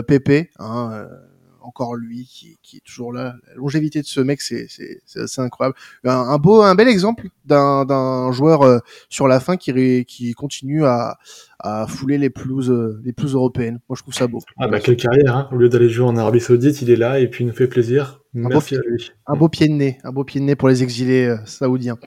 Pépé. 0.07 0.51
Hein, 0.59 0.91
euh, 0.93 1.09
encore 1.65 1.97
lui 1.97 2.27
qui, 2.27 2.59
qui 2.63 2.77
est 2.79 2.85
toujours 2.85 3.13
là. 3.13 3.35
La 3.49 3.55
longévité 3.55 4.01
de 4.01 4.07
ce 4.07 4.21
mec, 4.21 4.41
c'est 4.41 4.67
c'est 4.69 5.01
c'est 5.07 5.21
assez 5.21 5.41
incroyable. 5.41 5.77
Un, 6.05 6.13
un 6.13 6.39
beau, 6.39 6.63
un 6.63 6.75
bel 6.75 6.89
exemple 6.89 7.29
d'un 7.45 7.85
d'un 7.85 8.33
joueur 8.33 8.63
euh, 8.63 8.79
sur 9.09 9.29
la 9.29 9.41
fin 9.41 9.57
qui 9.57 10.05
qui 10.05 10.33
continue 10.35 10.85
à 10.85 11.19
à 11.59 11.87
fouler 11.87 12.19
les 12.19 12.31
pelouses 12.31 12.71
euh, 12.71 13.01
les 13.05 13.13
pelouses 13.13 13.35
européennes. 13.35 13.81
Moi, 13.89 13.97
je 13.97 14.03
trouve 14.03 14.15
ça 14.15 14.27
beau. 14.27 14.41
Ah, 14.59 14.69
bah, 14.69 14.81
quelle 14.81 14.97
carrière. 14.97 15.37
Hein. 15.37 15.49
Au 15.51 15.57
lieu 15.57 15.69
d'aller 15.69 15.89
jouer 15.89 16.07
en 16.07 16.17
Arabie 16.17 16.41
Saoudite, 16.41 16.83
il 16.83 16.91
est 16.91 16.97
là 16.97 17.19
et 17.21 17.29
puis 17.29 17.45
il 17.45 17.47
nous 17.47 17.55
fait 17.55 17.69
plaisir. 17.69 18.21
beau 18.35 18.49
Merci 18.49 18.77
à 18.77 18.81
lui. 18.87 19.13
Un 19.27 19.37
beau 19.37 19.49
pied 19.49 19.69
de 19.69 19.73
nez, 19.73 19.99
un 20.05 20.13
beau 20.13 20.25
pied 20.25 20.41
de 20.41 20.45
nez 20.45 20.57
pour 20.57 20.69
les 20.69 20.83
exilés 20.83 21.27
euh, 21.27 21.39
saoudiens. 21.47 21.99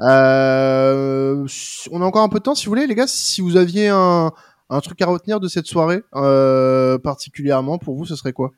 Euh, 0.00 1.46
on 1.90 2.02
a 2.02 2.04
encore 2.04 2.22
un 2.22 2.28
peu 2.28 2.38
de 2.38 2.42
temps, 2.44 2.54
si 2.54 2.66
vous 2.66 2.70
voulez, 2.70 2.86
les 2.86 2.94
gars. 2.94 3.06
Si 3.06 3.40
vous 3.40 3.56
aviez 3.56 3.88
un, 3.88 4.32
un 4.70 4.80
truc 4.80 5.00
à 5.02 5.06
retenir 5.06 5.40
de 5.40 5.48
cette 5.48 5.66
soirée, 5.66 6.02
euh, 6.14 6.98
particulièrement 6.98 7.78
pour 7.78 7.96
vous, 7.96 8.06
ce 8.06 8.16
serait 8.16 8.32
quoi? 8.32 8.52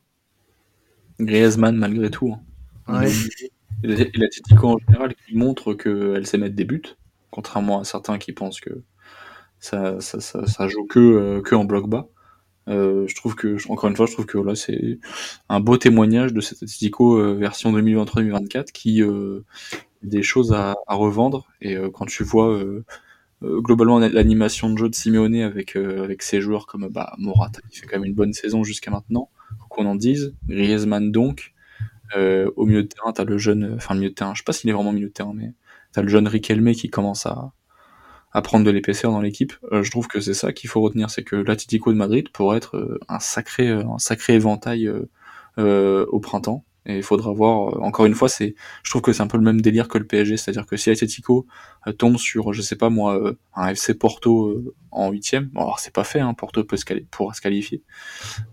Griezmann 1.19 1.75
malgré 1.77 2.09
tout. 2.09 2.35
hein. 2.87 3.01
Ouais. 3.01 3.09
Et 3.83 3.87
la- 3.87 4.05
l'Atletico 4.15 4.67
en 4.69 4.77
général 4.79 5.13
qui 5.15 5.35
montre 5.35 5.73
qu'elle 5.73 6.25
sait 6.27 6.37
mettre 6.37 6.55
des 6.55 6.65
buts, 6.65 6.83
contrairement 7.31 7.79
à 7.81 7.83
certains 7.83 8.17
qui 8.17 8.31
pensent 8.33 8.59
que 8.59 8.81
ça, 9.59 9.99
ça, 10.01 10.19
ça, 10.19 10.45
ça 10.47 10.67
joue 10.67 10.85
que, 10.85 10.99
euh, 10.99 11.41
que 11.41 11.55
en 11.55 11.65
bloc 11.65 11.89
bas. 11.89 12.07
Euh, 12.69 13.07
je 13.07 13.15
trouve 13.15 13.35
que, 13.35 13.57
encore 13.71 13.89
une 13.89 13.95
fois, 13.95 14.05
je 14.07 14.13
trouve 14.13 14.25
que 14.25 14.37
là, 14.37 14.55
c'est 14.55 14.99
un 15.49 15.59
beau 15.61 15.77
témoignage 15.77 16.33
de 16.33 16.41
cette 16.41 16.63
Atletico 16.63 17.17
euh, 17.19 17.33
version 17.35 17.71
2023-2024 17.73 18.71
qui 18.71 19.01
euh, 19.03 19.45
a 20.03 20.07
des 20.07 20.23
choses 20.23 20.53
à, 20.53 20.75
à 20.87 20.95
revendre. 20.95 21.47
Et 21.61 21.77
euh, 21.77 21.89
quand 21.89 22.05
tu 22.05 22.23
vois 22.23 22.49
euh, 22.53 22.83
euh, 23.43 23.61
globalement 23.61 23.99
l'animation 23.99 24.69
de 24.71 24.77
jeu 24.77 24.89
de 24.89 24.95
Simeone 24.95 25.35
avec, 25.41 25.75
euh, 25.77 26.03
avec 26.03 26.23
ses 26.23 26.41
joueurs 26.41 26.67
comme 26.67 26.87
bah, 26.89 27.13
Morata, 27.19 27.61
qui 27.71 27.79
fait 27.79 27.87
quand 27.87 27.97
même 27.99 28.05
une 28.09 28.15
bonne 28.15 28.33
saison 28.33 28.63
jusqu'à 28.63 28.91
maintenant, 28.91 29.29
qu'on 29.77 29.85
en 29.85 29.95
dise, 29.95 30.35
Griezmann 30.47 31.11
donc, 31.11 31.53
euh, 32.15 32.49
au 32.55 32.65
milieu 32.65 32.83
de 32.83 32.87
terrain, 32.87 33.11
t'as 33.13 33.23
le 33.23 33.37
jeune, 33.37 33.75
enfin 33.75 33.93
le 33.93 33.99
milieu 33.99 34.09
de 34.09 34.15
terrain, 34.15 34.33
je 34.33 34.39
sais 34.39 34.43
pas 34.43 34.53
s'il 34.53 34.69
est 34.69 34.73
vraiment 34.73 34.91
milieu 34.91 35.07
de 35.07 35.13
terrain, 35.13 35.33
mais 35.35 35.53
t'as 35.91 36.01
le 36.01 36.07
jeune 36.07 36.27
Riquelme 36.27 36.73
qui 36.73 36.89
commence 36.89 37.25
à, 37.25 37.51
prendre 38.43 38.65
de 38.65 38.69
l'épaisseur 38.69 39.11
dans 39.11 39.21
l'équipe. 39.21 39.53
Euh, 39.71 39.81
je 39.81 39.89
trouve 39.89 40.07
que 40.07 40.19
c'est 40.19 40.35
ça 40.35 40.53
qu'il 40.53 40.69
faut 40.69 40.79
retenir, 40.81 41.09
c'est 41.09 41.23
que 41.23 41.35
l'Atlético 41.35 41.91
de 41.91 41.97
Madrid 41.97 42.29
pourrait 42.29 42.57
être 42.57 42.77
euh, 42.77 42.99
un 43.07 43.19
sacré, 43.19 43.69
un 43.69 43.97
sacré 43.97 44.33
éventail 44.33 44.91
au 45.57 46.19
printemps. 46.19 46.63
Et 46.87 46.97
il 46.97 47.03
faudra 47.03 47.31
voir. 47.33 47.75
euh, 47.75 47.81
encore 47.81 48.05
une 48.05 48.15
fois, 48.15 48.29
c'est, 48.29 48.55
je 48.83 48.89
trouve 48.89 49.01
que 49.01 49.13
c'est 49.13 49.21
un 49.21 49.27
peu 49.27 49.37
le 49.37 49.43
même 49.43 49.61
délire 49.61 49.87
que 49.87 49.97
le 49.97 50.05
PSG, 50.07 50.37
c'est-à-dire 50.37 50.65
que 50.65 50.77
si 50.77 50.89
l'Atlético 50.89 51.45
euh, 51.87 51.91
tombe 51.91 52.17
sur, 52.17 52.53
je 52.53 52.61
sais 52.61 52.77
pas 52.77 52.89
moi, 52.89 53.17
euh, 53.21 53.37
un 53.55 53.69
FC 53.69 53.93
Porto 53.93 54.63
en 54.91 55.11
huitième, 55.11 55.45
bon, 55.53 55.61
alors 55.61 55.79
c'est 55.79 55.93
pas 55.93 56.03
fait, 56.05 56.19
hein, 56.21 56.33
Porto 56.33 56.63
peut 56.63 56.77
se 56.77 56.85
pourra 57.11 57.33
se 57.33 57.41
qualifier, 57.41 57.83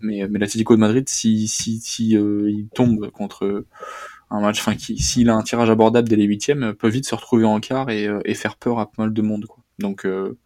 mais, 0.00 0.26
mais 0.28 0.38
l'Atlético 0.38 0.74
de 0.74 0.80
Madrid, 0.80 1.08
si, 1.08 1.48
si, 1.48 1.80
si 1.80 2.16
euh, 2.16 2.50
il 2.50 2.68
tombe 2.74 3.10
contre 3.10 3.64
un 4.30 4.40
match, 4.40 4.60
enfin, 4.60 4.76
s'il 4.78 5.30
a 5.30 5.34
un 5.36 5.42
tirage 5.42 5.70
abordable 5.70 6.08
dès 6.08 6.16
les 6.16 6.24
huitièmes, 6.24 6.74
peut 6.74 6.88
vite 6.88 7.06
se 7.06 7.14
retrouver 7.14 7.44
en 7.44 7.60
quart 7.60 7.90
et, 7.90 8.08
et 8.24 8.34
faire 8.34 8.56
peur 8.56 8.78
à 8.80 8.90
pas 8.90 9.04
mal 9.04 9.12
de 9.14 9.22
monde. 9.22 9.46
Quoi. 9.46 9.63
Donc, 9.78 10.06
euh, 10.06 10.38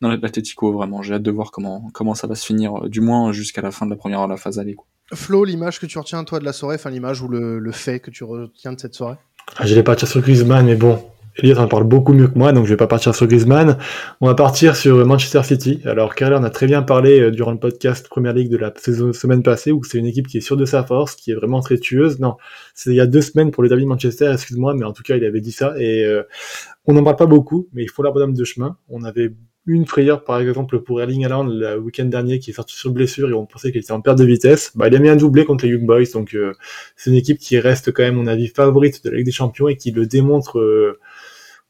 dans 0.00 0.08
l'Atletico, 0.08 0.72
vraiment, 0.72 1.02
j'ai 1.02 1.14
hâte 1.14 1.22
de 1.22 1.30
voir 1.30 1.50
comment, 1.50 1.90
comment 1.92 2.14
ça 2.14 2.26
va 2.26 2.34
se 2.34 2.46
finir, 2.46 2.88
du 2.88 3.00
moins 3.00 3.32
jusqu'à 3.32 3.60
la 3.60 3.70
fin 3.70 3.86
de 3.86 3.90
la 3.90 3.96
première 3.96 4.26
la 4.26 4.36
phase 4.36 4.58
aller. 4.58 4.74
Quoi. 4.74 4.86
Flo, 5.12 5.44
l'image 5.44 5.80
que 5.80 5.86
tu 5.86 5.98
retiens 5.98 6.22
toi 6.24 6.38
de 6.38 6.44
la 6.44 6.52
soirée, 6.52 6.76
enfin 6.76 6.90
l'image 6.90 7.20
ou 7.20 7.28
le, 7.28 7.58
le 7.58 7.72
fait 7.72 8.00
que 8.00 8.10
tu 8.10 8.24
retiens 8.24 8.72
de 8.72 8.80
cette 8.80 8.94
soirée? 8.94 9.16
Ah, 9.56 9.66
J'allais 9.66 9.82
partir 9.82 10.06
sur 10.08 10.20
Griezmann, 10.20 10.64
mais 10.64 10.76
bon, 10.76 11.04
Elliot 11.42 11.58
en 11.58 11.68
parle 11.68 11.84
beaucoup 11.84 12.12
mieux 12.12 12.28
que 12.28 12.38
moi, 12.38 12.52
donc 12.52 12.64
je 12.66 12.70
vais 12.70 12.76
pas 12.76 12.86
partir 12.86 13.14
sur 13.14 13.26
Griezmann. 13.26 13.78
On 14.20 14.26
va 14.26 14.34
partir 14.34 14.76
sur 14.76 15.04
Manchester 15.06 15.42
City. 15.42 15.80
Alors, 15.84 16.14
Carler 16.14 16.36
on 16.40 16.44
a 16.44 16.50
très 16.50 16.66
bien 16.66 16.82
parlé 16.82 17.20
euh, 17.20 17.30
durant 17.30 17.52
le 17.52 17.58
podcast 17.58 18.08
Première 18.08 18.32
Ligue 18.32 18.50
de 18.50 18.56
la 18.56 18.72
semaine 18.76 19.42
passée, 19.42 19.72
où 19.72 19.82
c'est 19.84 19.98
une 19.98 20.06
équipe 20.06 20.26
qui 20.26 20.38
est 20.38 20.42
sûre 20.42 20.56
de 20.56 20.64
sa 20.64 20.82
force, 20.84 21.14
qui 21.16 21.30
est 21.30 21.34
vraiment 21.34 21.60
très 21.60 21.78
tueuse. 21.78 22.20
Non, 22.20 22.36
c'est 22.74 22.90
il 22.90 22.96
y 22.96 23.00
a 23.00 23.06
deux 23.06 23.22
semaines 23.22 23.50
pour 23.50 23.62
le 23.62 23.68
derby 23.68 23.84
de 23.84 23.88
Manchester, 23.88 24.30
excuse-moi, 24.32 24.74
mais 24.74 24.84
en 24.84 24.92
tout 24.92 25.02
cas, 25.02 25.16
il 25.16 25.24
avait 25.24 25.40
dit 25.40 25.52
ça. 25.52 25.74
Et 25.78 26.04
euh, 26.04 26.22
on 26.86 26.94
n'en 26.94 27.02
parle 27.02 27.16
pas 27.16 27.26
beaucoup, 27.26 27.68
mais 27.72 27.82
il 27.82 27.88
faut 27.88 28.02
la 28.02 28.10
bonhomme 28.10 28.34
de 28.34 28.44
chemin. 28.44 28.76
On 28.88 29.04
avait 29.04 29.32
une 29.66 29.86
frayeur, 29.86 30.24
par 30.24 30.40
exemple, 30.40 30.80
pour 30.80 31.00
Erling 31.00 31.24
Haaland 31.24 31.44
le 31.44 31.78
week-end 31.78 32.06
dernier, 32.06 32.38
qui 32.38 32.50
est 32.50 32.54
sorti 32.54 32.74
sur 32.74 32.90
blessure 32.90 33.28
et 33.28 33.34
on 33.34 33.46
pensait 33.46 33.70
qu'il 33.70 33.80
était 33.80 33.92
en 33.92 34.00
perte 34.00 34.18
de 34.18 34.24
vitesse. 34.24 34.72
Bah, 34.74 34.88
il 34.88 34.96
a 34.96 34.98
mis 34.98 35.08
un 35.08 35.16
doublé 35.16 35.44
contre 35.44 35.64
les 35.64 35.72
Young 35.72 35.86
Boys, 35.86 36.06
donc 36.12 36.34
euh, 36.34 36.54
c'est 36.96 37.10
une 37.10 37.16
équipe 37.16 37.38
qui 37.38 37.58
reste 37.58 37.92
quand 37.92 38.02
même, 38.02 38.14
mon 38.14 38.26
avis, 38.26 38.48
favorite 38.48 39.04
de 39.04 39.10
la 39.10 39.18
Ligue 39.18 39.26
des 39.26 39.32
Champions 39.32 39.68
et 39.68 39.76
qui 39.76 39.90
le 39.90 40.06
démontre 40.06 40.58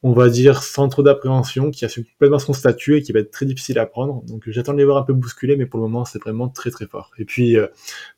on 0.03 0.13
va 0.13 0.31
dire, 0.31 0.63
centre 0.63 1.03
d'appréhension 1.03 1.71
qui 1.71 1.85
assume 1.85 2.05
complètement 2.05 2.39
son 2.39 2.55
statut 2.55 2.97
et 2.97 3.03
qui 3.03 3.13
va 3.13 3.21
être 3.21 3.31
très 3.31 3.45
difficile 3.45 3.79
à 3.79 3.85
prendre. 3.85 4.23
Donc 4.25 4.45
j'attends 4.47 4.73
de 4.73 4.79
les 4.79 4.85
voir 4.85 4.97
un 4.97 5.03
peu 5.03 5.13
bousculer, 5.13 5.57
mais 5.57 5.67
pour 5.67 5.79
le 5.79 5.87
moment, 5.87 6.07
c'est 6.07 6.19
vraiment 6.19 6.49
très 6.49 6.71
très 6.71 6.87
fort. 6.87 7.11
Et 7.19 7.27
puis, 7.27 7.59
euh, 7.59 7.67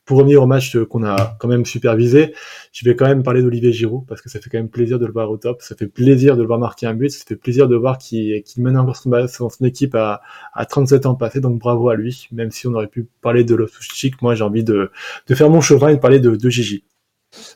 pour 0.04 0.18
revenir 0.18 0.42
au 0.42 0.46
match 0.46 0.76
qu'on 0.84 1.04
a 1.04 1.36
quand 1.40 1.48
même 1.48 1.64
supervisé, 1.64 2.34
je 2.72 2.84
vais 2.84 2.94
quand 2.94 3.06
même 3.06 3.24
parler 3.24 3.42
d'Olivier 3.42 3.72
Giroud, 3.72 4.04
parce 4.06 4.20
que 4.20 4.28
ça 4.28 4.40
fait 4.40 4.48
quand 4.48 4.58
même 4.58 4.68
plaisir 4.68 5.00
de 5.00 5.06
le 5.06 5.12
voir 5.12 5.30
au 5.30 5.38
top, 5.38 5.60
ça 5.62 5.74
fait 5.74 5.88
plaisir 5.88 6.36
de 6.36 6.42
le 6.42 6.46
voir 6.46 6.60
marquer 6.60 6.86
un 6.86 6.94
but, 6.94 7.10
ça 7.10 7.24
fait 7.26 7.36
plaisir 7.36 7.66
de 7.66 7.74
voir 7.74 7.98
qu'il 7.98 8.42
mène 8.58 8.76
encore 8.76 8.96
son, 8.96 9.10
son, 9.28 9.64
équipe 9.64 9.94
à, 9.96 10.20
à 10.54 10.66
37 10.66 11.06
ans 11.06 11.14
passés, 11.14 11.40
donc 11.40 11.58
bravo 11.58 11.88
à 11.88 11.96
lui, 11.96 12.28
même 12.30 12.50
si 12.50 12.68
on 12.68 12.74
aurait 12.74 12.88
pu 12.88 13.08
parler 13.20 13.42
de 13.42 13.54
Loftus-Cheek, 13.54 14.22
moi 14.22 14.34
j'ai 14.34 14.44
envie 14.44 14.64
de, 14.64 14.90
de 15.26 15.34
faire 15.34 15.50
mon 15.50 15.60
chemin 15.60 15.88
et 15.88 15.96
de 15.96 16.00
parler 16.00 16.20
de, 16.20 16.36
de 16.36 16.50
Gigi. 16.50 16.84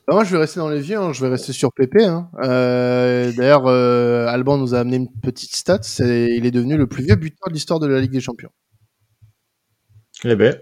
Bah 0.07 0.15
moi, 0.15 0.25
je 0.25 0.33
vais 0.33 0.39
rester 0.39 0.59
dans 0.59 0.69
les 0.69 0.81
vieux, 0.81 0.97
hein. 0.97 1.13
je 1.13 1.21
vais 1.21 1.29
rester 1.31 1.53
sur 1.53 1.73
PP. 1.73 1.99
Hein. 2.03 2.31
Euh, 2.43 3.33
D'ailleurs, 3.33 3.67
euh, 3.67 4.27
Alban 4.27 4.57
nous 4.57 4.75
a 4.75 4.79
amené 4.79 4.97
une 4.97 5.11
petite 5.21 5.55
stat. 5.55 5.81
il 6.01 6.47
est 6.47 6.51
devenu 6.51 6.77
le 6.77 6.87
plus 6.87 7.05
vieux 7.05 7.17
buteur 7.17 7.49
de 7.49 7.53
l'histoire 7.53 7.81
de 7.81 7.87
la 7.87 8.01
Ligue 8.01 8.13
des 8.13 8.21
Champions. 8.21 8.51
Eh 10.25 10.35
ben. 10.35 10.59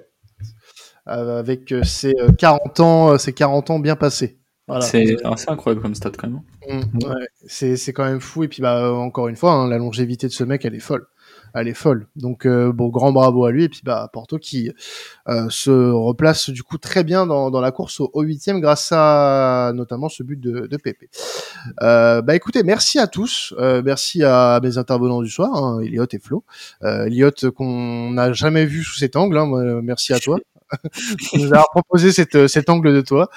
Euh, 1.07 1.39
avec 1.39 1.73
ses 1.85 2.15
40 2.39 2.81
ans, 2.81 3.19
ses 3.19 3.33
40 3.33 3.71
ans 3.71 3.79
bien 3.79 3.95
passés. 3.95 4.41
Voilà. 4.67 4.81
C'est 4.83 5.17
assez 5.25 5.51
incroyable 5.51 5.83
comme 5.83 5.95
stat 5.95 6.13
quand 6.17 6.29
même. 6.29 6.41
Mmh, 6.67 7.07
ouais, 7.07 7.27
c'est 7.47 7.93
quand 7.93 8.05
même 8.05 8.21
fou. 8.21 8.45
Et 8.45 8.49
puis, 8.49 8.63
bah, 8.63 8.91
encore 8.93 9.29
une 9.29 9.37
fois, 9.37 9.53
hein, 9.53 9.69
la 9.69 9.77
longévité 9.79 10.27
de 10.27 10.33
ce 10.33 10.43
mec, 10.43 10.65
elle 10.65 10.75
est 10.75 10.81
folle 10.81 11.07
elle 11.55 11.69
est 11.69 11.75
folle. 11.75 12.09
Donc 12.17 12.47
euh, 12.47 12.73
bon, 12.73 12.89
grand 12.89 13.13
bravo 13.13 13.45
à 13.45 13.53
lui 13.53 13.65
et 13.65 13.69
puis 13.69 13.81
bah 13.85 14.11
Porto 14.13 14.39
qui 14.39 14.71
euh, 15.29 15.47
se 15.49 15.71
replace 15.71 16.51
du 16.51 16.63
coup 16.63 16.79
très 16.79 17.05
bien 17.05 17.27
dans, 17.27 17.51
dans 17.51 17.61
la 17.61 17.71
course 17.71 18.01
au 18.01 18.23
huitième 18.23 18.61
grâce 18.61 18.91
à 18.93 19.73
notamment 19.75 20.09
ce 20.09 20.23
but 20.23 20.41
de, 20.41 20.67
de 20.67 20.77
Pépé. 20.77 21.09
Euh, 21.83 22.23
bah 22.23 22.35
écoutez, 22.35 22.63
merci 22.63 22.99
à 22.99 23.07
tous, 23.07 23.55
euh, 23.59 23.83
merci 23.85 24.25
à 24.25 24.61
mes 24.63 24.79
intervenants 24.79 25.23
du 25.23 25.31
soir, 25.31 25.55
hein, 25.55 25.81
Elliot 25.81 26.07
et 26.11 26.19
Flo. 26.19 26.45
Euh, 26.83 27.07
Elliot 27.07 27.31
qu'on 27.57 28.11
n'a 28.11 28.33
jamais 28.33 28.67
vu 28.67 28.83
sous 28.83 28.99
cet 28.99 29.17
angle, 29.17 29.39
hein, 29.39 29.81
merci 29.83 30.13
à 30.13 30.19
toi. 30.19 30.39
nous 31.35 31.47
avoir 31.47 31.69
proposé 31.71 32.11
cette, 32.11 32.49
cet 32.49 32.69
angle 32.69 32.93
de 32.95 33.01
toi 33.03 33.29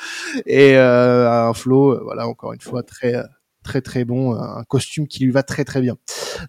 et 0.45 0.77
euh, 0.77 1.29
un 1.29 1.53
Flo, 1.53 2.03
voilà 2.03 2.27
encore 2.27 2.53
une 2.53 2.61
fois 2.61 2.81
très 2.83 3.21
très 3.67 3.81
très 3.81 4.05
bon, 4.05 4.33
un 4.33 4.63
costume 4.63 5.07
qui 5.07 5.25
lui 5.25 5.31
va 5.31 5.43
très 5.43 5.65
très 5.65 5.81
bien. 5.81 5.97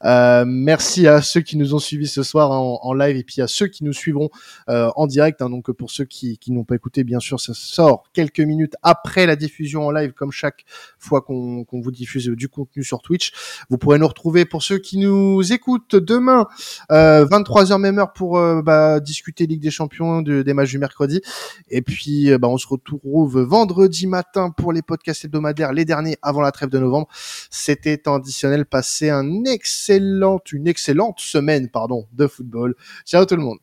Euh, 0.05 0.45
merci 0.47 1.09
à 1.09 1.21
ceux 1.21 1.41
qui 1.41 1.57
nous 1.57 1.75
ont 1.75 1.81
suivis 1.81 2.07
ce 2.07 2.23
soir 2.23 2.53
en, 2.53 2.95
live 2.95 3.17
et 3.17 3.25
puis 3.25 3.43
à 3.43 3.49
ceux 3.49 3.67
qui 3.67 3.83
nous 3.83 3.93
suivront 3.93 4.31
euh, 4.69 4.89
en 4.95 5.09
direct. 5.09 5.43
Hein. 5.43 5.51
donc 5.51 5.71
pour 5.73 5.91
ceux 5.91 6.05
qui, 6.05 6.39
qui 6.39 6.53
n'ont 6.53 6.63
pas 6.63 6.77
écouté, 6.77 7.03
bien 7.03 7.19
sûr, 7.19 7.41
ça 7.41 7.55
sort 7.55 8.05
quelques 8.13 8.41
minutes 8.41 8.75
après 8.85 9.27
la 9.27 9.35
diffusion 9.35 9.87
en 9.87 9.91
live, 9.91 10.13
comme 10.13 10.31
chaque 10.31 10.65
fois 10.99 11.23
qu'on 11.23 11.67
vous 11.73 11.91
diffuse 11.91 12.29
du 12.29 12.49
contenu 12.49 12.85
sur 12.85 13.03
Twitch. 13.03 13.33
Vous 13.69 13.79
pourrez 13.79 13.99
nous 13.99 14.07
retrouver 14.07 14.45
pour 14.45 14.63
ceux 14.63 14.79
qui 14.79 14.99
nous 14.99 15.53
écoutent 15.53 15.97
demain, 15.97 16.47
euh, 16.93 17.27
23h 17.27 17.81
même 17.81 17.99
heure 17.99 18.13
pour 18.13 18.39
euh, 18.39 18.63
bah, 18.63 19.01
discuter 19.01 19.47
Ligue 19.47 19.63
des 19.63 19.73
Champions 19.73 20.23
de, 20.23 20.43
des 20.43 20.55
matchs 20.55 20.71
du 20.71 20.79
mercredi. 20.79 21.21
Et 21.69 21.83
puis 21.83 22.31
euh, 22.31 22.39
bah, 22.39 22.47
on 22.47 22.59
se 22.59 22.69
retrouve 22.69 23.41
vendredi 23.41 24.07
matin 24.07 24.51
pour 24.51 24.73
les 24.73 24.83
podcasts 24.83 25.25
hebdomadaires, 25.25 25.73
les 25.73 25.85
derniers 25.85 26.17
avant 26.23 26.43
la 26.43 26.53
trêve 26.53 26.69
de 26.69 26.79
novembre. 26.79 27.08
C'était 27.51 28.09
additionnel. 28.09 28.67
Passez 28.67 29.11
un 29.11 29.45
excellent, 29.45 30.41
une 30.53 30.69
excellente 30.69 31.21
semaine, 31.21 31.69
pardon, 31.69 32.07
de 32.13 32.27
football. 32.27 32.75
Ciao 33.05 33.25
tout 33.25 33.37
le 33.37 33.43
monde. 33.43 33.59